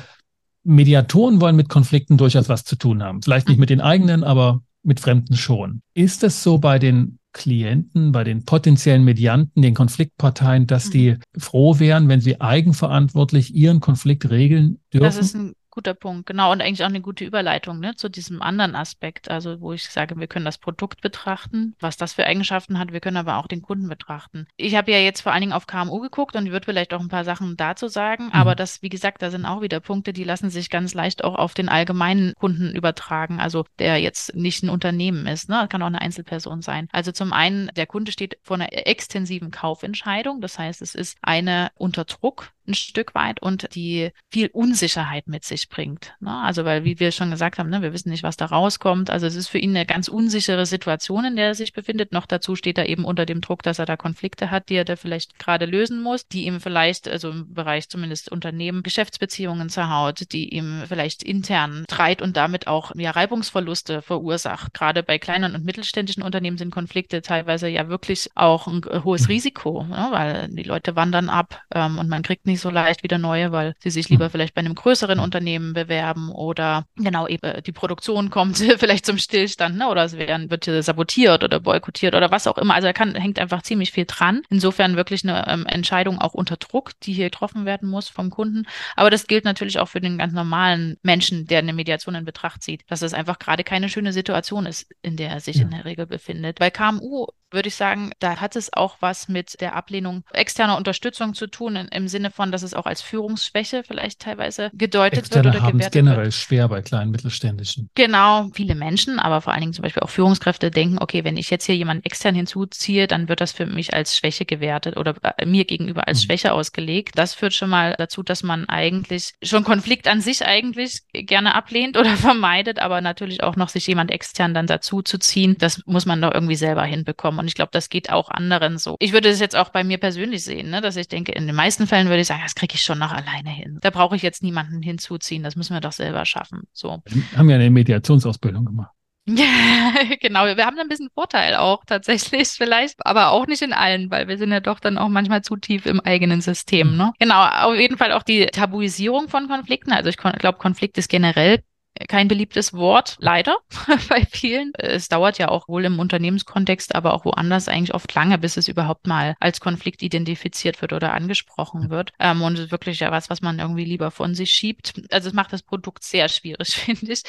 Mediatoren 0.65 1.39
wollen 1.39 1.55
mit 1.55 1.69
Konflikten 1.69 2.17
durchaus 2.17 2.49
was 2.49 2.65
zu 2.65 2.75
tun 2.75 3.01
haben. 3.01 3.21
Vielleicht 3.21 3.47
nicht 3.47 3.59
mit 3.59 3.69
den 3.69 3.79
eigenen, 3.79 4.25
aber 4.25 4.61
mit 4.83 4.99
Fremden 4.99 5.37
schon. 5.37 5.81
Ist 5.93 6.21
es 6.23 6.43
so 6.43 6.57
bei 6.57 6.79
den 6.79 7.19
Klienten, 7.33 8.11
bei 8.11 8.23
den 8.23 8.43
potenziellen 8.43 9.03
Medianten, 9.03 9.61
den 9.61 9.73
Konfliktparteien, 9.73 10.67
dass 10.67 10.87
mhm. 10.87 10.91
die 10.91 11.15
froh 11.37 11.79
wären, 11.79 12.07
wenn 12.07 12.21
sie 12.21 12.41
eigenverantwortlich 12.41 13.55
ihren 13.55 13.79
Konflikt 13.79 14.29
regeln 14.29 14.79
dürfen? 14.93 15.05
Das 15.05 15.17
ist 15.17 15.35
ein 15.35 15.53
Guter 15.71 15.93
Punkt, 15.93 16.25
genau. 16.25 16.51
Und 16.51 16.61
eigentlich 16.61 16.83
auch 16.83 16.89
eine 16.89 17.01
gute 17.01 17.23
Überleitung 17.23 17.79
ne, 17.79 17.95
zu 17.95 18.09
diesem 18.09 18.41
anderen 18.41 18.75
Aspekt, 18.75 19.31
also 19.31 19.61
wo 19.61 19.71
ich 19.71 19.89
sage, 19.89 20.17
wir 20.17 20.27
können 20.27 20.43
das 20.43 20.57
Produkt 20.57 21.01
betrachten, 21.01 21.75
was 21.79 21.95
das 21.95 22.13
für 22.13 22.25
Eigenschaften 22.25 22.77
hat, 22.77 22.91
wir 22.91 22.99
können 22.99 23.17
aber 23.17 23.37
auch 23.37 23.47
den 23.47 23.61
Kunden 23.61 23.87
betrachten. 23.87 24.47
Ich 24.57 24.75
habe 24.75 24.91
ja 24.91 24.97
jetzt 24.99 25.21
vor 25.21 25.31
allen 25.31 25.41
Dingen 25.41 25.53
auf 25.53 25.67
KMU 25.67 25.99
geguckt 25.99 26.35
und 26.35 26.51
würde 26.51 26.65
vielleicht 26.65 26.93
auch 26.93 26.99
ein 26.99 27.07
paar 27.07 27.23
Sachen 27.23 27.55
dazu 27.55 27.87
sagen, 27.87 28.25
mhm. 28.25 28.33
aber 28.33 28.53
das, 28.53 28.81
wie 28.81 28.89
gesagt, 28.89 29.21
da 29.21 29.31
sind 29.31 29.45
auch 29.45 29.61
wieder 29.61 29.79
Punkte, 29.79 30.11
die 30.11 30.25
lassen 30.25 30.49
sich 30.49 30.69
ganz 30.69 30.93
leicht 30.93 31.23
auch 31.23 31.35
auf 31.35 31.53
den 31.53 31.69
allgemeinen 31.69 32.33
Kunden 32.35 32.75
übertragen, 32.75 33.39
also 33.39 33.65
der 33.79 33.97
jetzt 33.97 34.35
nicht 34.35 34.63
ein 34.63 34.69
Unternehmen 34.69 35.25
ist, 35.25 35.47
ne, 35.47 35.67
kann 35.69 35.81
auch 35.81 35.87
eine 35.87 36.01
Einzelperson 36.01 36.61
sein. 36.61 36.89
Also 36.91 37.13
zum 37.13 37.31
einen, 37.31 37.71
der 37.77 37.87
Kunde 37.87 38.11
steht 38.11 38.37
vor 38.43 38.55
einer 38.55 38.73
extensiven 38.73 39.51
Kaufentscheidung, 39.51 40.41
das 40.41 40.59
heißt, 40.59 40.81
es 40.81 40.95
ist 40.95 41.17
eine 41.21 41.71
unter 41.75 42.03
Druck 42.03 42.51
ein 42.67 42.73
Stück 42.73 43.15
weit 43.15 43.41
und 43.41 43.73
die 43.75 44.11
viel 44.29 44.49
Unsicherheit 44.53 45.27
mit 45.27 45.43
sich 45.43 45.69
bringt. 45.69 46.13
Ne? 46.19 46.31
Also 46.31 46.65
weil, 46.65 46.83
wie 46.83 46.99
wir 46.99 47.11
schon 47.11 47.31
gesagt 47.31 47.57
haben, 47.57 47.69
ne, 47.69 47.81
wir 47.81 47.93
wissen 47.93 48.09
nicht, 48.09 48.23
was 48.23 48.37
da 48.37 48.45
rauskommt. 48.45 49.09
Also 49.09 49.27
es 49.27 49.35
ist 49.35 49.47
für 49.47 49.57
ihn 49.57 49.75
eine 49.75 49.85
ganz 49.85 50.07
unsichere 50.07 50.65
Situation, 50.65 51.25
in 51.25 51.35
der 51.35 51.47
er 51.47 51.55
sich 51.55 51.73
befindet. 51.73 52.11
Noch 52.11 52.25
dazu 52.25 52.55
steht 52.55 52.77
er 52.77 52.87
eben 52.87 53.05
unter 53.05 53.25
dem 53.25 53.41
Druck, 53.41 53.63
dass 53.63 53.79
er 53.79 53.85
da 53.85 53.97
Konflikte 53.97 54.51
hat, 54.51 54.69
die 54.69 54.75
er 54.75 54.85
da 54.85 54.95
vielleicht 54.95 55.39
gerade 55.39 55.65
lösen 55.65 56.01
muss, 56.01 56.27
die 56.27 56.45
ihm 56.45 56.59
vielleicht, 56.59 57.07
also 57.07 57.31
im 57.31 57.53
Bereich 57.53 57.89
zumindest 57.89 58.31
Unternehmen, 58.31 58.83
Geschäftsbeziehungen 58.83 59.69
zerhaut, 59.69 60.31
die 60.31 60.49
ihm 60.49 60.83
vielleicht 60.87 61.23
intern 61.23 61.85
Streit 61.85 62.21
und 62.21 62.37
damit 62.37 62.67
auch 62.67 62.91
ja, 62.95 63.11
Reibungsverluste 63.11 64.01
verursacht. 64.01 64.73
Gerade 64.73 65.03
bei 65.03 65.17
kleinen 65.17 65.55
und 65.55 65.65
mittelständischen 65.65 66.23
Unternehmen 66.23 66.57
sind 66.57 66.71
Konflikte 66.71 67.21
teilweise 67.21 67.67
ja 67.67 67.89
wirklich 67.89 68.29
auch 68.35 68.67
ein 68.67 68.81
hohes 69.03 69.29
Risiko, 69.29 69.83
ne? 69.83 70.07
weil 70.11 70.49
die 70.49 70.63
Leute 70.63 70.95
wandern 70.95 71.29
ab 71.29 71.61
ähm, 71.73 71.97
und 71.97 72.09
man 72.09 72.21
kriegt 72.21 72.45
nicht 72.45 72.50
so 72.59 72.69
leicht 72.69 73.03
wieder 73.03 73.17
neue, 73.17 73.51
weil 73.51 73.75
sie 73.79 73.89
sich 73.89 74.09
lieber 74.09 74.25
hm. 74.25 74.31
vielleicht 74.31 74.53
bei 74.53 74.59
einem 74.59 74.75
größeren 74.75 75.19
Unternehmen 75.19 75.73
bewerben 75.73 76.29
oder 76.31 76.85
genau 76.95 77.27
eben 77.27 77.63
die 77.63 77.71
Produktion 77.71 78.29
kommt 78.29 78.57
vielleicht 78.77 79.05
zum 79.05 79.17
Stillstand 79.17 79.77
ne? 79.77 79.87
oder 79.87 80.03
es 80.03 80.17
werden, 80.17 80.49
wird 80.49 80.65
sabotiert 80.65 81.43
oder 81.43 81.59
boykottiert 81.59 82.15
oder 82.15 82.31
was 82.31 82.47
auch 82.47 82.57
immer. 82.57 82.75
Also 82.75 82.87
da 82.87 82.93
kann, 82.93 83.15
hängt 83.15 83.39
einfach 83.39 83.61
ziemlich 83.61 83.91
viel 83.91 84.05
dran. 84.05 84.41
Insofern 84.49 84.95
wirklich 84.95 85.23
eine 85.23 85.47
ähm, 85.47 85.65
Entscheidung 85.65 86.19
auch 86.19 86.33
unter 86.33 86.57
Druck, 86.57 86.91
die 87.03 87.13
hier 87.13 87.25
getroffen 87.25 87.65
werden 87.65 87.89
muss 87.89 88.09
vom 88.09 88.29
Kunden. 88.29 88.67
Aber 88.95 89.09
das 89.09 89.27
gilt 89.27 89.45
natürlich 89.45 89.79
auch 89.79 89.87
für 89.87 90.01
den 90.01 90.17
ganz 90.17 90.33
normalen 90.33 90.97
Menschen, 91.03 91.45
der 91.45 91.59
eine 91.59 91.73
Mediation 91.73 92.15
in 92.15 92.25
Betracht 92.25 92.63
zieht, 92.63 92.83
dass 92.87 93.01
es 93.01 93.13
einfach 93.13 93.39
gerade 93.39 93.63
keine 93.63 93.89
schöne 93.89 94.13
Situation 94.13 94.65
ist, 94.65 94.89
in 95.01 95.17
der 95.17 95.29
er 95.29 95.39
sich 95.39 95.57
ja. 95.57 95.63
in 95.63 95.71
der 95.71 95.85
Regel 95.85 96.05
befindet. 96.05 96.59
Bei 96.59 96.69
KMU 96.69 97.27
würde 97.51 97.67
ich 97.69 97.75
sagen, 97.75 98.11
da 98.19 98.39
hat 98.39 98.55
es 98.55 98.73
auch 98.73 98.97
was 98.99 99.27
mit 99.27 99.59
der 99.61 99.75
Ablehnung 99.75 100.23
externer 100.33 100.77
Unterstützung 100.77 101.33
zu 101.33 101.47
tun, 101.47 101.75
in, 101.75 101.87
im 101.87 102.07
Sinne 102.07 102.31
von, 102.31 102.51
dass 102.51 102.63
es 102.63 102.73
auch 102.73 102.85
als 102.85 103.01
Führungsschwäche 103.01 103.83
vielleicht 103.83 104.19
teilweise 104.19 104.69
gedeutet 104.73 105.19
Externe 105.19 105.53
wird 105.53 105.55
oder 105.55 105.61
haben 105.61 105.79
es 105.79 105.89
gewertet 105.89 105.91
generell 105.91 106.23
wird. 106.25 106.33
schwer 106.33 106.67
bei 106.69 106.81
kleinen 106.81 107.11
mittelständischen. 107.11 107.89
Genau, 107.95 108.49
viele 108.53 108.75
Menschen, 108.75 109.19
aber 109.19 109.41
vor 109.41 109.53
allen 109.53 109.61
Dingen 109.61 109.73
zum 109.73 109.83
Beispiel 109.83 110.03
auch 110.03 110.09
Führungskräfte 110.09 110.71
denken, 110.71 110.97
okay, 110.99 111.23
wenn 111.23 111.37
ich 111.37 111.49
jetzt 111.49 111.65
hier 111.65 111.75
jemanden 111.75 112.05
extern 112.05 112.35
hinzuziehe, 112.35 113.07
dann 113.07 113.27
wird 113.29 113.41
das 113.41 113.51
für 113.51 113.65
mich 113.65 113.93
als 113.93 114.15
Schwäche 114.17 114.45
gewertet 114.45 114.97
oder 114.97 115.15
äh, 115.37 115.45
mir 115.45 115.65
gegenüber 115.65 116.07
als 116.07 116.21
Mhm. 116.21 116.25
Schwäche 116.25 116.53
ausgelegt. 116.53 117.17
Das 117.17 117.33
führt 117.33 117.53
schon 117.53 117.69
mal 117.69 117.95
dazu, 117.97 118.23
dass 118.23 118.43
man 118.43 118.67
eigentlich 118.69 119.33
schon 119.43 119.63
Konflikt 119.63 120.07
an 120.07 120.21
sich 120.21 120.45
eigentlich 120.45 121.01
gerne 121.13 121.55
ablehnt 121.55 121.97
oder 121.97 122.15
vermeidet, 122.17 122.79
aber 122.79 123.01
natürlich 123.01 123.43
auch 123.43 123.55
noch 123.55 123.69
sich 123.69 123.87
jemand 123.87 124.11
extern 124.11 124.53
dann 124.53 124.67
dazu 124.67 125.01
zu 125.01 125.17
ziehen, 125.17 125.55
das 125.59 125.81
muss 125.85 126.05
man 126.05 126.21
doch 126.21 126.33
irgendwie 126.33 126.55
selber 126.55 126.83
hinbekommen. 126.83 127.39
Und 127.41 127.47
ich 127.47 127.55
glaube, 127.55 127.71
das 127.73 127.89
geht 127.89 128.11
auch 128.11 128.29
anderen 128.29 128.77
so. 128.77 128.97
Ich 128.99 129.13
würde 129.13 129.29
es 129.29 129.39
jetzt 129.39 129.55
auch 129.55 129.69
bei 129.69 129.83
mir 129.83 129.97
persönlich 129.97 130.43
sehen, 130.43 130.69
ne, 130.69 130.79
dass 130.79 130.95
ich 130.95 131.07
denke, 131.07 131.31
in 131.31 131.47
den 131.47 131.55
meisten 131.55 131.87
Fällen 131.87 132.07
würde 132.07 132.21
ich 132.21 132.27
sagen, 132.27 132.41
das 132.43 132.53
kriege 132.53 132.75
ich 132.75 132.83
schon 132.83 132.99
noch 132.99 133.11
alleine 133.11 133.49
hin. 133.49 133.79
Da 133.81 133.89
brauche 133.89 134.15
ich 134.15 134.21
jetzt 134.21 134.43
niemanden 134.43 134.83
hinzuziehen, 134.83 135.41
das 135.41 135.55
müssen 135.55 135.73
wir 135.73 135.81
doch 135.81 135.91
selber 135.91 136.23
schaffen. 136.25 136.67
So. 136.71 137.01
Wir 137.05 137.37
haben 137.39 137.49
ja 137.49 137.55
eine 137.55 137.71
Mediationsausbildung 137.71 138.65
gemacht. 138.65 138.91
Ja, 139.25 139.45
genau. 140.21 140.45
Wir 140.45 140.65
haben 140.65 140.75
da 140.75 140.83
ein 140.83 140.87
bisschen 140.87 141.09
Vorteil 141.15 141.55
auch 141.55 141.83
tatsächlich 141.85 142.47
vielleicht, 142.57 143.03
aber 143.05 143.31
auch 143.31 143.47
nicht 143.47 143.63
in 143.63 143.73
allen, 143.73 144.11
weil 144.11 144.27
wir 144.27 144.37
sind 144.37 144.51
ja 144.51 144.59
doch 144.59 144.79
dann 144.79 144.99
auch 144.99 145.09
manchmal 145.09 145.41
zu 145.41 145.55
tief 145.55 145.87
im 145.87 145.99
eigenen 145.99 146.41
System. 146.41 146.95
Ne? 146.95 147.13
Genau, 147.19 147.43
auf 147.43 147.75
jeden 147.75 147.97
Fall 147.97 148.11
auch 148.11 148.23
die 148.23 148.45
Tabuisierung 148.45 149.29
von 149.29 149.47
Konflikten. 149.47 149.91
Also 149.91 150.09
ich 150.09 150.17
glaube, 150.17 150.59
Konflikt 150.59 150.99
ist 150.99 151.09
generell 151.09 151.63
kein 152.07 152.27
beliebtes 152.27 152.73
Wort, 152.73 153.17
leider 153.19 153.57
bei 154.09 154.25
vielen. 154.29 154.71
Es 154.75 155.09
dauert 155.09 155.37
ja 155.37 155.49
auch 155.49 155.67
wohl 155.67 155.85
im 155.85 155.99
Unternehmenskontext, 155.99 156.95
aber 156.95 157.13
auch 157.13 157.25
woanders 157.25 157.67
eigentlich 157.67 157.93
oft 157.93 158.13
lange, 158.13 158.37
bis 158.37 158.57
es 158.57 158.67
überhaupt 158.67 159.07
mal 159.07 159.35
als 159.39 159.59
Konflikt 159.59 160.01
identifiziert 160.01 160.81
wird 160.81 160.93
oder 160.93 161.13
angesprochen 161.13 161.89
wird. 161.89 162.13
Ähm, 162.19 162.41
und 162.41 162.53
es 162.53 162.65
ist 162.65 162.71
wirklich 162.71 162.99
ja 162.99 163.11
was, 163.11 163.29
was 163.29 163.41
man 163.41 163.59
irgendwie 163.59 163.85
lieber 163.85 164.11
von 164.11 164.35
sich 164.35 164.51
schiebt. 164.51 164.93
Also 165.11 165.29
es 165.29 165.33
macht 165.33 165.53
das 165.53 165.63
Produkt 165.63 166.03
sehr 166.03 166.29
schwierig, 166.29 166.69
finde 166.75 167.11
ich. 167.11 167.23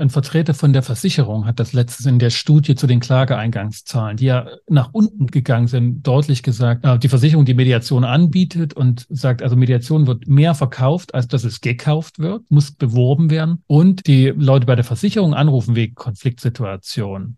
Ein 0.00 0.08
Vertreter 0.08 0.54
von 0.54 0.72
der 0.72 0.82
Versicherung 0.82 1.44
hat 1.44 1.60
das 1.60 1.74
letztes 1.74 2.06
in 2.06 2.18
der 2.18 2.30
Studie 2.30 2.74
zu 2.74 2.86
den 2.86 3.00
Klageeingangszahlen, 3.00 4.16
die 4.16 4.24
ja 4.24 4.46
nach 4.66 4.88
unten 4.92 5.26
gegangen 5.26 5.66
sind, 5.66 6.06
deutlich 6.06 6.42
gesagt, 6.42 6.86
äh, 6.86 6.98
die 6.98 7.10
Versicherung 7.10 7.44
die 7.44 7.52
Mediation 7.52 8.04
anbietet 8.04 8.72
und 8.72 9.06
sagt, 9.10 9.42
also 9.42 9.56
Mediation 9.56 10.06
wird 10.06 10.26
mehr 10.26 10.54
verkauft, 10.54 11.14
als 11.14 11.28
dass 11.28 11.44
es 11.44 11.60
gekauft 11.60 12.18
wird, 12.18 12.50
muss 12.50 12.72
beworben 12.72 13.28
werden. 13.28 13.62
Und 13.66 14.06
die 14.06 14.32
Leute 14.34 14.64
bei 14.64 14.74
der 14.74 14.86
Versicherung 14.86 15.34
anrufen 15.34 15.76
wegen 15.76 15.94
Konfliktsituationen. 15.94 17.36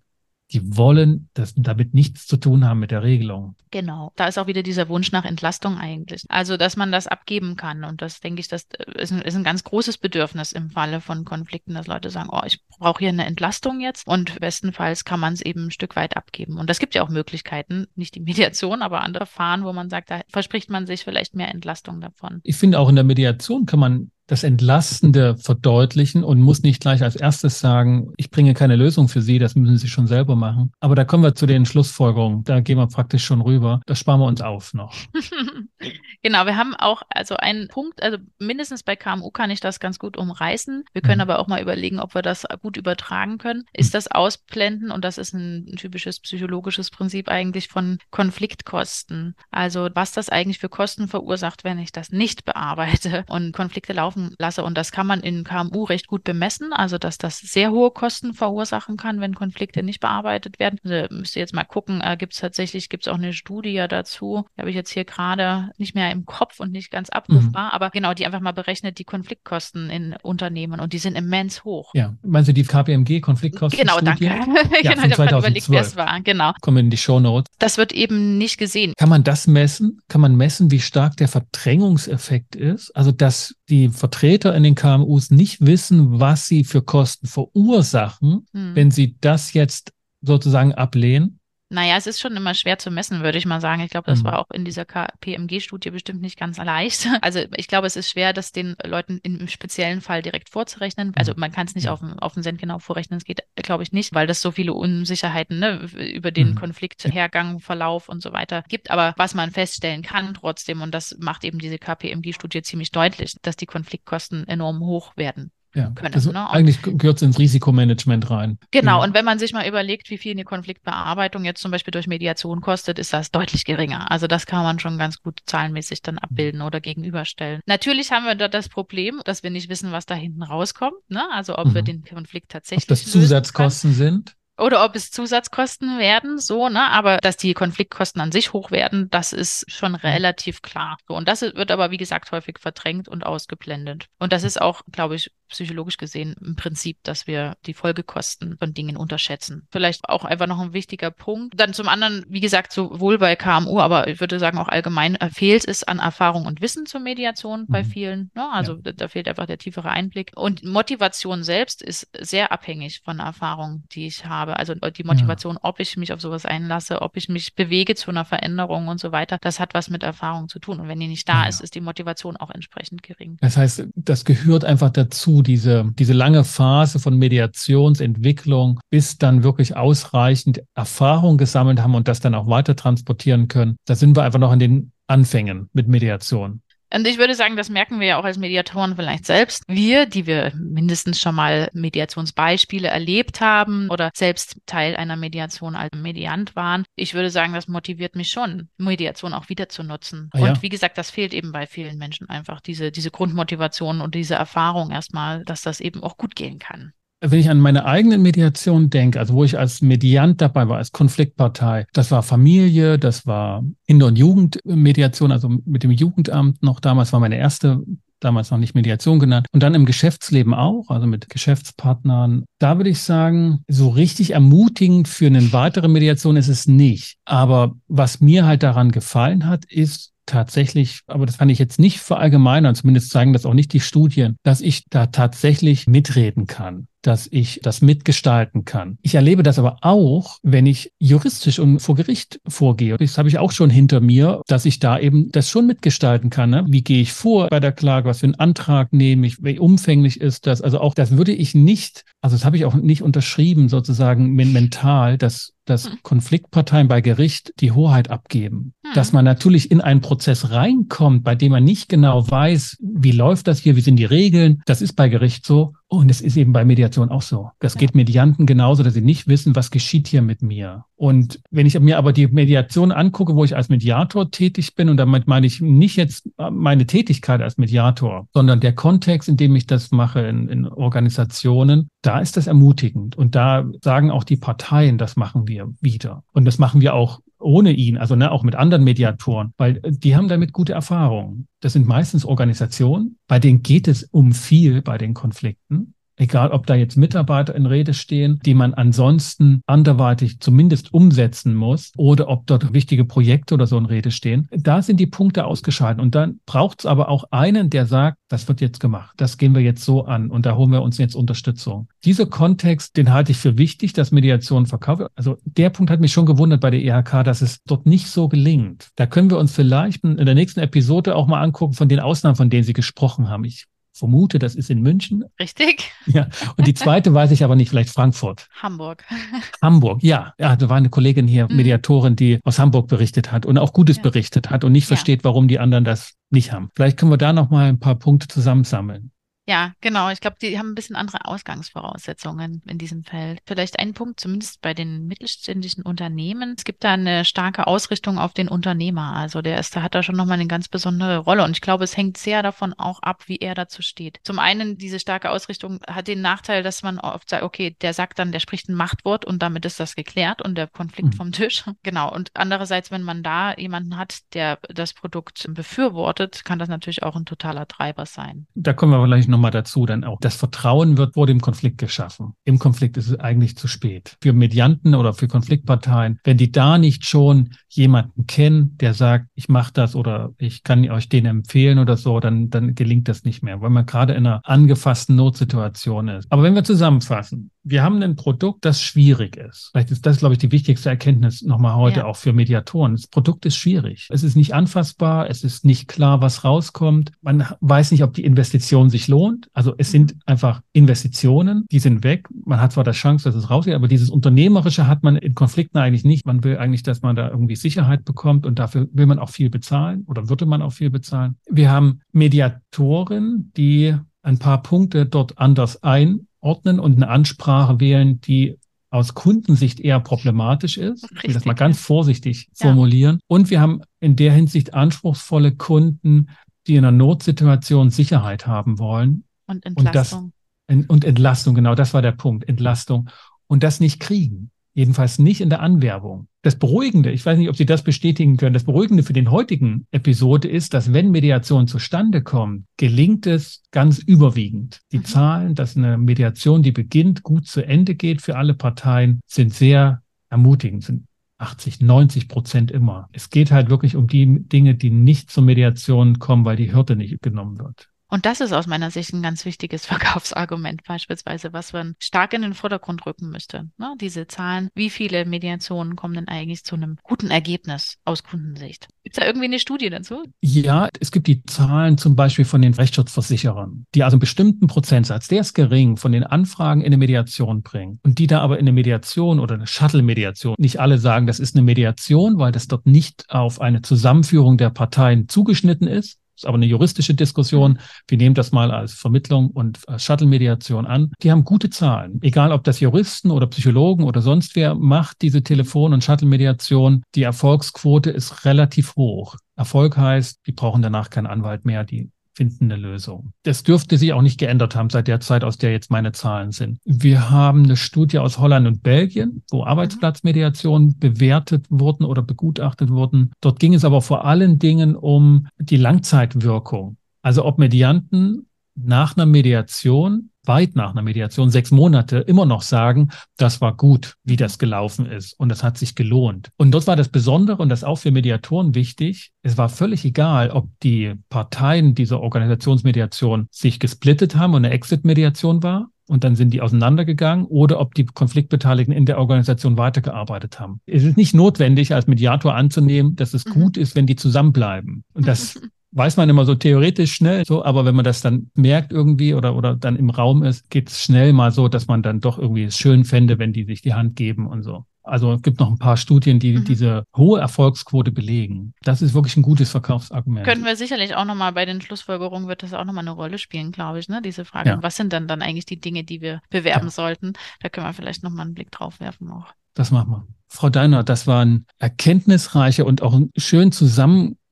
Die 0.52 0.76
wollen 0.76 1.28
das 1.34 1.54
damit 1.56 1.94
nichts 1.94 2.26
zu 2.26 2.36
tun 2.36 2.64
haben 2.64 2.80
mit 2.80 2.90
der 2.90 3.02
Regelung. 3.02 3.56
Genau. 3.70 4.12
Da 4.16 4.26
ist 4.26 4.38
auch 4.38 4.46
wieder 4.46 4.62
dieser 4.62 4.88
Wunsch 4.88 5.12
nach 5.12 5.24
Entlastung 5.24 5.78
eigentlich. 5.78 6.24
Also, 6.28 6.56
dass 6.56 6.76
man 6.76 6.92
das 6.92 7.06
abgeben 7.06 7.56
kann. 7.56 7.84
Und 7.84 8.02
das 8.02 8.20
denke 8.20 8.40
ich, 8.40 8.48
das 8.48 8.66
ist 8.94 9.12
ein, 9.12 9.22
ist 9.22 9.34
ein 9.34 9.44
ganz 9.44 9.64
großes 9.64 9.98
Bedürfnis 9.98 10.52
im 10.52 10.70
Falle 10.70 11.00
von 11.00 11.24
Konflikten, 11.24 11.74
dass 11.74 11.86
Leute 11.86 12.10
sagen, 12.10 12.28
oh, 12.30 12.42
ich 12.44 12.60
brauche 12.78 12.98
hier 13.00 13.08
eine 13.08 13.24
Entlastung 13.24 13.80
jetzt. 13.80 14.06
Und 14.06 14.38
bestenfalls 14.40 15.04
kann 15.04 15.20
man 15.20 15.32
es 15.32 15.40
eben 15.40 15.66
ein 15.66 15.70
Stück 15.70 15.96
weit 15.96 16.16
abgeben. 16.16 16.58
Und 16.58 16.68
das 16.68 16.78
gibt 16.78 16.94
ja 16.94 17.02
auch 17.02 17.08
Möglichkeiten, 17.08 17.86
nicht 17.94 18.14
die 18.14 18.20
Mediation, 18.20 18.82
aber 18.82 19.02
andere 19.02 19.26
Fahren, 19.26 19.64
wo 19.64 19.72
man 19.72 19.88
sagt, 19.88 20.10
da 20.10 20.20
verspricht 20.28 20.70
man 20.70 20.86
sich 20.86 21.04
vielleicht 21.04 21.34
mehr 21.34 21.48
Entlastung 21.48 22.00
davon. 22.00 22.40
Ich 22.42 22.56
finde 22.56 22.78
auch 22.78 22.88
in 22.88 22.96
der 22.96 23.04
Mediation 23.04 23.66
kann 23.66 23.80
man 23.80 24.10
das 24.32 24.44
Entlastende 24.44 25.36
verdeutlichen 25.36 26.24
und 26.24 26.40
muss 26.40 26.62
nicht 26.62 26.80
gleich 26.80 27.02
als 27.02 27.16
erstes 27.16 27.60
sagen, 27.60 28.14
ich 28.16 28.30
bringe 28.30 28.54
keine 28.54 28.76
Lösung 28.76 29.08
für 29.08 29.20
Sie, 29.20 29.38
das 29.38 29.56
müssen 29.56 29.76
Sie 29.76 29.88
schon 29.88 30.06
selber 30.06 30.36
machen. 30.36 30.72
Aber 30.80 30.94
da 30.94 31.04
kommen 31.04 31.22
wir 31.22 31.34
zu 31.34 31.44
den 31.44 31.66
Schlussfolgerungen. 31.66 32.42
Da 32.44 32.60
gehen 32.60 32.78
wir 32.78 32.86
praktisch 32.86 33.26
schon 33.26 33.42
rüber. 33.42 33.82
Das 33.84 33.98
sparen 33.98 34.20
wir 34.20 34.26
uns 34.26 34.40
auf 34.40 34.72
noch. 34.72 34.94
genau, 36.22 36.46
wir 36.46 36.56
haben 36.56 36.74
auch 36.74 37.02
also 37.08 37.36
einen 37.36 37.68
Punkt, 37.68 38.02
also 38.02 38.18
mindestens 38.38 38.82
bei 38.82 38.96
KMU 38.96 39.30
kann 39.30 39.50
ich 39.50 39.60
das 39.60 39.80
ganz 39.80 39.98
gut 39.98 40.16
umreißen. 40.16 40.84
Wir 40.92 41.02
können 41.02 41.16
Mhm. 41.16 41.22
aber 41.22 41.38
auch 41.38 41.46
mal 41.48 41.60
überlegen, 41.62 42.00
ob 42.00 42.14
wir 42.14 42.22
das 42.22 42.46
gut 42.60 42.76
übertragen 42.76 43.38
können. 43.38 43.64
Ist 43.72 43.94
das 43.94 44.08
Ausblenden, 44.10 44.90
und 44.90 45.04
das 45.04 45.18
ist 45.18 45.32
ein, 45.34 45.66
ein 45.72 45.76
typisches 45.76 46.20
psychologisches 46.20 46.90
Prinzip 46.90 47.28
eigentlich 47.28 47.68
von 47.68 47.98
Konfliktkosten. 48.10 49.34
Also 49.50 49.88
was 49.94 50.12
das 50.12 50.28
eigentlich 50.28 50.58
für 50.58 50.68
Kosten 50.68 51.08
verursacht, 51.08 51.64
wenn 51.64 51.78
ich 51.78 51.92
das 51.92 52.10
nicht 52.10 52.44
bearbeite 52.44 53.24
und 53.28 53.52
Konflikte 53.52 53.92
laufen 53.92 54.34
lasse. 54.38 54.64
Und 54.64 54.76
das 54.76 54.92
kann 54.92 55.06
man 55.06 55.20
in 55.20 55.44
KMU 55.44 55.84
recht 55.84 56.06
gut 56.06 56.24
bemessen, 56.24 56.72
also 56.72 56.98
dass 56.98 57.18
das 57.18 57.38
sehr 57.38 57.70
hohe 57.70 57.90
Kosten 57.90 58.34
verursachen 58.34 58.96
kann, 58.96 59.20
wenn 59.20 59.34
Konflikte 59.34 59.82
nicht 59.82 60.00
bearbeitet 60.00 60.58
werden. 60.58 60.78
Also 60.84 61.14
müsst 61.14 61.36
ihr 61.36 61.40
jetzt 61.40 61.54
mal 61.54 61.64
gucken, 61.64 62.00
äh, 62.00 62.16
gibt 62.16 62.34
es 62.34 62.40
tatsächlich, 62.40 62.88
gibt 62.88 63.06
es 63.06 63.12
auch 63.12 63.18
eine 63.18 63.32
Studie 63.32 63.84
dazu, 63.88 64.44
die 64.56 64.60
habe 64.60 64.70
ich 64.70 64.76
jetzt 64.76 64.90
hier 64.90 65.04
gerade 65.04 65.70
nicht 65.78 65.94
mehr 65.94 66.11
im 66.12 66.24
Kopf 66.26 66.60
und 66.60 66.70
nicht 66.72 66.90
ganz 66.90 67.10
abrufbar, 67.10 67.72
aber 67.72 67.90
genau, 67.90 68.14
die 68.14 68.26
einfach 68.26 68.40
mal 68.40 68.52
berechnet 68.52 68.98
die 68.98 69.04
Konfliktkosten 69.04 69.90
in 69.90 70.14
Unternehmen 70.22 70.78
und 70.80 70.92
die 70.92 70.98
sind 70.98 71.16
immens 71.16 71.64
hoch. 71.64 71.90
Ja, 71.94 72.14
meinst 72.22 72.48
du 72.48 72.52
die 72.54 72.62
KPMG 72.64 73.20
Konfliktkosten? 73.20 73.80
Genau, 73.80 73.98
danke. 74.00 74.24
Ja, 74.26 74.34
genau, 74.44 74.52
von 74.52 74.60
ich 74.82 74.88
habe 74.88 75.08
gerade 75.10 75.38
überlegt, 75.38 75.66
2012. 75.66 75.68
wer 75.70 75.80
es 75.80 75.96
war. 75.96 76.20
Genau. 76.20 76.52
Kommen 76.60 76.78
in 76.84 76.90
die 76.90 76.96
Shownotes. 76.96 77.46
Das 77.58 77.78
wird 77.78 77.92
eben 77.92 78.38
nicht 78.38 78.58
gesehen. 78.58 78.92
Kann 78.96 79.08
man 79.08 79.24
das 79.24 79.46
messen? 79.46 80.00
Kann 80.08 80.20
man 80.20 80.36
messen, 80.36 80.70
wie 80.70 80.80
stark 80.80 81.16
der 81.16 81.28
Verdrängungseffekt 81.28 82.54
ist? 82.56 82.94
Also, 82.94 83.12
dass 83.12 83.54
die 83.68 83.88
Vertreter 83.88 84.54
in 84.54 84.62
den 84.62 84.74
KMUs 84.74 85.30
nicht 85.30 85.64
wissen, 85.64 86.20
was 86.20 86.46
sie 86.46 86.64
für 86.64 86.82
Kosten 86.82 87.26
verursachen, 87.26 88.46
Hm. 88.52 88.74
wenn 88.74 88.90
sie 88.90 89.16
das 89.20 89.52
jetzt 89.52 89.92
sozusagen 90.20 90.72
ablehnen? 90.74 91.38
Naja, 91.72 91.96
es 91.96 92.06
ist 92.06 92.20
schon 92.20 92.36
immer 92.36 92.52
schwer 92.52 92.76
zu 92.78 92.90
messen, 92.90 93.22
würde 93.22 93.38
ich 93.38 93.46
mal 93.46 93.60
sagen. 93.62 93.80
Ich 93.82 93.90
glaube, 93.90 94.10
das 94.10 94.20
Mhm. 94.20 94.24
war 94.24 94.38
auch 94.38 94.50
in 94.50 94.64
dieser 94.66 94.84
KPMG-Studie 94.84 95.90
bestimmt 95.90 96.20
nicht 96.20 96.38
ganz 96.38 96.58
leicht. 96.62 97.08
Also 97.22 97.40
ich 97.56 97.66
glaube, 97.66 97.86
es 97.86 97.96
ist 97.96 98.10
schwer, 98.10 98.34
das 98.34 98.52
den 98.52 98.76
Leuten 98.84 99.18
im 99.22 99.48
speziellen 99.48 100.02
Fall 100.02 100.20
direkt 100.20 100.50
vorzurechnen. 100.50 101.12
Also 101.16 101.32
man 101.36 101.50
kann 101.50 101.66
es 101.66 101.74
nicht 101.74 101.84
Ja. 101.84 101.92
auf, 101.92 102.00
den- 102.00 102.18
auf 102.18 102.34
den 102.34 102.42
Cent 102.42 102.60
genau 102.60 102.78
vorrechnen, 102.78 103.18
das 103.18 103.24
geht, 103.24 103.40
glaube 103.56 103.82
ich, 103.84 103.92
nicht, 103.92 104.12
weil 104.14 104.26
das 104.26 104.42
so 104.42 104.50
viele 104.50 104.74
Unsicherheiten 104.74 105.58
ne, 105.60 105.78
über 106.14 106.30
den 106.30 106.50
Mhm. 106.50 106.54
Konflikt, 106.56 107.04
Hergang, 107.04 107.58
Verlauf 107.60 108.10
und 108.10 108.22
so 108.22 108.32
weiter 108.34 108.64
gibt. 108.68 108.90
Aber 108.90 109.14
was 109.16 109.32
man 109.34 109.50
feststellen 109.50 110.02
kann 110.02 110.34
trotzdem, 110.34 110.82
und 110.82 110.92
das 110.92 111.16
macht 111.20 111.42
eben 111.42 111.58
diese 111.58 111.78
KPMG-Studie 111.78 112.60
ziemlich 112.62 112.90
deutlich, 112.90 113.34
dass 113.40 113.56
die 113.56 113.66
Konfliktkosten 113.66 114.46
enorm 114.46 114.80
hoch 114.80 115.16
werden. 115.16 115.52
Ja, 115.74 115.90
Können, 115.90 116.12
das, 116.12 116.26
ne? 116.26 116.50
Eigentlich 116.50 116.82
gehört 116.82 117.16
es 117.16 117.22
ins 117.22 117.38
Risikomanagement 117.38 118.28
rein. 118.30 118.58
Genau, 118.72 118.98
Ja. 118.98 119.04
und 119.04 119.14
wenn 119.14 119.24
man 119.24 119.38
sich 119.38 119.52
mal 119.52 119.66
überlegt, 119.66 120.10
wie 120.10 120.18
viel 120.18 120.32
eine 120.32 120.44
Konfliktbearbeitung 120.44 121.44
jetzt 121.44 121.62
zum 121.62 121.70
Beispiel 121.70 121.92
durch 121.92 122.06
Mediation 122.06 122.60
kostet, 122.60 122.98
ist 122.98 123.12
das 123.12 123.30
deutlich 123.30 123.64
geringer. 123.64 124.10
Also 124.10 124.26
das 124.26 124.46
kann 124.46 124.62
man 124.62 124.78
schon 124.78 124.98
ganz 124.98 125.20
gut 125.22 125.40
zahlenmäßig 125.46 126.02
dann 126.02 126.18
abbilden 126.18 126.60
oder 126.62 126.80
gegenüberstellen. 126.80 127.60
Natürlich 127.66 128.12
haben 128.12 128.26
wir 128.26 128.34
da 128.34 128.48
das 128.48 128.68
Problem, 128.68 129.20
dass 129.24 129.42
wir 129.42 129.50
nicht 129.50 129.68
wissen, 129.68 129.92
was 129.92 130.06
da 130.06 130.14
hinten 130.14 130.42
rauskommt. 130.42 130.96
Ne? 131.08 131.22
Also 131.32 131.56
ob 131.56 131.72
wir 131.74 131.82
Mhm. 131.82 131.86
den 131.86 132.04
Konflikt 132.04 132.46
Ob 132.46 132.50
tatsächlich 132.50 132.86
das 132.86 133.00
lösen 133.04 133.12
können. 133.12 133.22
Zusatzkosten 133.24 133.92
sind? 133.94 134.34
Oder 134.58 134.84
ob 134.84 134.94
es 134.94 135.10
Zusatzkosten 135.10 135.98
werden, 135.98 136.38
so, 136.38 136.68
ne? 136.68 136.90
Aber 136.90 137.16
dass 137.16 137.38
die 137.38 137.54
Konfliktkosten 137.54 138.20
an 138.20 138.30
sich 138.32 138.52
hoch 138.52 138.70
werden, 138.70 139.08
das 139.10 139.32
ist 139.32 139.64
schon 139.68 139.94
relativ 139.94 140.60
klar. 140.60 140.98
So, 141.08 141.16
und 141.16 141.26
das 141.26 141.40
wird 141.40 141.70
aber, 141.70 141.90
wie 141.90 141.96
gesagt, 141.96 142.30
häufig 142.32 142.58
verdrängt 142.60 143.08
und 143.08 143.24
ausgeblendet. 143.24 144.06
Und 144.18 144.32
das 144.34 144.44
ist 144.44 144.60
auch, 144.60 144.82
glaube 144.92 145.14
ich, 145.16 145.30
psychologisch 145.52 145.96
gesehen 145.96 146.34
im 146.40 146.56
Prinzip, 146.56 146.98
dass 147.04 147.26
wir 147.26 147.56
die 147.66 147.74
Folgekosten 147.74 148.56
von 148.58 148.74
Dingen 148.74 148.96
unterschätzen. 148.96 149.66
Vielleicht 149.70 150.08
auch 150.08 150.24
einfach 150.24 150.46
noch 150.46 150.58
ein 150.60 150.72
wichtiger 150.72 151.10
Punkt. 151.10 151.58
Dann 151.58 151.72
zum 151.72 151.88
anderen, 151.88 152.24
wie 152.28 152.40
gesagt, 152.40 152.72
sowohl 152.72 153.18
bei 153.18 153.36
KMU, 153.36 153.78
aber 153.80 154.08
ich 154.08 154.20
würde 154.20 154.38
sagen 154.38 154.58
auch 154.58 154.68
allgemein 154.68 155.16
äh, 155.16 155.30
fehlt 155.30 155.66
es 155.68 155.84
an 155.84 155.98
Erfahrung 155.98 156.46
und 156.46 156.60
Wissen 156.60 156.86
zur 156.86 157.00
Mediation 157.00 157.66
bei 157.68 157.82
Mhm. 157.82 157.86
vielen. 157.86 158.30
Ne? 158.34 158.50
Also 158.52 158.74
da, 158.74 158.92
da 158.92 159.08
fehlt 159.08 159.28
einfach 159.28 159.46
der 159.46 159.58
tiefere 159.58 159.90
Einblick. 159.90 160.32
Und 160.34 160.64
Motivation 160.64 161.44
selbst 161.44 161.82
ist 161.82 162.08
sehr 162.20 162.50
abhängig 162.52 163.00
von 163.04 163.18
Erfahrung, 163.20 163.84
die 163.92 164.06
ich 164.06 164.24
habe. 164.26 164.56
Also 164.58 164.74
die 164.74 165.04
Motivation, 165.04 165.58
ob 165.62 165.78
ich 165.80 165.96
mich 165.96 166.12
auf 166.12 166.20
sowas 166.20 166.44
einlasse, 166.46 167.02
ob 167.02 167.16
ich 167.16 167.28
mich 167.28 167.54
bewege 167.54 167.94
zu 167.94 168.10
einer 168.10 168.24
Veränderung 168.24 168.88
und 168.88 168.98
so 169.00 169.12
weiter, 169.12 169.38
das 169.40 169.60
hat 169.60 169.74
was 169.74 169.90
mit 169.90 170.02
Erfahrung 170.02 170.48
zu 170.48 170.58
tun. 170.58 170.80
Und 170.80 170.88
wenn 170.88 170.98
die 171.00 171.08
nicht 171.08 171.28
da 171.28 171.42
Ja. 171.42 171.48
ist, 171.48 171.60
ist 171.60 171.74
die 171.74 171.80
Motivation 171.80 172.36
auch 172.36 172.50
entsprechend 172.50 173.02
gering. 173.02 173.36
Das 173.40 173.56
heißt, 173.56 173.84
das 173.94 174.24
gehört 174.24 174.64
einfach 174.64 174.90
dazu, 174.90 175.41
diese, 175.42 175.90
diese 175.98 176.12
lange 176.12 176.44
Phase 176.44 176.98
von 176.98 177.16
Mediationsentwicklung, 177.18 178.80
bis 178.90 179.18
dann 179.18 179.42
wirklich 179.42 179.76
ausreichend 179.76 180.62
Erfahrung 180.74 181.38
gesammelt 181.38 181.80
haben 181.80 181.94
und 181.94 182.08
das 182.08 182.20
dann 182.20 182.34
auch 182.34 182.46
weiter 182.46 182.76
transportieren 182.76 183.48
können. 183.48 183.76
Da 183.84 183.94
sind 183.94 184.16
wir 184.16 184.22
einfach 184.22 184.38
noch 184.38 184.50
an 184.50 184.58
den 184.58 184.92
Anfängen 185.06 185.68
mit 185.72 185.88
Mediation. 185.88 186.62
Und 186.94 187.06
ich 187.06 187.18
würde 187.18 187.34
sagen, 187.34 187.56
das 187.56 187.70
merken 187.70 188.00
wir 188.00 188.06
ja 188.06 188.18
auch 188.18 188.24
als 188.24 188.38
Mediatoren 188.38 188.96
vielleicht 188.96 189.26
selbst. 189.26 189.64
Wir, 189.66 190.06
die 190.06 190.26
wir 190.26 190.52
mindestens 190.54 191.20
schon 191.20 191.34
mal 191.34 191.70
Mediationsbeispiele 191.72 192.88
erlebt 192.88 193.40
haben 193.40 193.88
oder 193.90 194.10
selbst 194.14 194.58
Teil 194.66 194.96
einer 194.96 195.16
Mediation 195.16 195.74
als 195.74 195.90
Mediant 195.96 196.54
waren, 196.54 196.84
ich 196.96 197.14
würde 197.14 197.30
sagen, 197.30 197.52
das 197.52 197.68
motiviert 197.68 198.14
mich 198.14 198.28
schon, 198.28 198.68
Mediation 198.76 199.34
auch 199.34 199.48
wieder 199.48 199.68
zu 199.68 199.82
nutzen. 199.82 200.28
Ah 200.32 200.38
ja. 200.38 200.48
Und 200.48 200.62
wie 200.62 200.68
gesagt, 200.68 200.98
das 200.98 201.10
fehlt 201.10 201.32
eben 201.32 201.52
bei 201.52 201.66
vielen 201.66 201.98
Menschen 201.98 202.28
einfach, 202.28 202.60
diese, 202.60 202.92
diese 202.92 203.10
Grundmotivation 203.10 204.00
und 204.00 204.14
diese 204.14 204.34
Erfahrung 204.34 204.90
erstmal, 204.90 205.44
dass 205.44 205.62
das 205.62 205.80
eben 205.80 206.02
auch 206.02 206.16
gut 206.16 206.36
gehen 206.36 206.58
kann. 206.58 206.92
Wenn 207.24 207.38
ich 207.38 207.48
an 207.48 207.60
meine 207.60 207.84
eigenen 207.84 208.20
Mediation 208.20 208.90
denke, 208.90 209.20
also 209.20 209.34
wo 209.34 209.44
ich 209.44 209.56
als 209.56 209.80
Mediant 209.80 210.40
dabei 210.40 210.68
war, 210.68 210.78
als 210.78 210.90
Konfliktpartei, 210.90 211.86
das 211.92 212.10
war 212.10 212.24
Familie, 212.24 212.98
das 212.98 213.26
war 213.26 213.64
Kinder- 213.86 214.06
und 214.06 214.18
Jugendmediation, 214.18 215.30
also 215.30 215.48
mit 215.64 215.84
dem 215.84 215.92
Jugendamt 215.92 216.62
noch 216.64 216.80
damals 216.80 217.12
war 217.12 217.20
meine 217.20 217.38
erste 217.38 217.80
damals 218.18 218.50
noch 218.50 218.58
nicht 218.58 218.74
Mediation 218.74 219.18
genannt. 219.18 219.46
Und 219.52 219.62
dann 219.62 219.74
im 219.74 219.84
Geschäftsleben 219.84 220.54
auch, 220.54 220.90
also 220.90 221.06
mit 221.06 221.28
Geschäftspartnern. 221.28 222.44
Da 222.58 222.76
würde 222.76 222.90
ich 222.90 223.00
sagen, 223.00 223.64
so 223.68 223.88
richtig 223.88 224.32
ermutigend 224.32 225.08
für 225.08 225.26
eine 225.26 225.52
weitere 225.52 225.88
Mediation 225.88 226.36
ist 226.36 226.48
es 226.48 226.66
nicht. 226.66 227.16
Aber 227.24 227.74
was 227.88 228.20
mir 228.20 228.46
halt 228.46 228.62
daran 228.62 228.92
gefallen 228.92 229.46
hat, 229.46 229.64
ist, 229.64 230.12
tatsächlich, 230.24 231.00
aber 231.08 231.26
das 231.26 231.38
kann 231.38 231.48
ich 231.48 231.58
jetzt 231.58 231.80
nicht 231.80 231.98
verallgemeinern, 231.98 232.76
zumindest 232.76 233.10
zeigen 233.10 233.32
das 233.32 233.44
auch 233.44 233.54
nicht 233.54 233.72
die 233.72 233.80
Studien, 233.80 234.36
dass 234.44 234.60
ich 234.60 234.84
da 234.88 235.06
tatsächlich 235.06 235.88
mitreden 235.88 236.46
kann 236.46 236.86
dass 237.02 237.28
ich 237.30 237.60
das 237.62 237.82
mitgestalten 237.82 238.64
kann. 238.64 238.98
Ich 239.02 239.14
erlebe 239.14 239.42
das 239.42 239.58
aber 239.58 239.78
auch, 239.82 240.38
wenn 240.42 240.66
ich 240.66 240.92
juristisch 240.98 241.58
und 241.58 241.80
vor 241.80 241.96
Gericht 241.96 242.40
vorgehe. 242.46 242.96
Das 242.96 243.18
habe 243.18 243.28
ich 243.28 243.38
auch 243.38 243.52
schon 243.52 243.70
hinter 243.70 244.00
mir, 244.00 244.40
dass 244.46 244.64
ich 244.64 244.78
da 244.78 244.98
eben 244.98 245.30
das 245.30 245.50
schon 245.50 245.66
mitgestalten 245.66 246.30
kann. 246.30 246.50
Ne? 246.50 246.64
Wie 246.68 246.82
gehe 246.82 247.02
ich 247.02 247.12
vor 247.12 247.48
bei 247.48 247.60
der 247.60 247.72
Klage? 247.72 248.08
Was 248.08 248.20
für 248.20 248.26
einen 248.26 248.36
Antrag 248.36 248.92
nehme 248.92 249.26
ich? 249.26 249.42
Wie 249.42 249.58
umfänglich 249.58 250.20
ist 250.20 250.46
das? 250.46 250.62
Also 250.62 250.80
auch 250.80 250.94
das 250.94 251.16
würde 251.16 251.32
ich 251.32 251.54
nicht, 251.54 252.04
also 252.20 252.36
das 252.36 252.44
habe 252.44 252.56
ich 252.56 252.64
auch 252.64 252.74
nicht 252.74 253.02
unterschrieben 253.02 253.68
sozusagen 253.68 254.32
mental, 254.34 255.18
dass 255.18 255.52
dass 255.64 255.88
hm. 255.88 255.98
Konfliktparteien 256.02 256.88
bei 256.88 257.00
Gericht 257.00 257.52
die 257.60 257.72
Hoheit 257.72 258.10
abgeben. 258.10 258.74
Hm. 258.84 258.94
Dass 258.94 259.12
man 259.12 259.24
natürlich 259.24 259.70
in 259.70 259.80
einen 259.80 260.00
Prozess 260.00 260.50
reinkommt, 260.50 261.24
bei 261.24 261.34
dem 261.34 261.52
man 261.52 261.64
nicht 261.64 261.88
genau 261.88 262.28
weiß, 262.28 262.78
wie 262.80 263.12
läuft 263.12 263.46
das 263.46 263.60
hier, 263.60 263.76
wie 263.76 263.80
sind 263.80 263.96
die 263.96 264.04
Regeln. 264.04 264.62
Das 264.66 264.82
ist 264.82 264.94
bei 264.94 265.08
Gericht 265.08 265.46
so. 265.46 265.74
Und 265.88 266.10
es 266.10 266.20
ist 266.20 266.36
eben 266.36 266.52
bei 266.52 266.64
Mediation 266.64 266.91
auch 266.98 267.22
so. 267.22 267.50
Das 267.58 267.74
ja. 267.74 267.80
geht 267.80 267.94
Medianten 267.94 268.46
genauso, 268.46 268.82
dass 268.82 268.94
sie 268.94 269.00
nicht 269.00 269.28
wissen, 269.28 269.56
was 269.56 269.70
geschieht 269.70 270.08
hier 270.08 270.22
mit 270.22 270.42
mir. 270.42 270.84
Und 270.96 271.40
wenn 271.50 271.66
ich 271.66 271.78
mir 271.80 271.98
aber 271.98 272.12
die 272.12 272.28
Mediation 272.28 272.92
angucke, 272.92 273.34
wo 273.34 273.44
ich 273.44 273.56
als 273.56 273.68
Mediator 273.68 274.30
tätig 274.30 274.74
bin, 274.74 274.88
und 274.88 274.96
damit 274.96 275.26
meine 275.26 275.46
ich 275.46 275.60
nicht 275.60 275.96
jetzt 275.96 276.28
meine 276.38 276.86
Tätigkeit 276.86 277.42
als 277.42 277.58
Mediator, 277.58 278.28
sondern 278.32 278.60
der 278.60 278.74
Kontext, 278.74 279.28
in 279.28 279.36
dem 279.36 279.56
ich 279.56 279.66
das 279.66 279.90
mache 279.90 280.20
in, 280.20 280.48
in 280.48 280.66
Organisationen, 280.66 281.88
da 282.02 282.20
ist 282.20 282.36
das 282.36 282.46
ermutigend. 282.46 283.16
Und 283.16 283.34
da 283.34 283.64
sagen 283.82 284.10
auch 284.10 284.24
die 284.24 284.36
Parteien, 284.36 284.98
das 284.98 285.16
machen 285.16 285.48
wir 285.48 285.72
wieder. 285.80 286.22
Und 286.32 286.44
das 286.44 286.58
machen 286.58 286.80
wir 286.80 286.94
auch 286.94 287.20
ohne 287.42 287.72
ihn, 287.72 287.98
also 287.98 288.16
ne, 288.16 288.30
auch 288.30 288.42
mit 288.42 288.54
anderen 288.54 288.84
Mediatoren, 288.84 289.52
weil 289.56 289.80
die 289.84 290.16
haben 290.16 290.28
damit 290.28 290.52
gute 290.52 290.72
Erfahrungen. 290.72 291.48
Das 291.60 291.72
sind 291.72 291.86
meistens 291.86 292.24
Organisationen, 292.24 293.18
bei 293.26 293.38
denen 293.38 293.62
geht 293.62 293.88
es 293.88 294.04
um 294.04 294.32
viel 294.32 294.82
bei 294.82 294.98
den 294.98 295.14
Konflikten. 295.14 295.94
Egal, 296.22 296.52
ob 296.52 296.68
da 296.68 296.76
jetzt 296.76 296.96
Mitarbeiter 296.96 297.52
in 297.52 297.66
Rede 297.66 297.94
stehen, 297.94 298.38
die 298.46 298.54
man 298.54 298.74
ansonsten 298.74 299.60
anderweitig 299.66 300.38
zumindest 300.38 300.94
umsetzen 300.94 301.56
muss, 301.56 301.90
oder 301.96 302.28
ob 302.28 302.46
dort 302.46 302.72
wichtige 302.72 303.04
Projekte 303.04 303.54
oder 303.54 303.66
so 303.66 303.76
in 303.76 303.86
Rede 303.86 304.12
stehen. 304.12 304.46
Da 304.52 304.82
sind 304.82 305.00
die 305.00 305.08
Punkte 305.08 305.46
ausgeschaltet. 305.46 306.00
Und 306.00 306.14
dann 306.14 306.38
braucht 306.46 306.78
es 306.78 306.86
aber 306.86 307.08
auch 307.08 307.24
einen, 307.32 307.70
der 307.70 307.86
sagt, 307.86 308.18
das 308.28 308.46
wird 308.46 308.60
jetzt 308.60 308.78
gemacht, 308.78 309.14
das 309.16 309.36
gehen 309.36 309.52
wir 309.52 309.62
jetzt 309.62 309.84
so 309.84 310.04
an 310.04 310.30
und 310.30 310.46
da 310.46 310.54
holen 310.54 310.70
wir 310.70 310.82
uns 310.82 310.96
jetzt 310.96 311.16
Unterstützung. 311.16 311.88
Dieser 312.04 312.26
Kontext, 312.26 312.96
den 312.96 313.12
halte 313.12 313.32
ich 313.32 313.38
für 313.38 313.58
wichtig, 313.58 313.92
dass 313.92 314.12
Mediation 314.12 314.66
verkauft. 314.66 315.02
Also 315.16 315.38
der 315.44 315.70
Punkt 315.70 315.90
hat 315.90 315.98
mich 315.98 316.12
schon 316.12 316.24
gewundert 316.24 316.60
bei 316.60 316.70
der 316.70 316.82
EHK, 316.82 317.24
dass 317.24 317.42
es 317.42 317.64
dort 317.66 317.84
nicht 317.84 318.06
so 318.06 318.28
gelingt. 318.28 318.90
Da 318.94 319.06
können 319.06 319.28
wir 319.28 319.38
uns 319.38 319.52
vielleicht 319.52 320.04
in 320.04 320.16
der 320.16 320.36
nächsten 320.36 320.60
Episode 320.60 321.16
auch 321.16 321.26
mal 321.26 321.42
angucken 321.42 321.74
von 321.74 321.88
den 321.88 321.98
Ausnahmen, 321.98 322.36
von 322.36 322.48
denen 322.48 322.62
Sie 322.62 322.74
gesprochen 322.74 323.28
haben. 323.28 323.42
Ich 323.42 323.66
vermute, 323.92 324.38
das 324.38 324.54
ist 324.54 324.70
in 324.70 324.80
München. 324.80 325.24
Richtig. 325.38 325.92
Ja. 326.06 326.28
Und 326.56 326.66
die 326.66 326.74
zweite 326.74 327.12
weiß 327.12 327.30
ich 327.30 327.44
aber 327.44 327.56
nicht, 327.56 327.68
vielleicht 327.68 327.90
Frankfurt. 327.90 328.48
Hamburg. 328.60 329.04
Hamburg, 329.62 330.02
ja. 330.02 330.34
Ja, 330.38 330.56
da 330.56 330.68
war 330.68 330.76
eine 330.76 330.90
Kollegin 330.90 331.28
hier, 331.28 331.48
mhm. 331.48 331.56
Mediatorin, 331.56 332.16
die 332.16 332.40
aus 332.44 332.58
Hamburg 332.58 332.88
berichtet 332.88 333.32
hat 333.32 333.46
und 333.46 333.58
auch 333.58 333.72
Gutes 333.72 333.96
ja. 333.98 334.02
berichtet 334.02 334.50
hat 334.50 334.64
und 334.64 334.72
nicht 334.72 334.84
ja. 334.84 334.88
versteht, 334.88 335.24
warum 335.24 335.48
die 335.48 335.58
anderen 335.58 335.84
das 335.84 336.14
nicht 336.30 336.52
haben. 336.52 336.70
Vielleicht 336.74 336.96
können 336.98 337.12
wir 337.12 337.18
da 337.18 337.32
noch 337.32 337.50
mal 337.50 337.68
ein 337.68 337.78
paar 337.78 337.96
Punkte 337.96 338.28
zusammensammeln. 338.28 339.12
Ja, 339.46 339.72
genau. 339.80 340.10
Ich 340.10 340.20
glaube, 340.20 340.36
die 340.40 340.56
haben 340.58 340.70
ein 340.70 340.74
bisschen 340.74 340.94
andere 340.94 341.24
Ausgangsvoraussetzungen 341.24 342.62
in 342.66 342.78
diesem 342.78 343.02
Feld. 343.02 343.40
Vielleicht 343.44 343.78
ein 343.80 343.92
Punkt, 343.92 344.20
zumindest 344.20 344.62
bei 344.62 344.72
den 344.72 345.08
mittelständischen 345.08 345.82
Unternehmen. 345.82 346.54
Es 346.56 346.64
gibt 346.64 346.84
da 346.84 346.92
eine 346.92 347.24
starke 347.24 347.66
Ausrichtung 347.66 348.18
auf 348.18 348.34
den 348.34 348.48
Unternehmer. 348.48 349.16
Also 349.16 349.42
der 349.42 349.58
ist, 349.58 349.74
da 349.74 349.82
hat 349.82 349.96
da 349.96 350.02
schon 350.04 350.14
nochmal 350.14 350.38
eine 350.38 350.46
ganz 350.46 350.68
besondere 350.68 351.18
Rolle. 351.18 351.42
Und 351.42 351.52
ich 351.52 351.60
glaube, 351.60 351.82
es 351.82 351.96
hängt 351.96 352.18
sehr 352.18 352.42
davon 352.42 352.72
auch 352.74 353.02
ab, 353.02 353.24
wie 353.26 353.38
er 353.38 353.56
dazu 353.56 353.82
steht. 353.82 354.20
Zum 354.22 354.38
einen, 354.38 354.78
diese 354.78 355.00
starke 355.00 355.30
Ausrichtung 355.30 355.80
hat 355.88 356.06
den 356.06 356.20
Nachteil, 356.20 356.62
dass 356.62 356.84
man 356.84 357.00
oft 357.00 357.28
sagt, 357.28 357.42
okay, 357.42 357.76
der 357.80 357.94
sagt 357.94 358.20
dann, 358.20 358.30
der 358.30 358.40
spricht 358.40 358.68
ein 358.68 358.76
Machtwort 358.76 359.24
und 359.24 359.42
damit 359.42 359.64
ist 359.64 359.80
das 359.80 359.96
geklärt 359.96 360.40
und 360.40 360.54
der 360.56 360.68
Konflikt 360.68 361.14
mhm. 361.14 361.16
vom 361.16 361.32
Tisch. 361.32 361.64
Genau. 361.84 362.12
Und 362.12 362.30
andererseits, 362.34 362.90
wenn 362.90 363.02
man 363.02 363.22
da 363.22 363.54
jemanden 363.54 363.96
hat, 363.96 364.18
der 364.34 364.58
das 364.68 364.92
Produkt 364.92 365.46
befürwortet, 365.48 366.44
kann 366.44 366.58
das 366.58 366.68
natürlich 366.68 367.02
auch 367.02 367.16
ein 367.16 367.24
totaler 367.24 367.66
Treiber 367.66 368.06
sein. 368.06 368.46
Da 368.54 368.72
kommen 368.72 368.92
wir 368.92 369.02
vielleicht 369.02 369.28
nochmal 369.32 369.50
dazu 369.50 369.86
dann 369.86 370.04
auch. 370.04 370.18
Das 370.20 370.36
Vertrauen 370.36 370.96
wird 370.96 371.14
vor 371.14 371.26
dem 371.26 371.40
Konflikt 371.40 371.78
geschaffen. 371.78 372.34
Im 372.44 372.58
Konflikt 372.58 372.96
ist 372.96 373.08
es 373.08 373.18
eigentlich 373.18 373.56
zu 373.56 373.66
spät. 373.66 374.16
Für 374.22 374.32
Medianten 374.32 374.94
oder 374.94 375.12
für 375.12 375.28
Konfliktparteien, 375.28 376.20
wenn 376.24 376.36
die 376.36 376.52
da 376.52 376.78
nicht 376.78 377.06
schon 377.06 377.50
jemanden 377.68 378.26
kennen, 378.26 378.76
der 378.78 378.94
sagt, 378.94 379.26
ich 379.34 379.48
mache 379.48 379.72
das 379.72 379.96
oder 379.96 380.32
ich 380.38 380.62
kann 380.62 380.88
euch 380.88 381.08
den 381.08 381.26
empfehlen 381.26 381.78
oder 381.78 381.96
so, 381.96 382.20
dann, 382.20 382.50
dann 382.50 382.74
gelingt 382.74 383.08
das 383.08 383.24
nicht 383.24 383.42
mehr, 383.42 383.60
weil 383.60 383.70
man 383.70 383.86
gerade 383.86 384.12
in 384.12 384.26
einer 384.26 384.40
angefassten 384.44 385.16
Notsituation 385.16 386.08
ist. 386.08 386.30
Aber 386.30 386.42
wenn 386.42 386.54
wir 386.54 386.64
zusammenfassen, 386.64 387.50
wir 387.64 387.82
haben 387.82 388.02
ein 388.02 388.16
Produkt, 388.16 388.64
das 388.64 388.82
schwierig 388.82 389.36
ist. 389.36 389.70
Vielleicht 389.72 389.90
ist 389.90 390.04
das, 390.04 390.18
glaube 390.18 390.34
ich, 390.34 390.38
die 390.38 390.50
wichtigste 390.50 390.88
Erkenntnis 390.88 391.42
nochmal 391.42 391.76
heute 391.76 392.00
ja. 392.00 392.06
auch 392.06 392.16
für 392.16 392.32
Mediatoren. 392.32 392.92
Das 392.92 393.06
Produkt 393.06 393.46
ist 393.46 393.56
schwierig. 393.56 394.08
Es 394.10 394.22
ist 394.22 394.36
nicht 394.36 394.54
anfassbar. 394.54 395.30
Es 395.30 395.44
ist 395.44 395.64
nicht 395.64 395.88
klar, 395.88 396.20
was 396.20 396.44
rauskommt. 396.44 397.12
Man 397.20 397.46
weiß 397.60 397.92
nicht, 397.92 398.02
ob 398.02 398.14
die 398.14 398.24
Investition 398.24 398.90
sich 398.90 399.08
lohnt. 399.08 399.48
Also 399.52 399.74
es 399.78 399.90
sind 399.90 400.14
mhm. 400.14 400.20
einfach 400.26 400.62
Investitionen, 400.72 401.66
die 401.70 401.78
sind 401.78 402.02
weg. 402.04 402.28
Man 402.44 402.60
hat 402.60 402.72
zwar 402.72 402.84
die 402.84 402.90
Chance, 402.90 403.24
dass 403.24 403.34
es 403.34 403.50
rausgeht, 403.50 403.74
aber 403.74 403.88
dieses 403.88 404.10
Unternehmerische 404.10 404.86
hat 404.86 405.02
man 405.02 405.16
in 405.16 405.34
Konflikten 405.34 405.78
eigentlich 405.78 406.04
nicht. 406.04 406.26
Man 406.26 406.44
will 406.44 406.58
eigentlich, 406.58 406.82
dass 406.82 407.02
man 407.02 407.16
da 407.16 407.28
irgendwie 407.28 407.56
Sicherheit 407.56 408.04
bekommt 408.04 408.46
und 408.46 408.58
dafür 408.58 408.88
will 408.92 409.06
man 409.06 409.18
auch 409.18 409.30
viel 409.30 409.50
bezahlen 409.50 410.04
oder 410.06 410.28
würde 410.28 410.46
man 410.46 410.62
auch 410.62 410.72
viel 410.72 410.90
bezahlen. 410.90 411.36
Wir 411.48 411.70
haben 411.70 412.00
Mediatoren, 412.12 413.52
die 413.56 413.94
ein 414.22 414.38
paar 414.38 414.62
Punkte 414.62 415.06
dort 415.06 415.38
anders 415.38 415.82
ein 415.82 416.26
ordnen 416.42 416.78
und 416.78 416.96
eine 416.96 417.08
Ansprache 417.08 417.80
wählen, 417.80 418.20
die 418.20 418.58
aus 418.90 419.14
Kundensicht 419.14 419.80
eher 419.80 420.00
problematisch 420.00 420.76
ist. 420.76 421.04
Richtig, 421.04 421.18
ich 421.22 421.28
will 421.28 421.34
das 421.34 421.44
mal 421.46 421.54
ganz 421.54 421.80
vorsichtig 421.80 422.48
ja. 422.58 422.66
formulieren. 422.66 423.20
Und 423.26 423.48
wir 423.48 423.60
haben 423.60 423.80
in 424.00 424.16
der 424.16 424.32
Hinsicht 424.32 424.74
anspruchsvolle 424.74 425.52
Kunden, 425.56 426.28
die 426.66 426.76
in 426.76 426.84
einer 426.84 426.96
Notsituation 426.96 427.90
Sicherheit 427.90 428.46
haben 428.46 428.78
wollen. 428.78 429.24
Und 429.46 429.64
Entlastung. 429.64 430.32
Und, 430.68 430.82
das, 430.82 430.86
und 430.88 431.04
Entlastung, 431.04 431.54
genau, 431.54 431.74
das 431.74 431.94
war 431.94 432.02
der 432.02 432.12
Punkt, 432.12 432.48
Entlastung. 432.48 433.08
Und 433.46 433.62
das 433.62 433.80
nicht 433.80 433.98
kriegen. 433.98 434.50
Jedenfalls 434.74 435.18
nicht 435.18 435.40
in 435.40 435.50
der 435.50 435.60
Anwerbung. 435.60 436.28
Das 436.40 436.58
Beruhigende, 436.58 437.10
ich 437.10 437.24
weiß 437.24 437.38
nicht, 437.38 437.50
ob 437.50 437.56
Sie 437.56 437.66
das 437.66 437.82
bestätigen 437.82 438.36
können, 438.36 438.54
das 438.54 438.64
Beruhigende 438.64 439.02
für 439.02 439.12
den 439.12 439.30
heutigen 439.30 439.86
Episode 439.90 440.48
ist, 440.48 440.72
dass 440.74 440.92
wenn 440.92 441.10
Mediation 441.10 441.66
zustande 441.68 442.22
kommt, 442.22 442.64
gelingt 442.78 443.26
es 443.26 443.62
ganz 443.70 443.98
überwiegend. 443.98 444.80
Die 444.92 444.98
mhm. 444.98 445.04
Zahlen, 445.04 445.54
dass 445.54 445.76
eine 445.76 445.98
Mediation, 445.98 446.62
die 446.62 446.72
beginnt, 446.72 447.22
gut 447.22 447.46
zu 447.46 447.64
Ende 447.64 447.94
geht 447.94 448.22
für 448.22 448.36
alle 448.36 448.54
Parteien, 448.54 449.20
sind 449.26 449.52
sehr 449.52 450.02
ermutigend, 450.30 450.84
sind 450.84 451.04
80, 451.42 451.80
90 451.80 452.28
Prozent 452.28 452.70
immer. 452.70 453.08
Es 453.12 453.28
geht 453.28 453.50
halt 453.50 453.68
wirklich 453.68 453.96
um 453.96 454.06
die 454.06 454.48
Dinge, 454.48 454.74
die 454.74 454.90
nicht 454.90 455.30
zur 455.30 455.42
Mediation 455.42 456.18
kommen, 456.18 456.44
weil 456.44 456.56
die 456.56 456.72
Hürde 456.72 456.96
nicht 456.96 457.20
genommen 457.20 457.58
wird. 457.58 457.91
Und 458.12 458.26
das 458.26 458.42
ist 458.42 458.52
aus 458.52 458.66
meiner 458.66 458.90
Sicht 458.90 459.14
ein 459.14 459.22
ganz 459.22 459.46
wichtiges 459.46 459.86
Verkaufsargument 459.92 460.84
beispielsweise, 460.86 461.54
was 461.54 461.72
man 461.72 461.94
stark 461.98 462.34
in 462.34 462.42
den 462.42 462.52
Vordergrund 462.52 463.06
rücken 463.06 463.30
müsste. 463.30 463.70
Ne? 463.78 463.94
Diese 463.98 464.26
Zahlen, 464.26 464.68
wie 464.74 464.90
viele 464.90 465.24
Mediationen 465.24 465.96
kommen 465.96 466.12
denn 466.12 466.28
eigentlich 466.28 466.62
zu 466.62 466.76
einem 466.76 466.98
guten 467.02 467.30
Ergebnis 467.30 467.96
aus 468.04 468.22
Kundensicht? 468.22 468.88
Gibt 469.02 469.16
es 469.16 469.20
da 469.20 469.26
irgendwie 469.26 469.46
eine 469.46 469.58
Studie 469.58 469.88
dazu? 469.88 470.24
Ja, 470.42 470.90
es 471.00 471.10
gibt 471.10 471.26
die 471.26 471.42
Zahlen 471.44 471.96
zum 471.96 472.14
Beispiel 472.14 472.44
von 472.44 472.60
den 472.60 472.74
Rechtsschutzversicherern, 472.74 473.86
die 473.94 474.04
also 474.04 474.16
einen 474.16 474.20
bestimmten 474.20 474.66
Prozentsatz, 474.66 475.28
der 475.28 475.40
ist 475.40 475.54
gering, 475.54 475.96
von 475.96 476.12
den 476.12 476.24
Anfragen 476.24 476.82
in 476.82 476.88
eine 476.88 476.98
Mediation 476.98 477.62
bringen. 477.62 477.98
Und 478.02 478.18
die 478.18 478.26
da 478.26 478.42
aber 478.42 478.58
in 478.58 478.64
eine 478.64 478.72
Mediation 478.72 479.40
oder 479.40 479.54
eine 479.54 479.66
Shuttle-Mediation, 479.66 480.56
nicht 480.58 480.80
alle 480.80 480.98
sagen, 480.98 481.26
das 481.26 481.40
ist 481.40 481.56
eine 481.56 481.64
Mediation, 481.64 482.38
weil 482.38 482.52
das 482.52 482.68
dort 482.68 482.84
nicht 482.84 483.24
auf 483.30 483.62
eine 483.62 483.80
Zusammenführung 483.80 484.58
der 484.58 484.68
Parteien 484.68 485.30
zugeschnitten 485.30 485.88
ist, 485.88 486.18
ist 486.34 486.46
aber 486.46 486.56
eine 486.56 486.66
juristische 486.66 487.14
Diskussion. 487.14 487.78
Wir 488.08 488.18
nehmen 488.18 488.34
das 488.34 488.52
mal 488.52 488.70
als 488.70 488.94
Vermittlung 488.94 489.50
und 489.50 489.80
Shuttle-Mediation 489.96 490.86
an. 490.86 491.12
Die 491.22 491.30
haben 491.30 491.44
gute 491.44 491.70
Zahlen. 491.70 492.18
Egal, 492.22 492.52
ob 492.52 492.64
das 492.64 492.80
Juristen 492.80 493.30
oder 493.30 493.46
Psychologen 493.46 494.04
oder 494.04 494.22
sonst 494.22 494.56
wer 494.56 494.74
macht, 494.74 495.22
diese 495.22 495.42
Telefon- 495.42 495.92
und 495.92 496.04
Shuttle-Mediation, 496.04 497.02
die 497.14 497.22
Erfolgsquote 497.22 498.10
ist 498.10 498.44
relativ 498.44 498.96
hoch. 498.96 499.36
Erfolg 499.56 499.96
heißt, 499.96 500.40
die 500.46 500.52
brauchen 500.52 500.82
danach 500.82 501.10
keinen 501.10 501.26
Anwalt 501.26 501.64
mehr, 501.64 501.84
die 501.84 502.10
finden 502.34 502.64
eine 502.64 502.76
Lösung. 502.76 503.32
Das 503.42 503.62
dürfte 503.62 503.98
sich 503.98 504.12
auch 504.12 504.22
nicht 504.22 504.38
geändert 504.38 504.74
haben 504.74 504.90
seit 504.90 505.08
der 505.08 505.20
Zeit, 505.20 505.44
aus 505.44 505.58
der 505.58 505.72
jetzt 505.72 505.90
meine 505.90 506.12
Zahlen 506.12 506.52
sind. 506.52 506.78
Wir 506.84 507.30
haben 507.30 507.64
eine 507.64 507.76
Studie 507.76 508.18
aus 508.18 508.38
Holland 508.38 508.66
und 508.66 508.82
Belgien, 508.82 509.42
wo 509.50 509.64
Arbeitsplatzmediation 509.64 510.98
bewertet 510.98 511.66
wurden 511.68 512.04
oder 512.04 512.22
begutachtet 512.22 512.90
wurden. 512.90 513.32
Dort 513.40 513.60
ging 513.60 513.74
es 513.74 513.84
aber 513.84 514.02
vor 514.02 514.24
allen 514.24 514.58
Dingen 514.58 514.96
um 514.96 515.46
die 515.58 515.76
Langzeitwirkung. 515.76 516.96
Also 517.22 517.44
ob 517.44 517.58
Medianten 517.58 518.46
nach 518.74 519.16
einer 519.16 519.26
Mediation 519.26 520.30
weit 520.44 520.76
nach 520.76 520.90
einer 520.90 521.02
Mediation, 521.02 521.50
sechs 521.50 521.70
Monate, 521.70 522.18
immer 522.18 522.46
noch 522.46 522.62
sagen, 522.62 523.10
das 523.36 523.60
war 523.60 523.76
gut, 523.76 524.14
wie 524.24 524.36
das 524.36 524.58
gelaufen 524.58 525.06
ist 525.06 525.38
und 525.38 525.48
das 525.48 525.62
hat 525.62 525.78
sich 525.78 525.94
gelohnt. 525.94 526.50
Und 526.56 526.72
dort 526.72 526.86
war 526.86 526.96
das 526.96 527.08
Besondere 527.08 527.58
und 527.58 527.68
das 527.68 527.84
auch 527.84 527.98
für 527.98 528.10
Mediatoren 528.10 528.74
wichtig. 528.74 529.30
Es 529.42 529.56
war 529.56 529.68
völlig 529.68 530.04
egal, 530.04 530.50
ob 530.50 530.68
die 530.82 531.14
Parteien 531.28 531.94
dieser 531.94 532.20
Organisationsmediation 532.20 533.46
sich 533.50 533.78
gesplittet 533.78 534.36
haben 534.36 534.54
und 534.54 534.64
eine 534.64 534.74
Exit-Mediation 534.74 535.62
war 535.62 535.88
und 536.08 536.24
dann 536.24 536.36
sind 536.36 536.50
die 536.50 536.60
auseinandergegangen 536.60 537.46
oder 537.46 537.80
ob 537.80 537.94
die 537.94 538.04
Konfliktbeteiligten 538.04 538.94
in 538.94 539.06
der 539.06 539.18
Organisation 539.18 539.78
weitergearbeitet 539.78 540.58
haben. 540.58 540.80
Es 540.86 541.04
ist 541.04 541.16
nicht 541.16 541.34
notwendig, 541.34 541.94
als 541.94 542.06
Mediator 542.06 542.54
anzunehmen, 542.54 543.16
dass 543.16 543.34
es 543.34 543.46
mhm. 543.46 543.52
gut 543.52 543.76
ist, 543.76 543.94
wenn 543.94 544.06
die 544.06 544.16
zusammenbleiben. 544.16 545.04
Und 545.14 545.28
das 545.28 545.60
weiß 545.92 546.16
man 546.16 546.28
immer 546.28 546.44
so 546.44 546.54
theoretisch 546.54 547.14
schnell 547.14 547.44
so, 547.44 547.64
aber 547.64 547.84
wenn 547.84 547.94
man 547.94 548.04
das 548.04 548.20
dann 548.20 548.50
merkt 548.54 548.92
irgendwie 548.92 549.34
oder, 549.34 549.54
oder 549.54 549.76
dann 549.76 549.96
im 549.96 550.10
Raum 550.10 550.42
ist, 550.42 550.70
geht 550.70 550.90
es 550.90 551.02
schnell 551.02 551.32
mal 551.32 551.50
so, 551.50 551.68
dass 551.68 551.86
man 551.86 552.02
dann 552.02 552.20
doch 552.20 552.38
irgendwie 552.38 552.64
es 552.64 552.76
schön 552.76 553.04
fände, 553.04 553.38
wenn 553.38 553.52
die 553.52 553.64
sich 553.64 553.82
die 553.82 553.94
Hand 553.94 554.16
geben 554.16 554.46
und 554.46 554.62
so. 554.62 554.84
Also 555.04 555.32
es 555.32 555.42
gibt 555.42 555.58
noch 555.58 555.68
ein 555.68 555.78
paar 555.78 555.96
Studien, 555.96 556.38
die 556.38 556.56
mhm. 556.56 556.64
diese 556.64 557.04
hohe 557.16 557.40
Erfolgsquote 557.40 558.12
belegen. 558.12 558.72
Das 558.82 559.02
ist 559.02 559.14
wirklich 559.14 559.36
ein 559.36 559.42
gutes 559.42 559.70
Verkaufsargument. 559.70 560.46
Könnten 560.46 560.64
wir 560.64 560.76
sicherlich 560.76 561.16
auch 561.16 561.24
nochmal 561.24 561.52
bei 561.52 561.64
den 561.64 561.80
Schlussfolgerungen 561.80 562.48
wird 562.48 562.62
das 562.62 562.72
auch 562.72 562.84
nochmal 562.84 563.02
eine 563.02 563.10
Rolle 563.10 563.38
spielen, 563.38 563.72
glaube 563.72 563.98
ich, 563.98 564.08
ne? 564.08 564.22
Diese 564.22 564.44
Frage, 564.44 564.70
ja. 564.70 564.82
was 564.82 564.96
sind 564.96 565.12
dann 565.12 565.26
dann 565.26 565.42
eigentlich 565.42 565.66
die 565.66 565.80
Dinge, 565.80 566.04
die 566.04 566.20
wir 566.20 566.40
bewerben 566.50 566.86
ja. 566.86 566.90
sollten? 566.90 567.32
Da 567.60 567.68
können 567.68 567.86
wir 567.86 567.94
vielleicht 567.94 568.22
nochmal 568.22 568.46
einen 568.46 568.54
Blick 568.54 568.70
drauf 568.70 569.00
werfen 569.00 569.30
auch. 569.30 569.48
Das 569.74 569.90
machen 569.90 570.10
wir. 570.10 570.26
Frau 570.46 570.68
Deiner, 570.68 571.02
das 571.02 571.26
war 571.26 571.44
ein 571.44 571.66
erkenntnisreicher 571.78 572.86
und 572.86 573.02
auch 573.02 573.14
ein 573.14 573.30
schön 573.36 573.72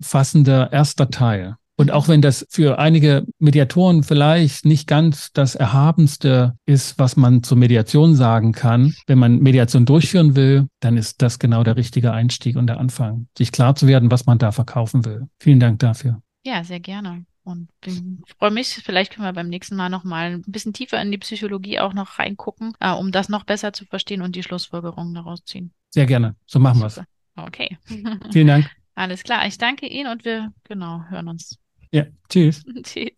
zusammenfassender 0.00 0.72
erster 0.72 1.10
Teil. 1.10 1.56
Und 1.76 1.90
auch 1.92 2.08
wenn 2.08 2.20
das 2.20 2.46
für 2.50 2.78
einige 2.78 3.24
Mediatoren 3.38 4.02
vielleicht 4.02 4.66
nicht 4.66 4.86
ganz 4.86 5.32
das 5.32 5.54
Erhabenste 5.54 6.54
ist, 6.66 6.98
was 6.98 7.16
man 7.16 7.42
zur 7.42 7.56
Mediation 7.56 8.14
sagen 8.14 8.52
kann, 8.52 8.94
wenn 9.06 9.18
man 9.18 9.38
Mediation 9.38 9.86
durchführen 9.86 10.36
will, 10.36 10.68
dann 10.80 10.98
ist 10.98 11.22
das 11.22 11.38
genau 11.38 11.64
der 11.64 11.76
richtige 11.76 12.12
Einstieg 12.12 12.56
und 12.56 12.66
der 12.66 12.78
Anfang, 12.78 13.28
sich 13.36 13.50
klar 13.50 13.76
zu 13.76 13.86
werden, 13.86 14.10
was 14.10 14.26
man 14.26 14.36
da 14.36 14.52
verkaufen 14.52 15.06
will. 15.06 15.28
Vielen 15.38 15.58
Dank 15.58 15.78
dafür. 15.78 16.20
Ja, 16.44 16.64
sehr 16.64 16.80
gerne. 16.80 17.24
Und 17.44 17.70
ich 17.86 18.02
freue 18.38 18.50
mich, 18.50 18.68
vielleicht 18.68 19.14
können 19.14 19.26
wir 19.26 19.32
beim 19.32 19.48
nächsten 19.48 19.74
Mal 19.74 19.88
noch 19.88 20.04
mal 20.04 20.32
ein 20.32 20.42
bisschen 20.46 20.74
tiefer 20.74 21.00
in 21.00 21.10
die 21.10 21.18
Psychologie 21.18 21.80
auch 21.80 21.94
noch 21.94 22.18
reingucken, 22.18 22.74
äh, 22.80 22.92
um 22.92 23.10
das 23.10 23.30
noch 23.30 23.44
besser 23.44 23.72
zu 23.72 23.86
verstehen 23.86 24.20
und 24.20 24.36
die 24.36 24.42
Schlussfolgerungen 24.42 25.14
daraus 25.14 25.44
ziehen. 25.44 25.72
Sehr 25.88 26.04
gerne. 26.04 26.36
So 26.44 26.58
machen 26.58 26.80
wir 26.80 26.86
es. 26.86 27.00
Okay. 27.36 27.78
Vielen 28.30 28.48
Dank. 28.48 28.70
Alles 29.00 29.22
klar. 29.22 29.46
Ich 29.46 29.56
danke 29.56 29.86
Ihnen 29.86 30.12
und 30.12 30.26
wir 30.26 30.52
genau 30.64 31.04
hören 31.08 31.28
uns. 31.28 31.56
Ja, 31.90 32.04
tschüss. 32.28 32.62
tschüss. 32.82 33.08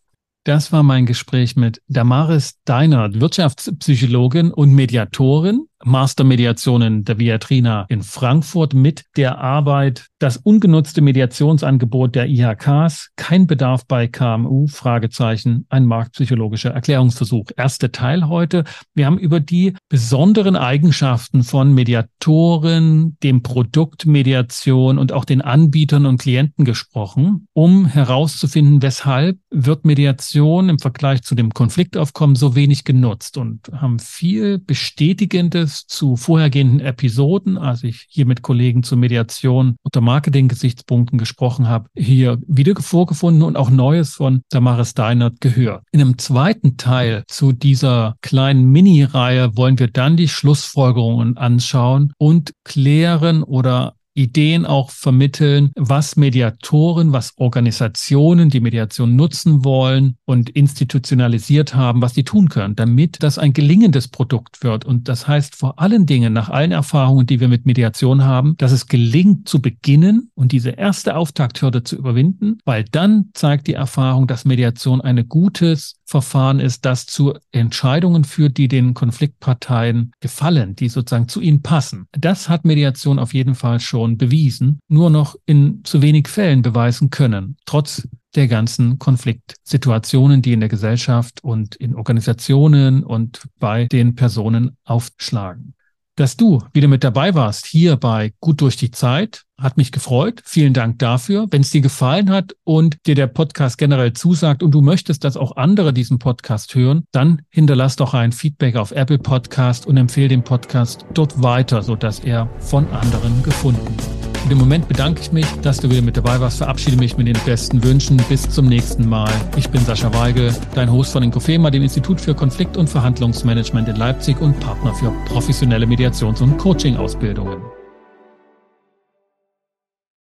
Das 0.44 0.70
war 0.70 0.84
mein 0.84 1.06
Gespräch 1.06 1.56
mit 1.56 1.82
Damaris 1.88 2.62
Deinert, 2.64 3.20
Wirtschaftspsychologin 3.20 4.52
und 4.52 4.72
Mediatorin 4.74 5.66
Mastermediationen 5.84 7.04
der 7.04 7.18
Viatrina 7.18 7.86
in 7.88 8.02
Frankfurt 8.02 8.74
mit 8.74 9.04
der 9.16 9.38
Arbeit 9.38 10.06
das 10.18 10.36
ungenutzte 10.36 11.00
Mediationsangebot 11.00 12.14
der 12.14 12.28
IHKs, 12.28 13.10
kein 13.16 13.46
Bedarf 13.46 13.86
bei 13.86 14.06
KMU, 14.06 14.68
Fragezeichen, 14.68 15.66
ein 15.68 15.84
marktpsychologischer 15.86 16.70
Erklärungsversuch. 16.70 17.46
Erster 17.56 17.90
Teil 17.90 18.28
heute. 18.28 18.64
Wir 18.94 19.06
haben 19.06 19.18
über 19.18 19.40
die 19.40 19.74
besonderen 19.88 20.54
Eigenschaften 20.54 21.42
von 21.42 21.72
Mediatoren, 21.72 23.16
dem 23.22 23.42
Produkt 23.42 24.06
Mediation 24.06 24.98
und 24.98 25.12
auch 25.12 25.24
den 25.24 25.40
Anbietern 25.40 26.06
und 26.06 26.20
Klienten 26.20 26.64
gesprochen, 26.64 27.48
um 27.52 27.86
herauszufinden, 27.86 28.82
weshalb 28.82 29.38
wird 29.50 29.84
Mediation 29.84 30.68
im 30.68 30.78
Vergleich 30.78 31.22
zu 31.22 31.34
dem 31.34 31.50
Konfliktaufkommen 31.50 32.36
so 32.36 32.54
wenig 32.54 32.84
genutzt 32.84 33.38
und 33.38 33.70
haben 33.72 33.98
viel 33.98 34.58
bestätigendes 34.58 35.71
Hinweis 35.72 35.86
zu 35.86 36.16
vorhergehenden 36.16 36.80
Episoden, 36.80 37.58
als 37.58 37.82
ich 37.84 38.06
hier 38.08 38.26
mit 38.26 38.42
Kollegen 38.42 38.82
zur 38.82 38.98
Mediation 38.98 39.76
unter 39.82 40.00
Marketing-Gesichtspunkten 40.00 41.18
gesprochen 41.18 41.68
habe, 41.68 41.88
hier 41.96 42.38
wieder 42.46 42.72
vorgefunden 42.80 43.42
und 43.42 43.56
auch 43.56 43.70
Neues 43.70 44.14
von 44.14 44.42
Damaris 44.50 44.94
Deinert 44.94 45.40
gehört. 45.40 45.84
In 45.92 46.00
einem 46.00 46.18
zweiten 46.18 46.76
Teil 46.76 47.24
zu 47.28 47.52
dieser 47.52 48.16
kleinen 48.22 48.70
Mini-Reihe 48.70 49.56
wollen 49.56 49.78
wir 49.78 49.88
dann 49.88 50.16
die 50.16 50.28
Schlussfolgerungen 50.28 51.36
anschauen 51.36 52.12
und 52.18 52.52
klären 52.64 53.42
oder 53.42 53.94
Ideen 54.14 54.66
auch 54.66 54.90
vermitteln, 54.90 55.70
was 55.74 56.16
Mediatoren, 56.16 57.12
was 57.12 57.32
Organisationen 57.36 58.50
die 58.50 58.60
Mediation 58.60 59.16
nutzen 59.16 59.64
wollen 59.64 60.16
und 60.24 60.50
institutionalisiert 60.50 61.74
haben, 61.74 62.02
was 62.02 62.12
die 62.12 62.24
tun 62.24 62.48
können, 62.48 62.76
damit 62.76 63.22
das 63.22 63.38
ein 63.38 63.52
gelingendes 63.52 64.08
Produkt 64.08 64.62
wird. 64.62 64.84
Und 64.84 65.08
das 65.08 65.26
heißt 65.26 65.56
vor 65.56 65.78
allen 65.78 66.06
Dingen 66.06 66.32
nach 66.32 66.48
allen 66.48 66.72
Erfahrungen, 66.72 67.26
die 67.26 67.40
wir 67.40 67.48
mit 67.48 67.66
Mediation 67.66 68.24
haben, 68.24 68.56
dass 68.58 68.72
es 68.72 68.86
gelingt 68.86 69.48
zu 69.48 69.62
beginnen 69.62 70.30
und 70.34 70.52
diese 70.52 70.70
erste 70.70 71.16
Auftakthürde 71.16 71.82
zu 71.82 71.96
überwinden, 71.96 72.58
weil 72.64 72.84
dann 72.84 73.30
zeigt 73.32 73.66
die 73.66 73.74
Erfahrung, 73.74 74.26
dass 74.26 74.44
Mediation 74.44 75.00
ein 75.00 75.28
gutes 75.28 75.96
Verfahren 76.04 76.60
ist, 76.60 76.84
das 76.84 77.06
zu 77.06 77.34
Entscheidungen 77.52 78.24
führt, 78.24 78.56
die 78.56 78.68
den 78.68 78.94
Konfliktparteien 78.94 80.12
gefallen, 80.20 80.76
die 80.76 80.88
sozusagen 80.88 81.28
zu 81.28 81.40
ihnen 81.40 81.62
passen. 81.62 82.06
Das 82.12 82.48
hat 82.48 82.64
Mediation 82.64 83.18
auf 83.18 83.34
jeden 83.34 83.54
Fall 83.54 83.80
schon 83.80 84.18
bewiesen, 84.18 84.80
nur 84.88 85.10
noch 85.10 85.36
in 85.46 85.80
zu 85.84 86.02
wenig 86.02 86.28
Fällen 86.28 86.62
beweisen 86.62 87.10
können, 87.10 87.56
trotz 87.66 88.08
der 88.34 88.48
ganzen 88.48 88.98
Konfliktsituationen, 88.98 90.40
die 90.42 90.54
in 90.54 90.60
der 90.60 90.68
Gesellschaft 90.68 91.44
und 91.44 91.76
in 91.76 91.94
Organisationen 91.94 93.04
und 93.04 93.42
bei 93.58 93.86
den 93.86 94.14
Personen 94.14 94.76
aufschlagen 94.84 95.74
dass 96.16 96.36
du 96.36 96.62
wieder 96.72 96.88
mit 96.88 97.04
dabei 97.04 97.34
warst 97.34 97.66
hier 97.66 97.96
bei 97.96 98.32
Gut 98.40 98.60
durch 98.60 98.76
die 98.76 98.90
Zeit. 98.90 99.44
Hat 99.62 99.76
mich 99.76 99.92
gefreut. 99.92 100.42
Vielen 100.44 100.72
Dank 100.72 100.98
dafür. 100.98 101.46
Wenn 101.50 101.62
es 101.62 101.70
dir 101.70 101.80
gefallen 101.80 102.30
hat 102.30 102.56
und 102.64 102.98
dir 103.06 103.14
der 103.14 103.28
Podcast 103.28 103.78
generell 103.78 104.12
zusagt 104.12 104.62
und 104.62 104.72
du 104.72 104.82
möchtest, 104.82 105.22
dass 105.22 105.36
auch 105.36 105.56
andere 105.56 105.92
diesen 105.92 106.18
Podcast 106.18 106.74
hören, 106.74 107.04
dann 107.12 107.42
hinterlass 107.48 107.94
doch 107.94 108.12
ein 108.12 108.32
Feedback 108.32 108.74
auf 108.74 108.90
Apple 108.90 109.18
Podcast 109.18 109.86
und 109.86 109.96
empfehle 109.96 110.28
den 110.28 110.42
Podcast 110.42 111.06
dort 111.14 111.42
weiter, 111.42 111.82
sodass 111.82 112.18
er 112.20 112.48
von 112.58 112.88
anderen 112.90 113.42
gefunden 113.44 113.86
wird. 113.86 114.22
Für 114.42 114.48
den 114.48 114.58
Moment 114.58 114.88
bedanke 114.88 115.20
ich 115.20 115.30
mich, 115.30 115.46
dass 115.62 115.78
du 115.78 115.88
wieder 115.88 116.02
mit 116.02 116.16
dabei 116.16 116.40
warst. 116.40 116.58
Verabschiede 116.58 116.96
mich 116.96 117.16
mit 117.16 117.28
den 117.28 117.38
besten 117.46 117.84
Wünschen. 117.84 118.16
Bis 118.28 118.50
zum 118.50 118.66
nächsten 118.66 119.08
Mal. 119.08 119.30
Ich 119.56 119.70
bin 119.70 119.84
Sascha 119.84 120.12
Weigel, 120.12 120.52
dein 120.74 120.90
Host 120.90 121.12
von 121.12 121.22
Inkofema, 121.22 121.70
dem 121.70 121.84
Institut 121.84 122.20
für 122.20 122.34
Konflikt- 122.34 122.76
und 122.76 122.90
Verhandlungsmanagement 122.90 123.88
in 123.88 123.94
Leipzig 123.94 124.40
und 124.40 124.58
Partner 124.58 124.92
für 124.94 125.12
professionelle 125.26 125.86
Mediations- 125.86 126.42
und 126.42 126.58
Coaching-Ausbildungen. 126.58 127.62